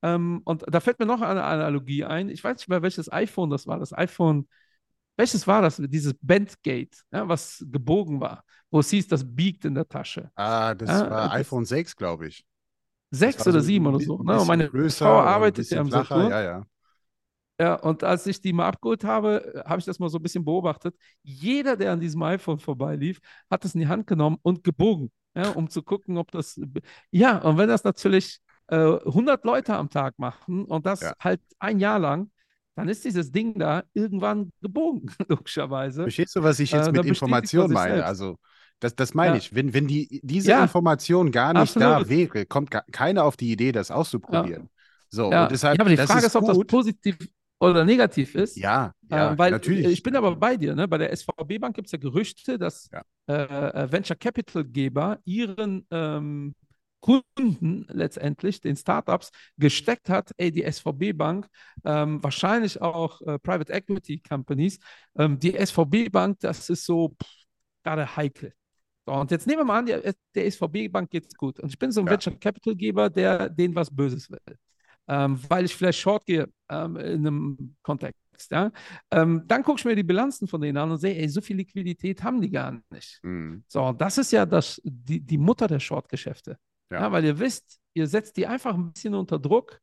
Ähm, 0.01 0.41
und 0.45 0.63
da 0.67 0.79
fällt 0.81 0.99
mir 0.99 1.05
noch 1.05 1.21
eine 1.21 1.43
Analogie 1.43 2.03
ein. 2.03 2.29
Ich 2.29 2.43
weiß 2.43 2.57
nicht 2.57 2.67
mehr, 2.67 2.81
welches 2.81 3.11
iPhone 3.11 3.49
das 3.49 3.67
war. 3.67 3.79
Das 3.79 3.93
iPhone 3.93 4.47
welches 5.17 5.47
war 5.47 5.61
das? 5.61 5.77
Dieses 5.77 6.13
Bandgate, 6.21 6.97
ja, 7.11 7.27
was 7.27 7.65
gebogen 7.69 8.19
war, 8.19 8.43
wo 8.69 8.79
es 8.79 8.89
hieß, 8.89 9.07
das 9.07 9.23
biegt 9.25 9.65
in 9.65 9.75
der 9.75 9.87
Tasche. 9.87 10.29
Ah, 10.35 10.73
das 10.73 10.89
ja, 10.89 11.09
war 11.09 11.23
das 11.25 11.31
iPhone 11.33 11.65
6, 11.65 11.95
glaube 11.95 12.27
ich. 12.27 12.45
6 13.11 13.47
oder 13.47 13.61
so 13.61 13.65
7 13.67 13.85
oder 13.87 13.99
so. 13.99 14.21
Ne? 14.21 14.39
Und 14.39 14.47
meine 14.47 14.69
Frau 14.89 15.19
arbeitet 15.19 15.69
ja 15.69 15.79
am 15.79 15.89
Saturn. 15.89 16.29
Ja, 16.29 16.41
ja. 16.41 16.63
Ja, 17.57 17.75
und 17.75 18.03
als 18.03 18.27
ich 18.27 18.41
die 18.41 18.51
mal 18.51 18.67
abgeholt 18.67 19.05
habe, 19.05 19.63
habe 19.65 19.79
ich 19.79 19.85
das 19.85 19.97
mal 19.97 20.09
so 20.09 20.17
ein 20.17 20.23
bisschen 20.23 20.43
beobachtet. 20.43 20.93
Jeder, 21.23 21.77
der 21.77 21.93
an 21.93 22.01
diesem 22.01 22.21
iPhone 22.21 22.59
vorbeilief, 22.59 23.19
hat 23.49 23.63
es 23.63 23.73
in 23.73 23.79
die 23.79 23.87
Hand 23.87 24.07
genommen 24.07 24.37
und 24.41 24.63
gebogen, 24.65 25.09
ja, 25.35 25.51
um 25.51 25.69
zu 25.69 25.81
gucken, 25.81 26.17
ob 26.17 26.31
das. 26.31 26.59
Ja, 27.11 27.37
und 27.37 27.57
wenn 27.57 27.69
das 27.69 27.85
natürlich 27.85 28.39
äh, 28.67 28.75
100 28.75 29.45
Leute 29.45 29.75
am 29.75 29.89
Tag 29.89 30.19
machen 30.19 30.65
und 30.65 30.85
das 30.85 30.99
ja. 30.99 31.13
halt 31.17 31.39
ein 31.59 31.79
Jahr 31.79 31.99
lang, 31.99 32.29
dann 32.75 32.89
ist 32.89 33.05
dieses 33.05 33.31
Ding 33.31 33.57
da 33.57 33.83
irgendwann 33.93 34.51
gebogen, 34.61 35.11
logischerweise. 35.27 36.03
Verstehst 36.03 36.35
du, 36.35 36.43
was 36.43 36.59
ich 36.59 36.71
jetzt 36.71 36.87
äh, 36.87 36.91
mit 36.91 37.05
Information 37.05 37.71
meine? 37.71 37.95
Selbst. 37.95 38.07
Also, 38.07 38.37
das, 38.79 38.95
das 38.95 39.13
meine 39.13 39.33
ja. 39.33 39.37
ich. 39.37 39.55
Wenn, 39.55 39.73
wenn 39.73 39.87
die, 39.87 40.19
diese 40.23 40.51
ja. 40.51 40.61
Information 40.61 41.31
gar 41.31 41.53
nicht 41.53 41.77
Absolut. 41.77 41.87
da 41.87 42.09
wäre, 42.09 42.45
kommt 42.45 42.71
gar, 42.71 42.83
keiner 42.91 43.23
auf 43.23 43.37
die 43.37 43.51
Idee, 43.51 43.71
das 43.71 43.91
auszuprobieren. 43.91 44.63
Ja. 44.63 44.69
So, 45.09 45.27
und 45.27 45.51
deshalb, 45.51 45.77
ja, 45.77 45.81
aber 45.81 45.89
die 45.89 45.97
Frage 45.97 46.19
ist, 46.19 46.25
ist 46.25 46.35
ob 46.35 46.45
das 46.45 46.57
positiv 46.67 47.17
oder 47.59 47.85
negativ 47.85 48.35
ist. 48.35 48.57
Ja, 48.57 48.93
ja 49.09 49.31
äh, 49.31 49.37
weil 49.37 49.51
natürlich. 49.51 49.87
Ich 49.87 50.03
bin 50.03 50.15
aber 50.15 50.35
bei 50.35 50.57
dir. 50.57 50.75
Ne? 50.75 50.87
Bei 50.87 50.97
der 50.97 51.15
SVB 51.15 51.59
Bank 51.59 51.75
gibt 51.75 51.87
es 51.87 51.93
ja 51.93 51.97
Gerüchte, 51.97 52.57
dass 52.57 52.89
äh, 53.27 53.33
äh, 53.33 53.91
Venture 53.91 54.17
Capital 54.17 54.65
Geber 54.65 55.19
ihren 55.23 55.87
ähm, 55.89 56.53
Kunden 57.05 57.85
letztendlich, 57.89 58.61
den 58.61 58.75
Startups, 58.75 59.29
gesteckt 59.57 60.09
hat, 60.09 60.31
ey, 60.37 60.51
die 60.51 60.63
SVB 60.63 61.15
Bank, 61.15 61.47
ähm, 61.83 62.23
wahrscheinlich 62.23 62.81
auch 62.81 63.21
äh, 63.21 63.37
Private 63.37 63.71
Equity 63.71 64.23
Companies, 64.27 64.79
ähm, 65.15 65.37
die 65.37 65.53
SVB 65.53 66.09
Bank, 66.11 66.39
das 66.39 66.67
ist 66.71 66.83
so 66.83 67.15
gerade 67.83 68.15
heikel. 68.15 68.53
So, 69.05 69.13
und 69.13 69.29
jetzt 69.29 69.45
nehmen 69.45 69.59
wir 69.59 69.65
mal 69.65 69.79
an, 69.79 69.85
der, 69.85 70.15
der 70.33 70.51
SVB 70.51 70.91
Bank 70.91 71.11
geht's 71.11 71.35
gut. 71.35 71.59
Und 71.59 71.69
ich 71.69 71.77
bin 71.77 71.91
so 71.91 72.01
ein 72.01 72.07
ja. 72.07 72.13
Venture 72.13 72.39
Capital 72.39 72.75
Geber, 72.75 73.11
der 73.11 73.49
denen 73.49 73.75
was 73.75 73.95
Böses 73.95 74.31
will. 74.31 74.57
Ähm, 75.07 75.39
weil 75.47 75.65
ich 75.65 75.75
vielleicht 75.75 75.99
short 75.99 76.25
gehe 76.25 76.47
ähm, 76.69 76.97
in 76.97 77.27
einem 77.27 77.75
Kontext. 77.83 78.19
Ja? 78.49 78.71
Ähm, 79.11 79.43
dann 79.45 79.61
gucke 79.61 79.77
ich 79.77 79.85
mir 79.85 79.95
die 79.95 80.01
Bilanzen 80.01 80.47
von 80.47 80.59
denen 80.59 80.79
an 80.79 80.89
und 80.89 80.97
sehe, 80.97 81.15
ey, 81.15 81.29
so 81.29 81.39
viel 81.39 81.57
Liquidität 81.57 82.23
haben 82.23 82.41
die 82.41 82.49
gar 82.49 82.81
nicht. 82.89 83.19
Mhm. 83.21 83.63
So, 83.67 83.91
das 83.91 84.17
ist 84.17 84.31
ja 84.31 84.47
das, 84.47 84.81
die, 84.83 85.19
die 85.19 85.37
Mutter 85.37 85.67
der 85.67 85.79
Short-Geschäfte. 85.79 86.57
Ja. 86.91 87.01
ja. 87.01 87.11
weil 87.11 87.25
ihr 87.25 87.39
wisst, 87.39 87.79
ihr 87.93 88.07
setzt 88.07 88.37
die 88.37 88.47
einfach 88.47 88.73
ein 88.75 88.91
bisschen 88.93 89.15
unter 89.15 89.39
Druck. 89.39 89.79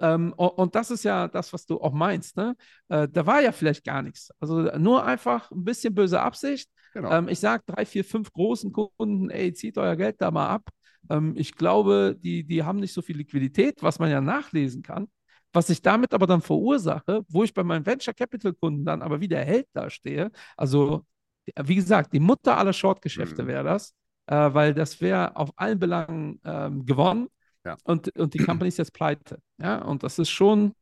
Ähm, 0.00 0.32
und, 0.36 0.48
und, 0.48 0.74
das 0.74 0.90
ist 0.90 1.04
ja 1.04 1.28
das, 1.28 1.52
was 1.52 1.66
du 1.66 1.80
auch 1.80 1.92
meinst. 1.92 2.36
Ne? 2.36 2.56
Äh, 2.88 3.08
da 3.08 3.24
war 3.26 3.40
ja 3.40 3.52
vielleicht 3.52 3.84
gar 3.84 4.02
nichts. 4.02 4.30
Also 4.40 4.62
nur 4.78 5.04
einfach 5.04 5.50
ein 5.50 5.64
bisschen 5.64 5.94
böse 5.94 6.20
Absicht. 6.20 6.68
Genau. 6.92 7.10
Ähm, 7.12 7.28
ich 7.28 7.38
sage 7.38 7.62
drei, 7.66 7.86
vier, 7.86 8.04
fünf 8.04 8.32
großen 8.32 8.72
Kunden, 8.72 9.30
ey, 9.30 9.52
zieht 9.54 9.78
euer 9.78 9.96
Geld 9.96 10.20
da 10.20 10.30
mal 10.30 10.48
ab. 10.48 10.68
Ähm, 11.08 11.34
ich 11.36 11.54
glaube, 11.54 12.16
die, 12.18 12.44
die 12.44 12.64
haben 12.64 12.80
nicht 12.80 12.92
so 12.92 13.02
viel 13.02 13.16
Liquidität, 13.16 13.82
was 13.82 13.98
man 13.98 14.10
ja 14.10 14.20
nachlesen 14.20 14.82
kann. 14.82 15.08
Was 15.52 15.68
ich 15.70 15.82
damit 15.82 16.14
aber 16.14 16.26
dann 16.26 16.40
verursache, 16.40 17.24
wo 17.28 17.44
ich 17.44 17.52
bei 17.52 17.62
meinen 17.62 17.84
Venture 17.84 18.14
Capital 18.14 18.54
Kunden 18.54 18.84
dann 18.84 19.02
aber 19.02 19.20
wieder 19.20 19.38
Held 19.38 19.68
dastehe. 19.74 20.30
Also, 20.56 21.04
wie 21.62 21.74
gesagt, 21.74 22.12
die 22.12 22.20
Mutter 22.20 22.56
aller 22.56 22.72
Short-Geschäfte 22.72 23.42
mhm. 23.42 23.48
wäre 23.48 23.64
das 23.64 23.94
äh, 24.26 24.54
weil 24.54 24.74
das 24.74 25.00
wäre 25.00 25.36
auf 25.36 25.50
allen 25.56 25.78
Belangen 25.78 26.40
ähm, 26.44 26.86
gewonnen 26.86 27.28
ja. 27.64 27.76
und, 27.84 28.16
und 28.16 28.34
die 28.34 28.38
Company 28.38 28.68
ist 28.68 28.78
jetzt 28.78 28.92
pleite. 28.92 29.40
Ja? 29.58 29.78
Und 29.82 30.02
das 30.02 30.18
ist 30.18 30.30
schon, 30.30 30.74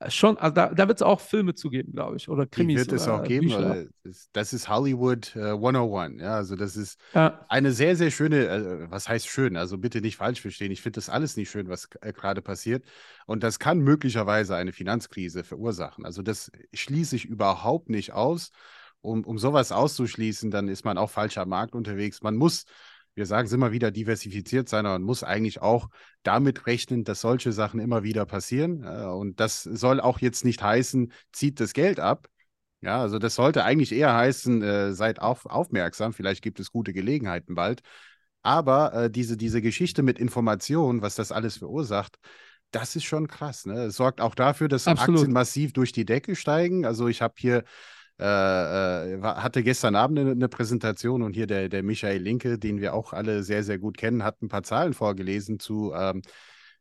äh, 0.00 0.10
schon 0.10 0.36
also 0.38 0.54
da, 0.54 0.68
da 0.68 0.88
wird 0.88 0.98
es 0.98 1.02
auch 1.02 1.20
Filme 1.20 1.54
zugeben, 1.54 1.92
glaube 1.92 2.16
ich, 2.16 2.28
oder 2.28 2.46
Krimis. 2.46 2.82
Die 2.82 2.90
wird 2.90 3.00
es 3.00 3.08
auch 3.08 3.22
geben, 3.22 3.46
Bücher. 3.46 3.86
das 4.32 4.52
ist 4.52 4.68
Hollywood 4.68 5.34
äh, 5.36 5.50
101. 5.50 6.20
Ja, 6.20 6.36
also 6.36 6.56
das 6.56 6.76
ist 6.76 6.98
ja. 7.14 7.44
eine 7.48 7.72
sehr, 7.72 7.96
sehr 7.96 8.10
schöne, 8.10 8.46
äh, 8.46 8.90
was 8.90 9.08
heißt 9.08 9.26
schön? 9.26 9.56
Also 9.56 9.78
bitte 9.78 10.00
nicht 10.00 10.16
falsch 10.16 10.40
verstehen. 10.40 10.72
Ich 10.72 10.82
finde 10.82 10.96
das 10.96 11.08
alles 11.08 11.36
nicht 11.36 11.50
schön, 11.50 11.68
was 11.68 11.88
äh, 12.00 12.12
gerade 12.12 12.42
passiert. 12.42 12.84
Und 13.26 13.42
das 13.42 13.58
kann 13.58 13.78
möglicherweise 13.78 14.56
eine 14.56 14.72
Finanzkrise 14.72 15.44
verursachen. 15.44 16.04
Also 16.04 16.22
das 16.22 16.50
schließe 16.74 17.16
ich 17.16 17.24
überhaupt 17.24 17.88
nicht 17.88 18.12
aus 18.12 18.52
um, 19.02 19.24
um 19.24 19.38
sowas 19.38 19.72
auszuschließen, 19.72 20.50
dann 20.50 20.68
ist 20.68 20.84
man 20.84 20.96
auch 20.96 21.10
falsch 21.10 21.36
am 21.38 21.50
Markt 21.50 21.74
unterwegs. 21.74 22.22
Man 22.22 22.36
muss, 22.36 22.64
wir 23.14 23.26
sagen 23.26 23.46
es 23.46 23.52
immer 23.52 23.72
wieder, 23.72 23.90
diversifiziert 23.90 24.68
sein, 24.68 24.86
aber 24.86 24.94
man 24.94 25.02
muss 25.02 25.22
eigentlich 25.22 25.60
auch 25.60 25.88
damit 26.22 26.66
rechnen, 26.66 27.04
dass 27.04 27.20
solche 27.20 27.52
Sachen 27.52 27.80
immer 27.80 28.02
wieder 28.02 28.24
passieren. 28.24 28.84
Äh, 28.84 29.06
und 29.06 29.40
das 29.40 29.62
soll 29.64 30.00
auch 30.00 30.20
jetzt 30.20 30.44
nicht 30.44 30.62
heißen, 30.62 31.12
zieht 31.32 31.60
das 31.60 31.74
Geld 31.74 32.00
ab. 32.00 32.28
Ja, 32.80 33.00
also 33.00 33.18
das 33.18 33.36
sollte 33.36 33.64
eigentlich 33.64 33.92
eher 33.92 34.14
heißen, 34.14 34.62
äh, 34.62 34.92
seid 34.92 35.20
auf, 35.20 35.46
aufmerksam, 35.46 36.12
vielleicht 36.12 36.42
gibt 36.42 36.58
es 36.58 36.72
gute 36.72 36.92
Gelegenheiten 36.92 37.54
bald. 37.54 37.82
Aber 38.42 38.92
äh, 38.94 39.10
diese, 39.10 39.36
diese 39.36 39.62
Geschichte 39.62 40.02
mit 40.02 40.18
Informationen, 40.18 41.00
was 41.00 41.14
das 41.14 41.30
alles 41.30 41.58
verursacht, 41.58 42.18
das 42.72 42.96
ist 42.96 43.04
schon 43.04 43.28
krass. 43.28 43.66
Ne? 43.66 43.84
Es 43.84 43.96
sorgt 43.96 44.20
auch 44.20 44.34
dafür, 44.34 44.66
dass 44.66 44.88
Absolut. 44.88 45.20
Aktien 45.20 45.32
massiv 45.32 45.72
durch 45.72 45.92
die 45.92 46.04
Decke 46.04 46.34
steigen. 46.34 46.84
Also 46.84 47.06
ich 47.06 47.22
habe 47.22 47.34
hier 47.36 47.62
äh, 48.22 49.14
äh 49.14 49.22
hatte 49.22 49.62
gestern 49.62 49.96
Abend 49.96 50.18
eine, 50.18 50.30
eine, 50.32 50.48
Präsentation 50.48 51.22
und 51.22 51.34
hier 51.34 51.46
der, 51.46 51.68
der 51.68 51.82
Michael 51.82 52.22
Linke, 52.22 52.58
den 52.58 52.80
wir 52.80 52.94
auch 52.94 53.12
alle 53.12 53.42
sehr, 53.42 53.64
sehr 53.64 53.78
gut 53.78 53.96
kennen, 53.96 54.24
hat 54.24 54.42
ein 54.42 54.48
paar 54.48 54.62
Zahlen 54.62 54.94
vorgelesen 54.94 55.58
zu 55.58 55.92
ähm, 55.94 56.22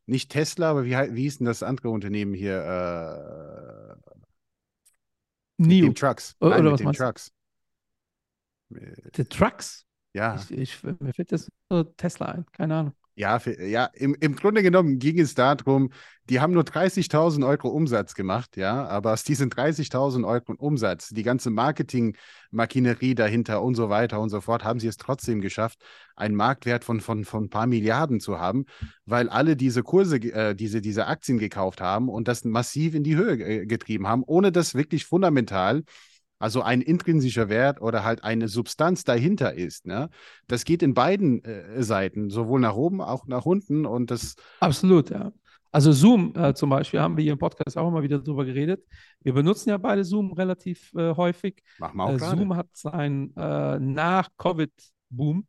nicht 0.05 0.31
Tesla, 0.31 0.71
aber 0.71 0.85
wie, 0.85 0.91
wie 0.91 1.21
hieß 1.23 1.39
denn 1.39 1.45
das 1.45 1.63
andere 1.63 1.89
Unternehmen 1.89 2.33
hier? 2.33 2.57
Äh, 2.57 4.11
Nio. 5.57 5.87
Mit 5.87 5.91
den 5.91 5.95
Trucks. 5.95 6.35
Nein, 6.39 6.51
Oder 6.51 6.63
mit 6.63 6.71
was 6.71 6.79
den 6.79 6.93
Trucks. 6.93 7.31
Die 8.69 9.25
Trucks? 9.25 9.85
Ja. 10.13 10.35
Ich, 10.35 10.51
ich, 10.51 10.83
mir 10.83 11.13
fällt 11.13 11.31
das 11.31 11.47
Tesla 11.97 12.27
ein, 12.27 12.45
keine 12.51 12.75
Ahnung. 12.75 12.93
Ja, 13.21 13.37
für, 13.37 13.63
ja 13.63 13.85
im, 13.93 14.15
im 14.19 14.35
Grunde 14.35 14.63
genommen 14.63 14.97
ging 14.97 15.19
es 15.19 15.35
darum, 15.35 15.91
die 16.27 16.39
haben 16.39 16.53
nur 16.53 16.63
30.000 16.63 17.47
Euro 17.47 17.67
Umsatz 17.67 18.15
gemacht, 18.15 18.57
ja, 18.57 18.87
aber 18.87 19.13
aus 19.13 19.23
diesen 19.23 19.51
30.000 19.51 20.25
Euro 20.27 20.53
Umsatz, 20.57 21.09
die 21.09 21.21
ganze 21.21 21.51
Marketingmaschinerie 21.51 23.13
dahinter 23.13 23.61
und 23.61 23.75
so 23.75 23.89
weiter 23.89 24.19
und 24.19 24.29
so 24.29 24.41
fort, 24.41 24.63
haben 24.63 24.79
sie 24.79 24.87
es 24.87 24.97
trotzdem 24.97 25.39
geschafft, 25.39 25.77
einen 26.15 26.33
Marktwert 26.33 26.83
von, 26.83 26.99
von, 26.99 27.23
von 27.23 27.43
ein 27.43 27.49
paar 27.51 27.67
Milliarden 27.67 28.19
zu 28.19 28.39
haben, 28.39 28.65
weil 29.05 29.29
alle 29.29 29.55
diese 29.55 29.83
Kurse, 29.83 30.15
äh, 30.15 30.55
diese, 30.55 30.81
diese 30.81 31.05
Aktien 31.05 31.37
gekauft 31.37 31.79
haben 31.79 32.09
und 32.09 32.27
das 32.27 32.43
massiv 32.43 32.95
in 32.95 33.03
die 33.03 33.17
Höhe 33.17 33.67
getrieben 33.67 34.07
haben, 34.07 34.23
ohne 34.25 34.51
das 34.51 34.73
wirklich 34.73 35.05
fundamental 35.05 35.83
also 36.41 36.61
ein 36.61 36.81
intrinsischer 36.81 37.49
Wert 37.49 37.81
oder 37.81 38.03
halt 38.03 38.23
eine 38.23 38.47
Substanz 38.47 39.03
dahinter 39.03 39.53
ist. 39.53 39.85
Ne? 39.85 40.09
Das 40.47 40.65
geht 40.65 40.83
in 40.83 40.93
beiden 40.93 41.43
äh, 41.43 41.83
Seiten, 41.83 42.29
sowohl 42.29 42.59
nach 42.59 42.75
oben, 42.75 43.01
auch 43.01 43.27
nach 43.27 43.45
unten 43.45 43.85
und 43.85 44.11
das. 44.11 44.35
Absolut, 44.59 45.09
ja. 45.09 45.31
Also 45.73 45.93
Zoom 45.93 46.33
äh, 46.35 46.53
zum 46.53 46.69
Beispiel 46.69 46.99
haben 46.99 47.15
wir 47.15 47.23
hier 47.23 47.31
im 47.33 47.39
Podcast 47.39 47.77
auch 47.77 47.87
immer 47.87 48.03
wieder 48.03 48.19
drüber 48.19 48.43
geredet. 48.43 48.83
Wir 49.21 49.33
benutzen 49.33 49.69
ja 49.69 49.77
beide 49.77 50.03
Zoom 50.03 50.33
relativ 50.33 50.93
äh, 50.95 51.15
häufig. 51.15 51.63
Machen 51.79 51.97
wir 51.97 52.03
auch 52.03 52.13
äh, 52.13 52.19
Zoom 52.19 52.55
hat 52.55 52.67
seinen 52.73 53.33
äh, 53.37 53.79
Nach-Covid-Boom 53.79 55.47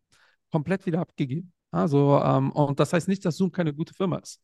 komplett 0.52 0.86
wieder 0.86 1.00
abgegeben. 1.00 1.52
Also, 1.72 2.20
ähm, 2.22 2.52
und 2.52 2.78
das 2.78 2.92
heißt 2.92 3.08
nicht, 3.08 3.24
dass 3.24 3.36
Zoom 3.36 3.50
keine 3.50 3.74
gute 3.74 3.94
Firma 3.94 4.18
ist. 4.18 4.40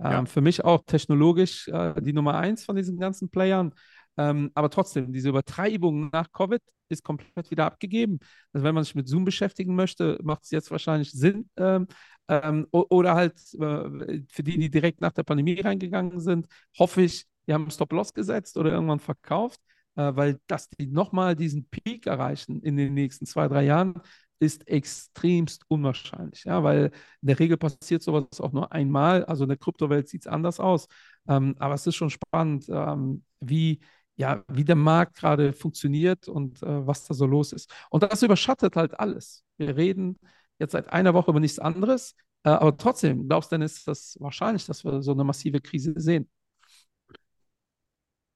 Ähm, 0.00 0.10
ja. 0.10 0.24
Für 0.24 0.40
mich 0.40 0.64
auch 0.64 0.82
technologisch 0.86 1.68
äh, 1.68 2.00
die 2.00 2.14
Nummer 2.14 2.36
eins 2.36 2.64
von 2.64 2.74
diesen 2.74 2.98
ganzen 2.98 3.28
Playern. 3.30 3.72
Ähm, 4.16 4.50
aber 4.54 4.70
trotzdem, 4.70 5.12
diese 5.12 5.28
Übertreibung 5.28 6.10
nach 6.10 6.30
Covid 6.32 6.62
ist 6.88 7.04
komplett 7.04 7.50
wieder 7.50 7.66
abgegeben. 7.66 8.18
Also 8.52 8.64
wenn 8.64 8.74
man 8.74 8.84
sich 8.84 8.94
mit 8.94 9.08
Zoom 9.08 9.24
beschäftigen 9.24 9.74
möchte, 9.74 10.18
macht 10.22 10.44
es 10.44 10.50
jetzt 10.50 10.70
wahrscheinlich 10.70 11.12
Sinn. 11.12 11.48
Ähm, 11.56 11.86
ähm, 12.28 12.66
oder 12.70 13.14
halt 13.14 13.34
äh, 13.54 14.22
für 14.28 14.42
die, 14.42 14.58
die 14.58 14.70
direkt 14.70 15.00
nach 15.00 15.12
der 15.12 15.24
Pandemie 15.24 15.60
reingegangen 15.60 16.20
sind, 16.20 16.46
hoffe 16.78 17.02
ich, 17.02 17.26
die 17.46 17.54
haben 17.54 17.70
Stop-Loss 17.70 18.14
gesetzt 18.14 18.56
oder 18.56 18.70
irgendwann 18.72 19.00
verkauft, 19.00 19.60
äh, 19.96 20.12
weil 20.14 20.38
dass 20.46 20.68
die 20.70 20.86
nochmal 20.86 21.34
diesen 21.34 21.68
Peak 21.68 22.06
erreichen 22.06 22.60
in 22.62 22.76
den 22.76 22.94
nächsten 22.94 23.26
zwei, 23.26 23.48
drei 23.48 23.64
Jahren, 23.64 23.94
ist 24.38 24.66
extremst 24.68 25.64
unwahrscheinlich, 25.68 26.44
ja, 26.44 26.62
weil 26.62 26.86
in 27.20 27.28
der 27.28 27.38
Regel 27.38 27.58
passiert 27.58 28.02
sowas 28.02 28.40
auch 28.40 28.52
nur 28.52 28.72
einmal. 28.72 29.24
Also 29.26 29.44
in 29.44 29.48
der 29.48 29.58
Kryptowelt 29.58 30.08
sieht 30.08 30.22
es 30.22 30.26
anders 30.26 30.58
aus. 30.60 30.86
Ähm, 31.28 31.54
aber 31.58 31.74
es 31.74 31.86
ist 31.86 31.96
schon 31.96 32.08
spannend, 32.10 32.66
ähm, 32.70 33.22
wie, 33.40 33.80
ja, 34.20 34.44
wie 34.48 34.64
der 34.64 34.76
Markt 34.76 35.16
gerade 35.16 35.54
funktioniert 35.54 36.28
und 36.28 36.62
äh, 36.62 36.86
was 36.86 37.06
da 37.06 37.14
so 37.14 37.24
los 37.24 37.54
ist. 37.54 37.72
Und 37.88 38.02
das 38.02 38.22
überschattet 38.22 38.76
halt 38.76 39.00
alles. 39.00 39.42
Wir 39.56 39.74
reden 39.76 40.18
jetzt 40.58 40.72
seit 40.72 40.92
einer 40.92 41.14
Woche 41.14 41.30
über 41.30 41.40
nichts 41.40 41.58
anderes, 41.58 42.14
äh, 42.44 42.50
aber 42.50 42.76
trotzdem, 42.76 43.26
glaubst 43.26 43.50
du 43.50 43.54
denn, 43.54 43.62
ist 43.62 43.88
das 43.88 44.18
wahrscheinlich, 44.20 44.66
dass 44.66 44.84
wir 44.84 45.00
so 45.00 45.12
eine 45.12 45.24
massive 45.24 45.62
Krise 45.62 45.94
sehen? 45.96 46.28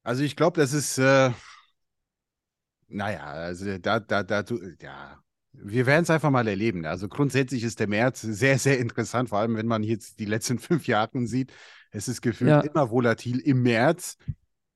Also 0.03 0.23
ich 0.23 0.37
glaube, 0.37 0.59
das 0.59 0.73
ist, 0.73 0.97
äh, 0.97 1.33
naja, 2.89 3.25
also 3.25 3.77
da, 3.77 4.01
da, 4.01 4.23
da, 4.23 4.43
ja, 4.81 5.19
wir 5.53 5.85
werden 5.85 6.05
es 6.05 6.11
einfach 6.11 6.31
mal 6.31 6.49
erleben. 6.49 6.87
Also 6.87 7.09
grundsätzlich 7.09 7.63
ist 7.63 7.79
der 7.79 7.89
März 7.89 8.23
sehr, 8.23 8.59
sehr 8.59 8.79
interessant, 8.79 9.29
vor 9.29 9.39
allem 9.39 9.57
wenn 9.57 9.67
man 9.67 9.83
jetzt 9.83 10.19
die 10.19 10.25
letzten 10.25 10.59
fünf 10.59 10.87
Jahre 10.87 11.27
sieht. 11.27 11.53
Es 11.91 12.09
ist 12.09 12.23
gefühlt 12.23 12.51
ja. 12.51 12.61
immer 12.61 12.91
volatil 12.91 13.39
im 13.41 13.63
März. 13.63 14.17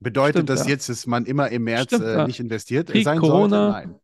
Bedeutet 0.00 0.34
Stimmt, 0.34 0.50
das 0.50 0.64
ja. 0.64 0.70
jetzt, 0.70 0.88
dass 0.88 1.06
man 1.06 1.24
immer 1.26 1.48
im 1.50 1.64
März 1.64 1.94
Stimmt, 1.94 2.04
äh, 2.04 2.26
nicht 2.26 2.40
investiert 2.40 2.88
Krieg, 2.88 3.04
sein 3.04 3.18
Corona, 3.18 3.72
sollte? 3.72 3.88
Nein. 3.88 4.00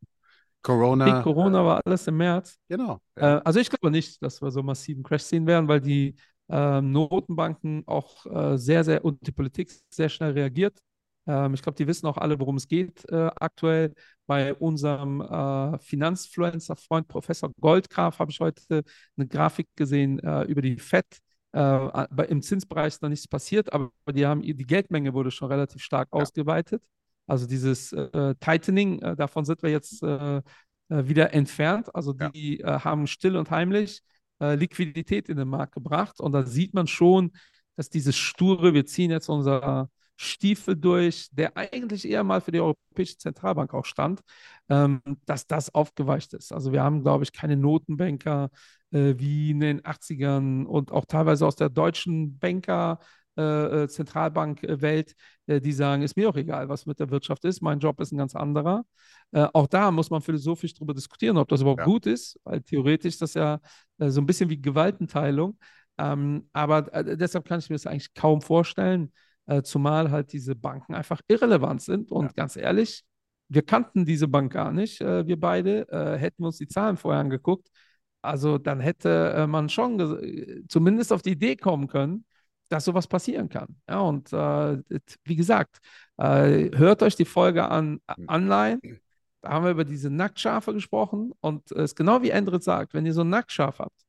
Corona. 0.63 1.13
Krieg, 1.13 1.23
Corona 1.23 1.65
war 1.65 1.81
alles 1.85 2.07
im 2.07 2.17
März. 2.17 2.57
Genau. 2.69 3.01
Ja. 3.17 3.39
Äh, 3.39 3.43
also 3.45 3.61
ich 3.61 3.71
glaube 3.71 3.91
nicht, 3.91 4.23
dass 4.23 4.43
wir 4.43 4.51
so 4.51 4.63
massiven 4.63 5.03
Crash 5.03 5.23
sehen 5.23 5.47
werden, 5.47 5.69
weil 5.69 5.81
die 5.81 6.17
äh, 6.49 6.81
Notenbanken 6.81 7.85
auch 7.87 8.27
äh, 8.27 8.57
sehr, 8.59 8.83
sehr 8.85 9.05
und 9.05 9.25
die 9.27 9.33
Politik 9.33 9.71
sehr 9.89 10.09
schnell 10.09 10.33
reagiert. 10.33 10.79
Ähm, 11.27 11.55
ich 11.55 11.63
glaube, 11.63 11.77
die 11.77 11.87
wissen 11.87 12.07
auch 12.07 12.19
alle, 12.19 12.39
worum 12.39 12.57
es 12.57 12.69
geht 12.69 13.09
äh, 13.11 13.31
aktuell. 13.37 13.95
Bei 14.27 14.55
unserem 14.55 15.21
äh, 15.21 15.79
Finanzfluencer-Freund 15.79 17.09
Professor 17.09 17.51
Goldgraf 17.61 18.19
habe 18.19 18.31
ich 18.31 18.41
heute 18.41 18.83
eine 19.17 19.27
Grafik 19.27 19.69
gesehen 19.77 20.19
äh, 20.21 20.43
über 20.45 20.63
die 20.63 20.79
FED. 20.79 21.19
Äh, 21.55 22.25
Im 22.29 22.43
Zinsbereich 22.43 22.89
ist 22.89 23.03
noch 23.03 23.09
nichts 23.09 23.29
passiert, 23.29 23.73
aber 23.73 23.91
die, 24.13 24.27
haben, 24.27 24.43
die 24.43 24.55
Geldmenge 24.55 25.15
wurde 25.15 25.31
schon 25.31 25.49
relativ 25.49 25.83
stark 25.83 26.09
ja. 26.13 26.21
ausgeweitet. 26.21 26.83
Also 27.27 27.47
dieses 27.47 27.93
äh, 27.93 28.35
Tightening, 28.41 29.01
äh, 29.01 29.17
davon 29.17 29.45
sind 29.45 29.63
wir 29.63 29.71
jetzt 29.71 30.03
wieder 30.91 31.33
entfernt. 31.33 31.95
Also 31.95 32.13
die 32.13 32.59
ja. 32.59 32.85
haben 32.85 33.07
still 33.07 33.37
und 33.37 33.51
heimlich 33.51 34.03
Liquidität 34.39 35.31
in 35.31 35.39
den 35.39 35.49
Markt 35.49 35.75
gebracht. 35.75 36.21
Und 36.21 36.33
da 36.33 36.45
sieht 36.45 36.75
man 36.75 36.87
schon, 36.87 37.33
dass 37.77 37.89
dieses 37.89 38.17
sture, 38.17 38.75
wir 38.75 38.85
ziehen 38.85 39.11
jetzt 39.11 39.31
unser 39.31 39.89
Stiefel 40.17 40.77
durch, 40.77 41.29
der 41.33 41.57
eigentlich 41.57 42.09
eher 42.09 42.25
mal 42.25 42.41
für 42.41 42.53
die 42.53 42.61
Europäische 42.61 43.19
Zentralbank 43.19 43.75
auch 43.75 43.85
stand, 43.85 44.21
ähm, 44.69 45.01
dass 45.27 45.47
das 45.47 45.75
aufgeweicht 45.75 46.35
ist. 46.35 46.53
Also 46.53 46.73
wir 46.73 46.83
haben, 46.83 47.03
glaube 47.03 47.25
ich, 47.25 47.33
keine 47.33 47.57
Notenbanker 47.57 48.51
äh, 48.93 49.15
wie 49.19 49.51
in 49.51 49.61
den 49.61 49.81
80ern 49.83 50.65
und 50.67 50.93
auch 50.93 51.05
teilweise 51.07 51.47
aus 51.47 51.57
der 51.57 51.69
deutschen 51.69 52.39
Banker. 52.39 52.99
Äh, 53.37 53.83
äh 53.83 53.89
Zentralbankwelt, 53.89 55.15
äh, 55.47 55.61
die 55.61 55.73
sagen, 55.73 56.03
ist 56.03 56.17
mir 56.17 56.29
auch 56.29 56.37
egal, 56.37 56.69
was 56.69 56.87
mit 56.87 57.01
der 57.01 57.11
Wirtschaft 57.11 57.45
ist, 57.45 57.63
mein 57.63 57.81
Job 57.81 58.01
ist 58.01 58.13
ein 58.13 58.17
ganz 58.17 58.37
anderer. 58.37 58.85
Äh, 59.33 59.49
auch 59.53 59.67
da 59.67 59.91
muss 59.91 60.09
man 60.11 60.21
philosophisch 60.23 60.75
darüber 60.75 60.95
diskutieren, 60.95 61.37
ob 61.37 61.49
das 61.49 61.61
überhaupt 61.61 61.81
ja. 61.81 61.85
gut 61.85 62.07
ist, 62.07 62.39
weil 62.45 62.61
theoretisch 62.61 63.15
ist 63.15 63.23
das 63.23 63.35
ja 63.35 63.59
äh, 63.99 64.11
so 64.11 64.21
ein 64.21 64.27
bisschen 64.27 64.51
wie 64.51 64.61
Gewaltenteilung. 64.63 65.59
Ähm, 65.99 66.49
aber 66.53 66.83
deshalb 67.03 67.45
kann 67.45 67.59
ich 67.59 67.69
mir 67.71 67.75
das 67.75 67.87
eigentlich 67.87 68.15
kaum 68.15 68.41
vorstellen, 68.41 69.13
äh, 69.47 69.63
zumal 69.63 70.11
halt 70.11 70.33
diese 70.33 70.55
Banken 70.55 70.95
einfach 70.95 71.21
irrelevant 71.29 71.83
sind. 71.83 72.11
Und 72.11 72.27
ja. 72.27 72.33
ganz 72.35 72.57
ehrlich, 72.57 73.05
wir 73.49 73.63
kannten 73.63 74.05
diese 74.05 74.29
Bank 74.29 74.53
gar 74.53 74.73
nicht, 74.73 75.01
äh, 75.01 75.27
wir 75.27 75.39
beide, 75.39 75.89
äh, 75.89 76.19
hätten 76.19 76.43
wir 76.43 76.47
uns 76.47 76.59
die 76.59 76.69
Zahlen 76.69 76.97
vorher 76.97 77.21
angeguckt. 77.21 77.69
Also 78.23 78.57
dann 78.57 78.81
hätte 78.81 79.35
äh, 79.37 79.47
man 79.47 79.69
schon 79.69 80.01
äh, 80.01 80.63
zumindest 80.69 81.13
auf 81.13 81.23
die 81.23 81.33
Idee 81.33 81.57
kommen 81.57 81.89
können, 81.89 82.25
dass 82.71 82.87
sowas 82.87 83.07
passieren 83.07 83.51
kann. 83.51 83.77
Ja, 83.89 84.01
und 84.01 84.33
äh, 84.33 84.83
wie 85.25 85.37
gesagt, 85.37 85.79
hört 86.17 87.03
euch 87.03 87.17
die 87.17 87.25
Folge 87.25 87.69
an 87.69 88.01
online. 88.29 88.81
Da 89.43 89.51
haben 89.51 89.65
wir 89.65 89.73
über 89.73 89.85
diese 89.85 90.11
Nacktschafe 90.11 90.73
gesprochen 90.73 91.33
und 91.41 91.71
es 91.73 91.91
ist 91.91 91.97
genau 91.97 92.23
wie 92.23 92.31
Endrit 92.31 92.63
sagt, 92.63 92.95
wenn 92.95 93.05
ihr 93.05 93.13
so 93.13 93.21
ein 93.21 93.29
Nacktschaf 93.29 93.81
habt, 93.81 94.01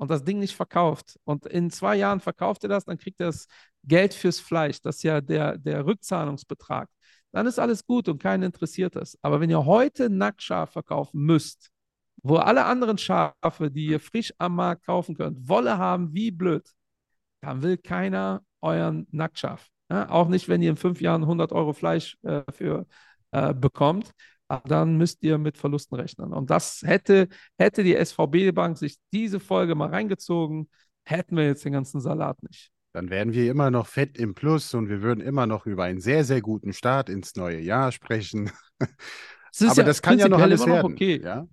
und 0.00 0.10
das 0.10 0.24
Ding 0.24 0.38
nicht 0.38 0.56
verkauft 0.56 1.18
und 1.24 1.46
in 1.46 1.70
zwei 1.70 1.96
Jahren 1.96 2.20
verkauft 2.20 2.62
ihr 2.62 2.68
das, 2.70 2.86
dann 2.86 2.98
kriegt 2.98 3.20
ihr 3.20 3.26
das 3.26 3.46
Geld 3.84 4.14
fürs 4.14 4.40
Fleisch, 4.40 4.80
das 4.80 4.96
ist 4.96 5.02
ja 5.02 5.20
der, 5.20 5.58
der 5.58 5.84
Rückzahlungsbetrag, 5.84 6.88
dann 7.32 7.46
ist 7.46 7.58
alles 7.58 7.84
gut 7.84 8.08
und 8.08 8.20
keinen 8.20 8.44
interessiert 8.44 8.96
das. 8.96 9.18
Aber 9.22 9.40
wenn 9.40 9.50
ihr 9.50 9.64
heute 9.66 10.08
Nacktschaf 10.10 10.72
verkaufen 10.72 11.20
müsst, 11.20 11.70
wo 12.22 12.36
alle 12.36 12.64
anderen 12.64 12.98
Schafe, 12.98 13.70
die 13.70 13.86
ihr 13.86 14.00
frisch 14.00 14.32
am 14.38 14.56
Markt 14.56 14.86
kaufen 14.86 15.14
könnt, 15.14 15.48
Wolle 15.48 15.78
haben 15.78 16.14
wie 16.14 16.30
blöd, 16.30 16.66
dann 17.42 17.62
will 17.62 17.76
keiner 17.76 18.42
euren 18.62 19.06
Nacktschaf. 19.10 19.68
Ja, 19.90 20.08
auch 20.08 20.28
nicht, 20.28 20.48
wenn 20.48 20.62
ihr 20.62 20.70
in 20.70 20.76
fünf 20.76 21.00
Jahren 21.00 21.22
100 21.22 21.52
Euro 21.52 21.72
Fleisch 21.72 22.16
äh, 22.22 22.42
für 22.52 22.86
äh, 23.32 23.54
bekommt 23.54 24.12
dann 24.58 24.96
müsst 24.96 25.22
ihr 25.22 25.38
mit 25.38 25.56
Verlusten 25.56 25.96
rechnen. 25.96 26.32
Und 26.32 26.50
das 26.50 26.82
hätte, 26.84 27.28
hätte 27.58 27.84
die 27.84 27.96
SVB-Bank 27.96 28.78
sich 28.78 28.96
diese 29.12 29.40
Folge 29.40 29.74
mal 29.74 29.90
reingezogen, 29.90 30.68
hätten 31.04 31.36
wir 31.36 31.46
jetzt 31.46 31.64
den 31.64 31.72
ganzen 31.72 32.00
Salat 32.00 32.42
nicht. 32.42 32.70
Dann 32.92 33.08
wären 33.08 33.32
wir 33.32 33.48
immer 33.50 33.70
noch 33.70 33.86
fett 33.86 34.18
im 34.18 34.34
Plus 34.34 34.74
und 34.74 34.88
wir 34.88 35.02
würden 35.02 35.20
immer 35.20 35.46
noch 35.46 35.66
über 35.66 35.84
einen 35.84 36.00
sehr, 36.00 36.24
sehr 36.24 36.40
guten 36.40 36.72
Start 36.72 37.08
ins 37.08 37.36
neue 37.36 37.60
Jahr 37.60 37.92
sprechen. 37.92 38.50
Das 39.58 39.70
Aber 39.70 39.80
ja 39.80 39.86
das 39.86 40.00
kann 40.00 40.18
ja 40.18 40.28
noch 40.28 40.40
alles 40.40 40.64
werden. 40.64 40.92
Okay. 40.92 41.20
Ja? 41.22 41.46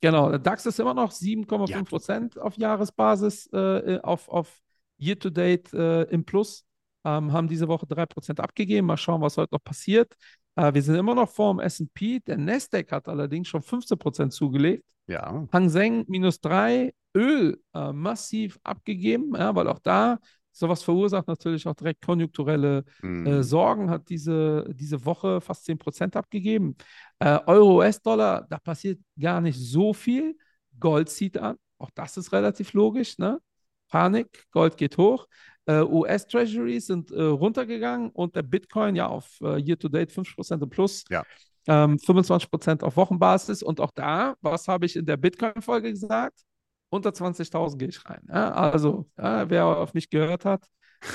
Genau, 0.00 0.28
der 0.28 0.38
DAX 0.38 0.66
ist 0.66 0.78
immer 0.78 0.94
noch 0.94 1.12
7,5 1.12 1.70
ja. 1.70 1.82
Prozent 1.82 2.38
auf 2.38 2.56
Jahresbasis, 2.56 3.48
äh, 3.52 3.98
auf, 4.02 4.28
auf 4.28 4.60
Year-to-Date 4.98 5.72
äh, 5.72 6.02
im 6.04 6.24
Plus. 6.24 6.64
Ähm, 7.04 7.32
haben 7.32 7.48
diese 7.48 7.68
Woche 7.68 7.86
3 7.86 8.06
Prozent 8.06 8.40
abgegeben. 8.40 8.86
Mal 8.86 8.96
schauen, 8.96 9.20
was 9.20 9.36
heute 9.36 9.54
noch 9.54 9.62
passiert. 9.62 10.14
Äh, 10.58 10.74
wir 10.74 10.82
sind 10.82 10.96
immer 10.96 11.14
noch 11.14 11.30
vor 11.30 11.54
dem 11.54 11.60
S&P. 11.60 12.18
Der 12.20 12.36
Nasdaq 12.36 12.90
hat 12.90 13.08
allerdings 13.08 13.48
schon 13.48 13.62
15% 13.62 14.30
zugelegt. 14.30 14.84
Ja. 15.06 15.46
Hang 15.52 15.68
Seng 15.68 16.04
minus 16.08 16.40
3. 16.40 16.92
Öl 17.14 17.58
äh, 17.74 17.92
massiv 17.92 18.58
abgegeben, 18.62 19.34
ja, 19.34 19.54
weil 19.54 19.66
auch 19.68 19.78
da 19.78 20.18
sowas 20.52 20.82
verursacht 20.82 21.26
natürlich 21.28 21.66
auch 21.66 21.74
direkt 21.74 22.04
konjunkturelle 22.04 22.84
mm. 23.00 23.26
äh, 23.26 23.42
Sorgen. 23.42 23.88
Hat 23.88 24.08
diese, 24.08 24.66
diese 24.74 25.04
Woche 25.04 25.40
fast 25.40 25.64
10% 25.64 26.16
abgegeben. 26.16 26.76
Äh, 27.20 27.38
Euro, 27.46 27.78
US-Dollar, 27.78 28.46
da 28.50 28.58
passiert 28.58 29.00
gar 29.18 29.40
nicht 29.40 29.58
so 29.58 29.94
viel. 29.94 30.36
Gold 30.78 31.08
zieht 31.08 31.38
an. 31.38 31.56
Auch 31.78 31.90
das 31.94 32.16
ist 32.16 32.32
relativ 32.32 32.72
logisch. 32.72 33.18
Ne? 33.18 33.40
Panik, 33.88 34.46
Gold 34.50 34.76
geht 34.76 34.98
hoch. 34.98 35.26
Äh, 35.68 35.82
US-Treasuries 35.82 36.86
sind 36.86 37.10
äh, 37.10 37.22
runtergegangen 37.22 38.08
und 38.10 38.34
der 38.34 38.42
Bitcoin 38.42 38.96
ja 38.96 39.06
auf 39.06 39.38
äh, 39.42 39.58
Year-to-Date 39.58 40.10
5% 40.10 40.62
im 40.62 40.70
Plus. 40.70 41.04
Ja. 41.10 41.24
Ähm, 41.66 41.98
25% 41.98 42.82
auf 42.82 42.96
Wochenbasis. 42.96 43.62
Und 43.62 43.78
auch 43.78 43.90
da, 43.94 44.34
was 44.40 44.66
habe 44.66 44.86
ich 44.86 44.96
in 44.96 45.04
der 45.04 45.18
Bitcoin-Folge 45.18 45.90
gesagt? 45.90 46.40
Unter 46.88 47.10
20.000 47.10 47.76
gehe 47.76 47.88
ich 47.88 48.02
rein. 48.08 48.22
Ja, 48.30 48.50
also, 48.52 49.10
ja, 49.18 49.50
wer 49.50 49.66
auf 49.66 49.92
mich 49.92 50.08
gehört 50.08 50.46
hat, 50.46 50.64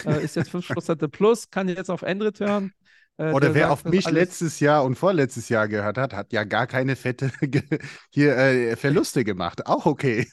äh, 0.06 0.24
ist 0.24 0.36
jetzt 0.36 0.52
5% 0.52 1.04
im 1.04 1.10
Plus, 1.10 1.50
kann 1.50 1.68
jetzt 1.68 1.90
auf 1.90 2.04
Endrit 2.04 2.40
hören. 2.40 2.74
Äh, 3.18 3.32
Oder 3.32 3.56
wer 3.56 3.70
sagt, 3.70 3.74
auf 3.74 3.86
mich 3.86 4.08
letztes 4.12 4.60
Jahr 4.60 4.84
und 4.84 5.00
vorletztes 5.00 5.50
Jahr 5.50 5.68
gehört 5.68 5.98
hat, 5.98 6.14
hat 6.14 6.32
ja 6.32 6.44
gar 6.44 6.68
keine 6.68 6.96
fette 6.96 7.32
hier 8.12 8.38
äh, 8.38 8.76
Verluste 8.76 9.24
gemacht. 9.24 9.66
Auch 9.66 9.88
okay. 9.88 10.28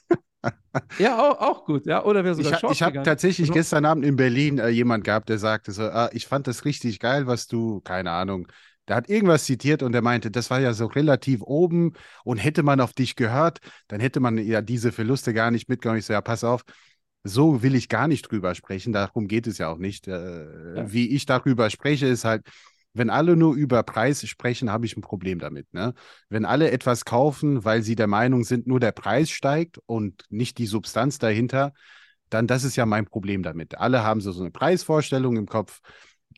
Ja, 0.98 1.18
auch, 1.18 1.40
auch, 1.40 1.64
gut, 1.64 1.86
ja. 1.86 2.04
Oder 2.04 2.24
wer 2.24 2.34
sogar 2.34 2.52
Ich, 2.64 2.70
ich 2.70 2.82
habe 2.82 3.02
tatsächlich 3.02 3.48
also, 3.48 3.54
gestern 3.54 3.84
Abend 3.84 4.04
in 4.04 4.16
Berlin 4.16 4.58
äh, 4.58 4.68
jemand 4.68 5.04
gehabt, 5.04 5.28
der 5.28 5.38
sagte 5.38 5.72
so, 5.72 5.82
ah, 5.82 6.10
ich 6.12 6.26
fand 6.26 6.46
das 6.46 6.64
richtig 6.64 7.00
geil, 7.00 7.26
was 7.26 7.46
du, 7.46 7.80
keine 7.80 8.12
Ahnung, 8.12 8.46
der 8.88 8.96
hat 8.96 9.08
irgendwas 9.08 9.44
zitiert 9.44 9.82
und 9.82 9.92
der 9.92 10.02
meinte, 10.02 10.30
das 10.30 10.50
war 10.50 10.60
ja 10.60 10.72
so 10.72 10.86
relativ 10.86 11.42
oben 11.42 11.92
und 12.24 12.38
hätte 12.38 12.62
man 12.62 12.80
auf 12.80 12.92
dich 12.92 13.14
gehört, 13.14 13.60
dann 13.88 14.00
hätte 14.00 14.20
man 14.20 14.38
ja 14.38 14.62
diese 14.62 14.90
Verluste 14.90 15.32
gar 15.34 15.50
nicht 15.50 15.68
mitgenommen. 15.68 15.98
Ich 15.98 16.06
so, 16.06 16.12
ja, 16.12 16.20
pass 16.20 16.42
auf, 16.44 16.62
so 17.22 17.62
will 17.62 17.74
ich 17.74 17.88
gar 17.88 18.08
nicht 18.08 18.30
drüber 18.30 18.54
sprechen, 18.54 18.92
darum 18.92 19.28
geht 19.28 19.46
es 19.46 19.58
ja 19.58 19.68
auch 19.68 19.78
nicht. 19.78 20.08
Äh, 20.08 20.76
ja. 20.76 20.92
Wie 20.92 21.08
ich 21.10 21.26
darüber 21.26 21.70
spreche, 21.70 22.06
ist 22.06 22.24
halt, 22.24 22.46
wenn 22.92 23.10
alle 23.10 23.36
nur 23.36 23.54
über 23.54 23.82
Preis 23.82 24.26
sprechen, 24.26 24.70
habe 24.70 24.86
ich 24.86 24.96
ein 24.96 25.02
Problem 25.02 25.38
damit. 25.38 25.72
Ne? 25.72 25.94
Wenn 26.28 26.44
alle 26.44 26.70
etwas 26.70 27.04
kaufen, 27.04 27.64
weil 27.64 27.82
sie 27.82 27.94
der 27.94 28.06
Meinung 28.08 28.44
sind, 28.44 28.66
nur 28.66 28.80
der 28.80 28.92
Preis 28.92 29.30
steigt 29.30 29.78
und 29.86 30.24
nicht 30.28 30.58
die 30.58 30.66
Substanz 30.66 31.18
dahinter, 31.18 31.72
dann 32.30 32.46
das 32.46 32.64
ist 32.64 32.76
ja 32.76 32.86
mein 32.86 33.06
Problem 33.06 33.42
damit. 33.42 33.78
Alle 33.78 34.02
haben 34.02 34.20
so, 34.20 34.32
so 34.32 34.42
eine 34.42 34.50
Preisvorstellung 34.50 35.36
im 35.36 35.46
Kopf 35.46 35.80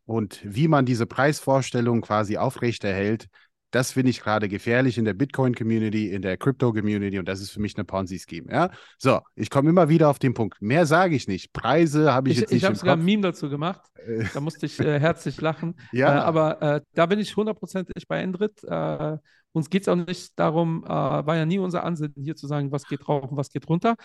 und 0.05 0.41
wie 0.43 0.69
man 0.69 0.87
diese 0.87 1.07
Preisvorstellung 1.07 2.01
quasi 2.01 2.37
aufrechterhält, 2.37 3.29
das 3.73 3.91
finde 3.93 4.11
ich 4.11 4.21
gerade 4.21 4.49
gefährlich 4.49 4.99
in 4.99 5.05
der 5.05 5.15
Bitcoin-Community, 5.15 6.13
in 6.13 6.23
der 6.23 6.37
Crypto-Community 6.37 7.19
und 7.19 7.27
das 7.27 7.41
ist 7.41 7.51
für 7.51 7.61
mich 7.61 7.75
eine 7.77 7.85
Ponzi-Scheme. 7.85 8.53
Ja? 8.53 8.71
So, 8.99 9.21
ich 9.35 9.51
komme 9.51 9.71
immer 9.71 9.89
wieder 9.89 10.11
auf 10.11 10.19
den 10.19 10.35
Punkt. 10.35 10.61
Mehr 10.61 10.87
sage 10.87 11.17
ich 11.17 11.27
nicht. 11.27 11.53
Preise 11.55 12.13
habe 12.13 12.29
ich, 12.29 12.37
ich, 12.37 12.41
jetzt 12.43 12.51
nicht. 12.51 12.63
Ich 12.63 12.65
habe 12.67 12.77
sogar 12.77 12.97
ein 12.97 13.05
Meme 13.05 13.23
dazu 13.23 13.49
gemacht. 13.49 13.81
Äh. 14.07 14.25
Da 14.33 14.41
musste 14.41 14.67
ich 14.67 14.79
äh, 14.79 15.01
herzlich 15.01 15.41
lachen. 15.41 15.75
Ja. 15.93 16.17
Äh, 16.17 16.21
aber 16.21 16.63
äh, 16.63 16.81
da 16.95 17.07
bin 17.07 17.19
ich 17.19 17.35
hundertprozentig 17.35 18.07
bei 18.07 18.21
Endrit. 18.21 18.63
Äh, 18.65 19.17
uns 19.53 19.69
geht 19.69 19.83
es 19.83 19.89
auch 19.89 19.97
nicht 19.97 20.39
darum, 20.39 20.85
äh, 20.85 20.89
war 20.89 21.37
ja 21.37 21.45
nie 21.45 21.59
unser 21.59 21.85
Ansinnen, 21.85 22.15
hier 22.17 22.37
zu 22.37 22.47
sagen, 22.47 22.73
was 22.73 22.87
geht 22.87 23.09
rauf 23.09 23.31
und 23.31 23.37
was 23.37 23.51
geht 23.51 23.69
runter. 23.69 23.97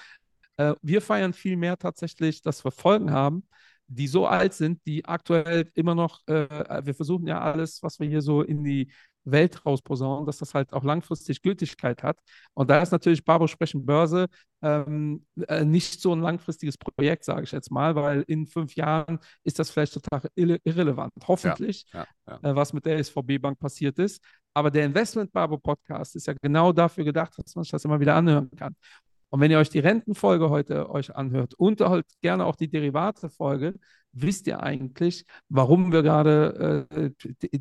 Wir 0.82 1.04
feiern 1.04 1.34
vielmehr 1.34 1.78
tatsächlich, 1.78 2.42
dass 2.42 2.66
wir 2.66 2.72
Folgen 2.72 3.12
haben, 3.12 3.44
die 3.88 4.08
so 4.08 4.28
alt 4.28 4.54
sind, 4.54 4.86
die 4.86 5.06
aktuell 5.06 5.72
immer 5.74 5.96
noch, 5.96 6.22
äh, 6.28 6.82
wir 6.84 6.94
versuchen 6.94 7.28
ja 7.28 7.40
alles, 7.42 7.82
was 7.84 8.00
wir 8.00 8.08
hier 8.08 8.22
so 8.22 8.42
in 8.42 8.64
die 8.64 8.92
Welt 9.32 9.66
rausposaunen, 9.66 10.26
dass 10.26 10.38
das 10.38 10.54
halt 10.54 10.74
auch 10.74 10.84
langfristig 10.84 11.42
Gültigkeit 11.42 12.04
hat. 12.04 12.20
Und 12.54 12.70
da 12.70 12.82
ist 12.82 12.92
natürlich 12.92 13.24
Babo 13.24 13.48
Sprechen 13.48 13.86
Börse 13.86 14.28
ähm, 14.62 15.26
äh, 15.48 15.64
nicht 15.66 16.02
so 16.02 16.14
ein 16.14 16.22
langfristiges 16.22 16.78
Projekt, 16.78 17.24
sage 17.24 17.44
ich 17.44 17.52
jetzt 17.52 17.72
mal, 17.72 17.96
weil 17.96 18.24
in 18.28 18.48
fünf 18.48 18.76
Jahren 18.76 19.20
ist 19.44 19.60
das 19.60 19.70
vielleicht 19.70 19.94
total 19.94 20.22
irre 20.36 20.60
irrelevant. 20.64 21.14
Hoffentlich, 21.28 21.86
ja, 21.94 22.08
ja, 22.28 22.40
ja. 22.42 22.50
Äh, 22.50 22.56
was 22.56 22.74
mit 22.74 22.86
der 22.86 23.04
SVB 23.04 23.40
Bank 23.40 23.60
passiert 23.60 24.00
ist. 24.00 24.22
Aber 24.54 24.72
der 24.72 24.86
Investment 24.86 25.32
Babo 25.32 25.58
Podcast 25.58 26.16
ist 26.16 26.28
ja 26.28 26.34
genau 26.42 26.72
dafür 26.72 27.04
gedacht, 27.04 27.34
dass 27.38 27.56
man 27.56 27.64
sich 27.64 27.72
das 27.72 27.86
immer 27.86 28.00
wieder 28.00 28.16
anhören 28.16 28.50
kann. 28.56 28.76
Und 29.30 29.42
wenn 29.42 29.52
ihr 29.52 29.60
euch 29.60 29.70
die 29.70 29.80
Rentenfolge 29.80 30.50
heute 30.50 30.90
euch 30.90 31.16
anhört 31.16 31.54
und 31.56 31.82
halt 31.82 32.06
gerne 32.22 32.46
auch 32.46 32.56
die 32.56 32.70
Derivate-Folge, 32.70 33.76
wisst 34.22 34.48
ihr 34.48 34.62
eigentlich, 34.62 35.26
warum 35.50 35.92
wir 35.92 36.04
gerade 36.04 36.88
äh, 36.90 37.12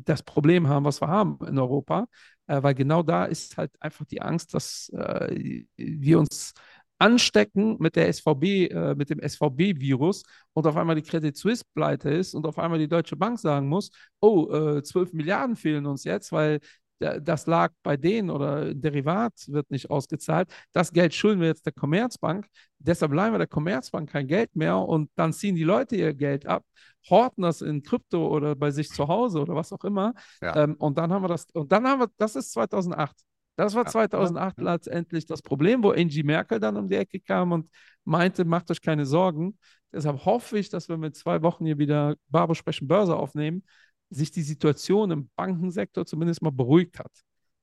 das 0.03 0.23
Problem 0.23 0.67
haben, 0.67 0.85
was 0.85 1.01
wir 1.01 1.07
haben 1.07 1.39
in 1.47 1.57
Europa. 1.57 2.07
Äh, 2.47 2.63
weil 2.63 2.75
genau 2.75 3.03
da 3.03 3.25
ist 3.25 3.57
halt 3.57 3.71
einfach 3.79 4.05
die 4.05 4.21
Angst, 4.21 4.53
dass 4.53 4.89
äh, 4.89 5.65
wir 5.75 6.19
uns 6.19 6.53
anstecken 6.99 7.77
mit 7.79 7.95
der 7.95 8.11
SVB, 8.11 8.43
äh, 8.71 8.95
mit 8.95 9.09
dem 9.09 9.19
SVB-Virus 9.19 10.23
und 10.53 10.65
auf 10.65 10.75
einmal 10.77 10.95
die 10.95 11.03
Credit 11.03 11.35
Suisse 11.35 11.63
pleite 11.75 12.09
ist 12.09 12.33
und 12.33 12.45
auf 12.47 12.57
einmal 12.57 12.79
die 12.79 12.87
Deutsche 12.87 13.15
Bank 13.15 13.39
sagen 13.39 13.67
muss, 13.67 13.91
oh, 14.19 14.81
12 14.81 15.13
äh, 15.13 15.15
Milliarden 15.15 15.55
fehlen 15.55 15.85
uns 15.85 16.03
jetzt, 16.05 16.31
weil 16.31 16.59
das 16.99 17.45
lag 17.45 17.71
bei 17.83 17.97
denen 17.97 18.29
oder 18.29 18.73
Derivat 18.73 19.33
wird 19.47 19.69
nicht 19.69 19.89
ausgezahlt. 19.89 20.49
Das 20.71 20.91
Geld 20.91 21.13
schulden 21.13 21.41
wir 21.41 21.47
jetzt 21.47 21.65
der 21.65 21.73
Commerzbank. 21.73 22.47
Deshalb 22.79 23.13
leihen 23.13 23.33
wir 23.33 23.37
der 23.37 23.47
Commerzbank 23.47 24.09
kein 24.09 24.27
Geld 24.27 24.55
mehr 24.55 24.77
und 24.77 25.09
dann 25.15 25.33
ziehen 25.33 25.55
die 25.55 25.63
Leute 25.63 25.95
ihr 25.95 26.13
Geld 26.13 26.45
ab, 26.45 26.63
horten 27.09 27.43
das 27.43 27.61
in 27.61 27.83
Krypto 27.83 28.27
oder 28.27 28.55
bei 28.55 28.71
sich 28.71 28.89
zu 28.89 29.07
Hause 29.07 29.41
oder 29.41 29.55
was 29.55 29.71
auch 29.71 29.83
immer. 29.83 30.13
Ja. 30.41 30.63
Ähm, 30.63 30.75
und 30.75 30.97
dann 30.97 31.11
haben 31.11 31.23
wir 31.23 31.29
das, 31.29 31.45
und 31.53 31.71
dann 31.71 31.85
haben 31.87 31.99
wir, 31.99 32.07
das 32.17 32.35
ist 32.35 32.51
2008. 32.51 33.15
Das 33.55 33.73
war 33.73 33.85
2008 33.85 34.57
ja. 34.59 34.63
letztendlich 34.73 35.25
das 35.25 35.41
Problem, 35.41 35.83
wo 35.83 35.91
Angie 35.91 36.23
Merkel 36.23 36.59
dann 36.59 36.77
um 36.77 36.87
die 36.87 36.95
Ecke 36.95 37.19
kam 37.19 37.51
und 37.51 37.69
meinte, 38.05 38.45
macht 38.45 38.69
euch 38.69 38.81
keine 38.81 39.05
Sorgen. 39.05 39.57
Deshalb 39.91 40.25
hoffe 40.25 40.59
ich, 40.59 40.69
dass 40.69 40.89
wir 40.89 40.97
mit 40.97 41.15
zwei 41.15 41.41
Wochen 41.41 41.65
hier 41.65 41.79
wieder 41.79 42.15
Barbo 42.29 42.53
sprechen 42.53 42.87
Börse 42.87 43.15
aufnehmen 43.15 43.63
sich 44.09 44.31
die 44.31 44.41
Situation 44.41 45.11
im 45.11 45.29
Bankensektor 45.35 46.05
zumindest 46.05 46.41
mal 46.41 46.51
beruhigt 46.51 46.99
hat. 46.99 47.11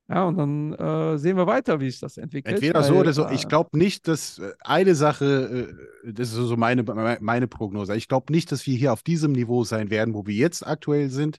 Ja, 0.08 0.24
und 0.24 0.36
dann 0.36 0.74
äh, 0.74 1.16
sehen 1.16 1.38
wir 1.38 1.46
weiter, 1.46 1.80
wie 1.80 1.90
sich 1.90 2.00
das 2.00 2.18
entwickelt. 2.18 2.56
Entweder 2.56 2.80
weil, 2.80 2.88
so 2.88 2.96
oder 2.96 3.12
so. 3.14 3.28
Ich 3.30 3.48
glaube 3.48 3.76
nicht, 3.78 4.06
dass 4.06 4.38
äh, 4.38 4.52
eine 4.60 4.94
Sache, 4.94 5.68
äh, 6.04 6.12
das 6.12 6.28
ist 6.28 6.34
so 6.34 6.56
meine, 6.58 6.82
meine 7.20 7.48
Prognose. 7.48 7.96
Ich 7.96 8.08
glaube 8.08 8.30
nicht, 8.30 8.52
dass 8.52 8.66
wir 8.66 8.76
hier 8.76 8.92
auf 8.92 9.02
diesem 9.02 9.32
Niveau 9.32 9.64
sein 9.64 9.88
werden, 9.88 10.12
wo 10.12 10.26
wir 10.26 10.34
jetzt 10.34 10.66
aktuell 10.66 11.08
sind. 11.08 11.38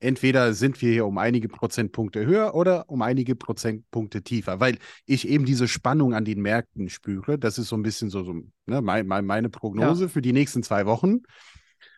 Entweder 0.00 0.52
sind 0.52 0.82
wir 0.82 0.90
hier 0.90 1.06
um 1.06 1.16
einige 1.16 1.48
Prozentpunkte 1.48 2.26
höher 2.26 2.56
oder 2.56 2.90
um 2.90 3.02
einige 3.02 3.36
Prozentpunkte 3.36 4.22
tiefer, 4.22 4.58
weil 4.58 4.78
ich 5.06 5.28
eben 5.28 5.44
diese 5.44 5.68
Spannung 5.68 6.12
an 6.12 6.24
den 6.24 6.42
Märkten 6.42 6.88
spüre. 6.88 7.38
Das 7.38 7.56
ist 7.56 7.68
so 7.68 7.76
ein 7.76 7.82
bisschen 7.82 8.10
so, 8.10 8.24
so 8.24 8.32
ne, 8.66 8.82
mein, 8.82 9.06
meine 9.06 9.48
Prognose 9.48 10.04
ja. 10.04 10.08
für 10.08 10.20
die 10.20 10.32
nächsten 10.32 10.64
zwei 10.64 10.86
Wochen. 10.86 11.20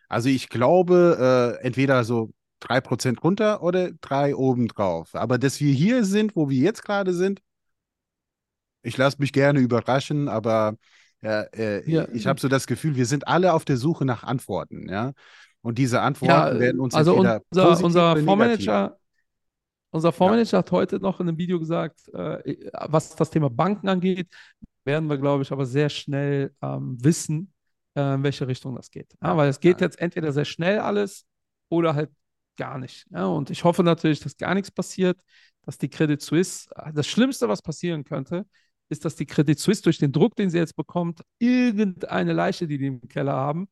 Also 0.09 0.29
ich 0.29 0.49
glaube, 0.49 1.57
äh, 1.61 1.65
entweder 1.65 2.03
so 2.03 2.31
3% 2.61 3.21
runter 3.23 3.61
oder 3.61 3.91
3 4.01 4.35
oben 4.35 4.67
drauf. 4.67 5.15
Aber 5.15 5.37
dass 5.37 5.59
wir 5.59 5.73
hier 5.73 6.05
sind, 6.05 6.35
wo 6.35 6.49
wir 6.49 6.57
jetzt 6.57 6.83
gerade 6.83 7.13
sind, 7.13 7.41
ich 8.81 8.97
lasse 8.97 9.17
mich 9.19 9.33
gerne 9.33 9.59
überraschen, 9.59 10.29
aber 10.29 10.75
äh, 11.23 11.89
ja. 11.89 12.07
ich 12.13 12.27
habe 12.27 12.39
so 12.39 12.47
das 12.47 12.67
Gefühl, 12.67 12.95
wir 12.95 13.05
sind 13.05 13.27
alle 13.27 13.53
auf 13.53 13.65
der 13.65 13.77
Suche 13.77 14.05
nach 14.05 14.23
Antworten, 14.23 14.87
ja. 14.89 15.13
Und 15.61 15.79
diese 15.79 16.01
Antworten 16.01 16.31
ja, 16.31 16.59
werden 16.59 16.79
uns 16.79 16.93
also 16.93 17.15
unser, 17.15 17.41
unser 17.81 18.15
Fondsmanager, 18.15 18.97
unser 19.89 20.11
Fondsmanager 20.11 20.57
ja. 20.57 20.59
hat 20.59 20.71
heute 20.71 20.99
noch 20.99 21.19
in 21.19 21.27
einem 21.27 21.39
Video 21.39 21.59
gesagt, 21.59 22.07
äh, 22.13 22.69
was 22.87 23.15
das 23.15 23.31
Thema 23.31 23.49
Banken 23.49 23.89
angeht, 23.89 24.27
werden 24.83 25.09
wir, 25.09 25.17
glaube 25.17 25.41
ich, 25.41 25.51
aber 25.51 25.65
sehr 25.65 25.89
schnell 25.89 26.53
ähm, 26.61 27.03
wissen, 27.03 27.39
äh, 27.41 27.54
in 27.95 28.23
welche 28.23 28.47
Richtung 28.47 28.75
das 28.75 28.91
geht. 28.91 29.13
Ja, 29.23 29.37
weil 29.37 29.49
es 29.49 29.59
geht 29.59 29.81
jetzt 29.81 29.99
entweder 29.99 30.31
sehr 30.31 30.45
schnell 30.45 30.79
alles 30.79 31.25
oder 31.69 31.95
halt 31.95 32.11
gar 32.57 32.77
nicht. 32.77 33.05
Ja, 33.11 33.25
und 33.25 33.49
ich 33.49 33.63
hoffe 33.63 33.83
natürlich, 33.83 34.19
dass 34.19 34.37
gar 34.37 34.53
nichts 34.53 34.71
passiert, 34.71 35.17
dass 35.63 35.77
die 35.77 35.89
Credit 35.89 36.21
Suisse, 36.21 36.69
das 36.93 37.07
Schlimmste, 37.07 37.49
was 37.49 37.61
passieren 37.61 38.03
könnte, 38.03 38.45
ist, 38.89 39.03
dass 39.03 39.15
die 39.15 39.25
Credit 39.25 39.59
Suisse 39.59 39.81
durch 39.81 39.97
den 39.97 40.11
Druck, 40.11 40.35
den 40.35 40.49
sie 40.49 40.57
jetzt 40.57 40.75
bekommt, 40.75 41.21
irgendeine 41.39 42.33
Leiche, 42.33 42.67
die 42.67 42.77
die 42.77 42.87
im 42.87 43.07
Keller 43.07 43.33
haben, 43.33 43.67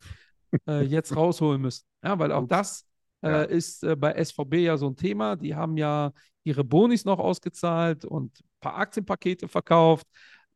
äh, 0.68 0.82
jetzt 0.84 1.16
rausholen 1.16 1.62
müssen. 1.62 1.86
Ja, 2.04 2.18
weil 2.18 2.32
auch 2.32 2.48
das 2.48 2.86
äh, 3.24 3.52
ist 3.54 3.84
äh, 3.84 3.96
bei 3.96 4.14
SVB 4.24 4.56
ja 4.56 4.78
so 4.78 4.88
ein 4.88 4.96
Thema. 4.96 5.36
Die 5.36 5.56
haben 5.56 5.78
ja 5.78 6.12
ihre 6.44 6.64
Bonis 6.64 7.06
noch 7.06 7.20
ausgezahlt 7.20 8.06
und 8.06 8.40
ein 8.40 8.60
paar 8.60 8.76
Aktienpakete 8.78 9.48
verkauft. 9.48 10.08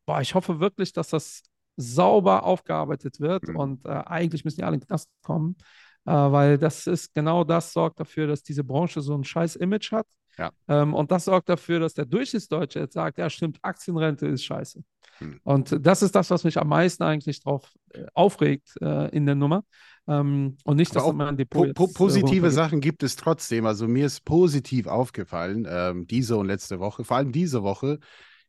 Boah, 0.06 0.20
ich 0.20 0.34
hoffe 0.34 0.60
wirklich, 0.60 0.92
dass 0.92 1.08
das 1.08 1.42
sauber 1.78 2.42
aufgearbeitet 2.44 3.20
wird. 3.20 3.48
Mhm. 3.48 3.56
Und 3.56 3.86
äh, 3.86 3.90
eigentlich 3.90 4.44
müssen 4.44 4.56
die 4.56 4.64
alle 4.64 4.74
in 4.74 4.80
den 4.80 4.86
Knast 4.86 5.08
kommen, 5.22 5.56
äh, 6.04 6.12
weil 6.12 6.58
das 6.58 6.86
ist 6.86 7.14
genau 7.14 7.44
das 7.44 7.72
sorgt 7.72 8.00
dafür, 8.00 8.26
dass 8.26 8.42
diese 8.42 8.64
Branche 8.64 9.00
so 9.00 9.14
ein 9.14 9.24
scheiß 9.24 9.56
Image 9.56 9.92
hat. 9.92 10.06
Ja. 10.36 10.50
Ähm, 10.68 10.94
und 10.94 11.10
das 11.10 11.24
sorgt 11.24 11.48
dafür, 11.48 11.80
dass 11.80 11.94
der 11.94 12.04
Durchschnittsdeutsche 12.04 12.80
jetzt 12.80 12.94
sagt, 12.94 13.18
ja 13.18 13.28
stimmt, 13.30 13.58
Aktienrente 13.62 14.26
ist 14.26 14.44
scheiße. 14.44 14.82
Mhm. 15.20 15.40
Und 15.42 15.86
das 15.86 16.02
ist 16.02 16.14
das, 16.14 16.30
was 16.30 16.44
mich 16.44 16.58
am 16.58 16.68
meisten 16.68 17.02
eigentlich 17.02 17.40
drauf 17.42 17.72
äh, 17.92 18.04
aufregt 18.14 18.74
äh, 18.80 19.08
in 19.14 19.26
der 19.26 19.34
Nummer. 19.34 19.64
Ähm, 20.06 20.56
und 20.64 20.76
nicht, 20.76 20.94
dass 20.94 21.12
man 21.12 21.36
Depot 21.36 21.74
po 21.74 21.86
po 21.86 21.90
äh, 21.90 21.94
Positive 21.94 22.50
Sachen 22.50 22.80
gibt 22.80 23.02
es 23.02 23.16
trotzdem. 23.16 23.66
Also 23.66 23.86
mir 23.88 24.06
ist 24.06 24.24
positiv 24.24 24.86
aufgefallen, 24.86 25.66
ähm, 25.68 26.06
diese 26.06 26.36
und 26.36 26.46
letzte 26.46 26.80
Woche, 26.80 27.04
vor 27.04 27.18
allem 27.18 27.32
diese 27.32 27.62
Woche, 27.62 27.98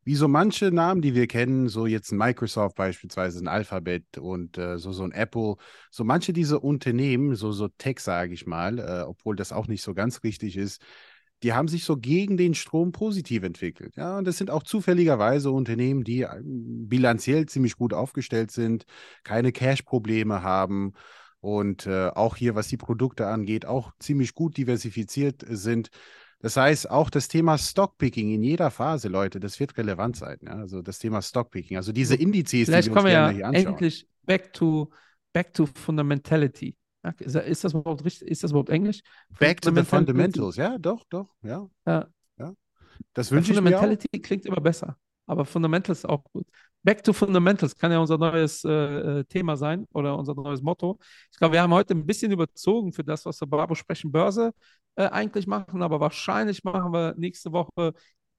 wie 0.04 0.16
so 0.16 0.28
manche 0.28 0.72
Namen, 0.72 1.02
die 1.02 1.14
wir 1.14 1.28
kennen, 1.28 1.68
so 1.68 1.86
jetzt 1.86 2.12
ein 2.12 2.18
Microsoft 2.18 2.76
beispielsweise, 2.76 3.39
ein 3.43 3.47
Alphabet 3.47 4.18
und 4.18 4.58
äh, 4.58 4.78
so, 4.78 4.91
so 4.91 5.04
ein 5.04 5.12
Apple, 5.12 5.56
so 5.91 6.04
manche 6.04 6.34
dieser 6.34 6.64
Unternehmen, 6.64 7.36
so, 7.36 7.52
so 7.52 7.68
Tech, 7.68 8.00
sage 8.00 8.34
ich 8.34 8.47
mal, 8.47 8.80
äh, 8.80 9.04
obwohl 9.04 9.36
das 9.36 9.52
auch 9.52 9.68
nicht 9.68 9.84
so 9.84 9.93
ganz 9.93 10.24
richtig 10.24 10.58
ist, 10.58 10.82
die 11.43 11.54
haben 11.54 11.68
sich 11.68 11.86
so 11.86 11.95
gegen 11.97 12.38
den 12.38 12.54
Strom 12.54 12.91
positiv 12.91 13.43
entwickelt. 13.43 13.95
Ja, 13.95 14.18
und 14.18 14.26
das 14.26 14.38
sind 14.38 14.52
auch 14.52 14.64
zufälligerweise 14.64 15.52
Unternehmen, 15.52 16.04
die 16.04 16.24
äh, 16.24 16.41
bilanziell 16.43 17.45
ziemlich 17.45 17.78
gut 17.78 17.93
aufgestellt 17.93 18.52
sind, 18.52 18.86
keine 19.24 19.52
Cash-Probleme 19.52 20.43
haben 20.43 20.93
und 21.39 21.86
äh, 21.88 22.10
auch 22.10 22.36
hier, 22.36 22.56
was 22.56 22.68
die 22.68 22.78
Produkte 22.78 23.28
angeht, 23.28 23.66
auch 23.66 23.91
ziemlich 24.00 24.34
gut 24.34 24.58
diversifiziert 24.58 25.45
sind. 25.47 25.89
Das 26.42 26.56
heißt, 26.56 26.90
auch 26.90 27.10
das 27.10 27.28
Thema 27.28 27.58
Stockpicking 27.58 28.34
in 28.34 28.44
jeder 28.44 28.72
Phase, 28.72 29.10
Leute, 29.10 29.40
das 29.40 29.60
wird 29.60 29.78
relevant 29.78 30.16
sein. 30.16 30.38
Ja? 30.42 30.54
Also 30.54 30.82
das 30.82 31.00
Thema 31.00 31.22
Stockpicking, 31.22 31.76
also 31.78 31.92
diese 31.92 32.16
Indizes, 32.16 32.68
Vielleicht 32.68 32.88
die 32.88 32.92
wir 32.92 32.98
uns 32.98 33.06
wir 33.06 33.12
ja 33.12 33.30
hier 33.30 33.48
anschauen. 33.48 33.66
endlich 33.66 34.08
back 34.24 34.54
to, 34.54 34.90
back 35.34 35.54
to 35.54 35.66
Fundamentality. 35.66 36.78
Ist 37.20 37.64
das 37.64 37.74
überhaupt 37.74 38.04
richtig? 38.04 38.30
Ist 38.30 38.44
das 38.44 38.52
überhaupt 38.52 38.70
Englisch? 38.70 39.02
Back 39.38 39.62
to 39.62 39.74
the 39.74 39.84
Fundamentals, 39.84 40.56
ja, 40.56 40.78
doch, 40.78 41.04
doch, 41.10 41.36
ja. 41.42 41.68
ja. 41.86 42.08
ja. 42.38 42.54
Das 43.14 43.32
wünsche 43.32 43.52
ich 43.52 43.58
mir. 43.58 43.64
Fundamentality 43.64 44.20
klingt 44.20 44.46
immer 44.46 44.62
besser, 44.62 44.98
aber 45.30 45.46
Fundamentals 45.46 46.00
ist 46.00 46.06
auch 46.06 46.24
gut. 46.34 46.48
Back 46.82 47.04
to 47.04 47.14
Fundamentals 47.14 47.76
kann 47.76 47.92
ja 47.92 48.00
unser 48.00 48.18
neues 48.18 48.64
äh, 48.64 48.70
äh, 49.20 49.24
Thema 49.26 49.58
sein 49.58 49.86
oder 49.94 50.18
unser 50.18 50.34
neues 50.34 50.62
Motto. 50.62 50.98
Ich 51.32 51.38
glaube, 51.38 51.54
wir 51.54 51.62
haben 51.62 51.74
heute 51.74 51.94
ein 51.94 52.06
bisschen 52.06 52.32
überzogen 52.32 52.94
für 52.94 53.04
das, 53.04 53.26
was 53.26 53.40
wir 53.42 53.48
Bravo 53.48 53.76
sprechen 53.76 54.12
Börse 54.12 54.54
äh, 54.96 55.08
eigentlich 55.08 55.46
machen, 55.46 55.82
aber 55.82 56.00
wahrscheinlich 56.00 56.64
machen 56.64 56.92
wir 56.94 57.16
nächste 57.18 57.52
Woche 57.52 57.94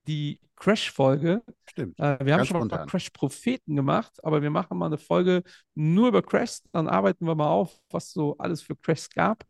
die 0.07 0.41
Crash-Folge. 0.57 1.43
Stimmt. 1.69 1.99
Äh, 2.01 2.19
wir 2.25 2.35
haben 2.35 2.45
schon 2.45 2.59
mal 2.59 2.63
ein 2.65 2.69
paar 2.69 2.87
Crash-Propheten 2.87 3.77
gemacht, 3.77 4.13
aber 4.25 4.43
wir 4.43 4.51
machen 4.51 4.79
mal 4.79 4.87
eine 4.87 4.99
Folge 4.99 5.43
nur 5.75 6.09
über 6.09 6.23
Crashs. 6.23 6.63
Dann 6.73 6.89
arbeiten 6.89 7.27
wir 7.27 7.35
mal 7.35 7.49
auf, 7.49 7.79
was 7.91 8.11
so 8.11 8.37
alles 8.39 8.63
für 8.63 8.75
Crashs 8.75 9.11
gab. 9.11 9.45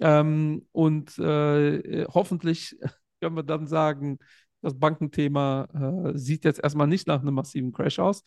Ähm, 0.00 0.66
und 0.72 1.18
äh, 1.18 2.06
hoffentlich 2.12 2.76
können 3.20 3.36
wir 3.36 3.42
dann 3.42 3.66
sagen, 3.66 4.18
das 4.66 4.78
Bankenthema 4.78 5.68
äh, 6.12 6.18
sieht 6.18 6.44
jetzt 6.44 6.60
erstmal 6.62 6.86
nicht 6.86 7.06
nach 7.06 7.20
einem 7.22 7.34
massiven 7.34 7.72
Crash 7.72 7.98
aus. 7.98 8.22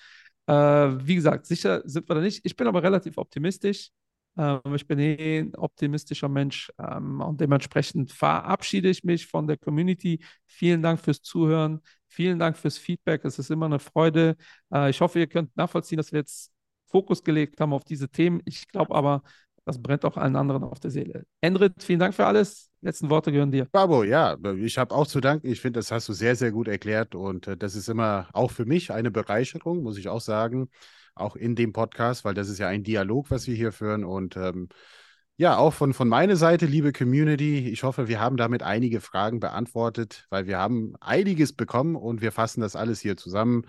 Äh, 0.48 0.54
wie 0.54 1.16
gesagt, 1.16 1.46
sicher 1.46 1.82
sind 1.86 2.10
wir 2.10 2.16
da 2.16 2.22
nicht. 2.22 2.42
Ich 2.46 2.56
bin 2.56 2.68
aber 2.68 2.82
relativ 2.82 3.18
optimistisch. 3.18 3.92
Ähm, 4.38 4.62
ich 4.74 4.88
bin 4.88 5.00
eh 5.00 5.40
ein 5.40 5.56
optimistischer 5.56 6.30
Mensch 6.30 6.72
ähm, 6.80 7.22
und 7.22 7.42
dementsprechend 7.42 8.12
verabschiede 8.12 8.90
ich 8.90 9.04
mich 9.04 9.28
von 9.28 9.48
der 9.48 9.58
Community. 9.58 10.24
Vielen 10.46 10.82
Dank 10.82 11.00
fürs 11.00 11.22
Zuhören. 11.22 11.82
Vielen 12.08 12.40
Dank 12.40 12.58
fürs 12.58 12.78
Feedback. 12.78 13.26
Es 13.26 13.38
ist 13.38 13.52
immer 13.52 13.66
eine 13.66 13.80
Freude. 13.80 14.38
Äh, 14.74 14.90
ich 14.90 15.02
hoffe, 15.02 15.20
ihr 15.20 15.28
könnt 15.28 15.56
nachvollziehen, 15.58 15.98
dass 15.98 16.12
wir 16.12 16.20
jetzt 16.20 16.52
Fokus 16.88 17.24
gelegt 17.24 17.60
haben 17.60 17.74
auf 17.74 17.84
diese 17.84 18.10
Themen. 18.10 18.42
Ich 18.46 18.68
glaube 18.70 18.96
aber, 18.96 19.24
das 19.66 19.82
brennt 19.82 20.06
auch 20.06 20.18
allen 20.18 20.36
anderen 20.36 20.64
auf 20.64 20.80
der 20.80 20.92
Seele. 20.92 21.26
Endrit, 21.42 21.84
vielen 21.84 22.00
Dank 22.00 22.16
für 22.16 22.26
alles. 22.26 22.69
Letzten 22.82 23.10
Worte 23.10 23.32
gehören 23.32 23.52
dir. 23.52 23.66
Babo, 23.66 24.04
ja, 24.04 24.38
ich 24.58 24.78
habe 24.78 24.96
auch 24.96 25.08
zu 25.08 25.20
danken. 25.22 25.48
Ich 25.48 25.62
finde, 25.62 25.80
das 25.80 25.92
hast 25.92 26.08
du 26.10 26.14
sehr, 26.14 26.36
sehr 26.36 26.52
gut 26.52 26.68
erklärt 26.68 27.16
und 27.16 27.48
äh, 27.48 27.58
das 27.58 27.76
ist 27.76 27.90
immer 27.90 28.30
auch 28.34 28.52
für 28.52 28.66
mich 28.66 28.92
eine 28.92 29.12
Bereicherung, 29.12 29.84
muss 29.84 29.98
ich 29.98 30.10
auch 30.10 30.22
sagen, 30.22 30.70
auch 31.16 31.36
in 31.36 31.56
dem 31.56 31.74
Podcast, 31.74 32.26
weil 32.26 32.34
das 32.34 32.50
ist 32.50 32.60
ja 32.60 32.68
ein 32.68 32.84
Dialog, 32.84 33.32
was 33.32 33.48
wir 33.48 33.56
hier 33.56 33.72
führen 33.72 34.04
und 34.06 34.38
ähm, 34.38 34.70
ja, 35.38 35.58
auch 35.58 35.74
von, 35.74 35.94
von 35.94 36.10
meiner 36.10 36.36
Seite, 36.36 36.66
liebe 36.66 36.92
Community, 36.92 37.70
ich 37.70 37.84
hoffe, 37.84 38.10
wir 38.10 38.20
haben 38.20 38.36
damit 38.36 38.62
einige 38.62 39.00
Fragen 39.00 39.40
beantwortet, 39.40 40.28
weil 40.30 40.48
wir 40.48 40.58
haben 40.58 40.96
einiges 41.00 41.54
bekommen 41.54 41.96
und 41.96 42.20
wir 42.20 42.34
fassen 42.34 42.60
das 42.60 42.76
alles 42.76 43.00
hier 43.00 43.16
zusammen. 43.16 43.66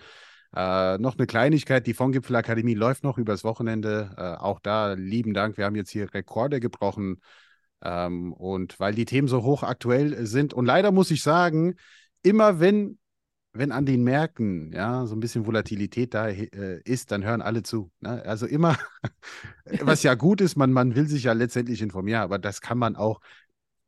Äh, 0.53 0.99
noch 0.99 1.17
eine 1.17 1.29
Kleinigkeit, 1.29 1.87
die 1.87 1.95
von 1.95 2.11
Gipfelakademie 2.11 2.75
läuft 2.75 3.05
noch 3.05 3.19
übers 3.19 3.45
Wochenende. 3.45 4.15
Äh, 4.17 4.43
auch 4.43 4.59
da 4.59 4.95
lieben 4.95 5.33
Dank, 5.33 5.59
wir 5.59 5.65
haben 5.65 5.77
jetzt 5.77 5.91
hier 5.91 6.13
Rekorde 6.13 6.59
gebrochen. 6.59 7.21
Ähm, 7.83 8.33
und 8.33 8.79
weil 8.79 8.95
die 8.95 9.05
Themen 9.05 9.29
so 9.29 9.43
hochaktuell 9.43 10.27
sind. 10.27 10.53
Und 10.55 10.67
leider 10.67 10.93
muss 10.93 11.11
ich 11.11 11.23
sagen, 11.23 11.77
immer 12.23 12.61
wenn, 12.61 12.99
wenn 13.53 13.73
an 13.73 13.87
den 13.87 14.05
Märkten 14.05 14.73
ja, 14.73 15.07
so 15.07 15.17
ein 15.17 15.21
bisschen 15.21 15.47
Volatilität 15.47 16.15
da 16.15 16.29
äh, 16.29 16.81
ist, 16.85 17.11
dann 17.11 17.25
hören 17.25 17.43
alle 17.43 17.63
zu. 17.63 17.91
Ne? 18.01 18.23
Also 18.25 18.47
immer, 18.47 18.79
was 19.81 20.03
ja 20.03 20.15
gut 20.15 20.41
ist, 20.41 20.57
man, 20.57 20.73
man 20.73 20.95
will 20.95 21.07
sich 21.07 21.25
ja 21.25 21.33
letztendlich 21.33 21.83
informieren, 21.83 22.23
aber 22.23 22.39
das 22.39 22.61
kann 22.61 22.79
man 22.79 22.97
auch 22.97 23.21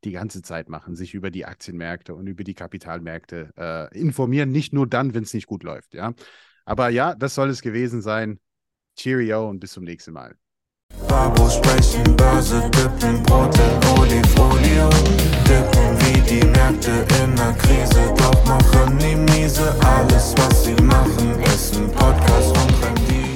die 0.05 0.13
ganze 0.13 0.43
Zeit 0.43 0.69
machen, 0.69 0.97
sich 0.97 1.15
über 1.15 1.31
die 1.31 1.47
Aktienmärkte 1.47 2.15
und 2.15 2.27
über 2.27 2.43
die 2.45 2.55
Kapitalmärkte 2.55 3.53
äh, 3.57 3.99
informieren, 3.99 4.51
nicht 4.51 4.73
nur 4.73 4.89
dann, 4.89 5.15
wenn 5.15 5.23
es 5.23 5.35
nicht 5.35 5.47
gut 5.47 5.63
läuft, 5.63 5.95
ja. 5.95 6.13
Aber 6.65 6.89
ja, 6.89 7.15
das 7.15 7.35
soll 7.35 7.51
es 7.51 7.63
gewesen 7.63 8.03
sein. 8.03 8.41
Cheerio 8.97 9.49
und 9.49 9.61
bis 9.61 9.73
zum 9.73 9.85
nächsten 9.85 10.13
Mal. 10.13 10.37
Babo 11.09 11.49
sprechen, 11.49 12.17
Börse 12.17 12.61
dippen, 12.71 13.23
Brot 13.23 13.57
in 13.59 14.01
Olifolie. 14.01 14.89
Dippen 15.47 15.99
wie 16.01 16.21
die 16.21 16.47
Märkte 16.47 17.05
in 17.23 17.37
der 17.37 17.53
Krise, 17.53 18.13
doch 18.17 18.45
machen 18.45 18.99
die 18.99 19.17
miese. 19.17 19.75
Alles, 19.81 20.35
was 20.37 20.65
sie 20.65 20.75
machen, 20.83 21.41
ist 21.45 21.77
ein 21.77 21.91
Podcast 21.91 22.49
und 22.49 22.85
Rendite. 22.85 23.32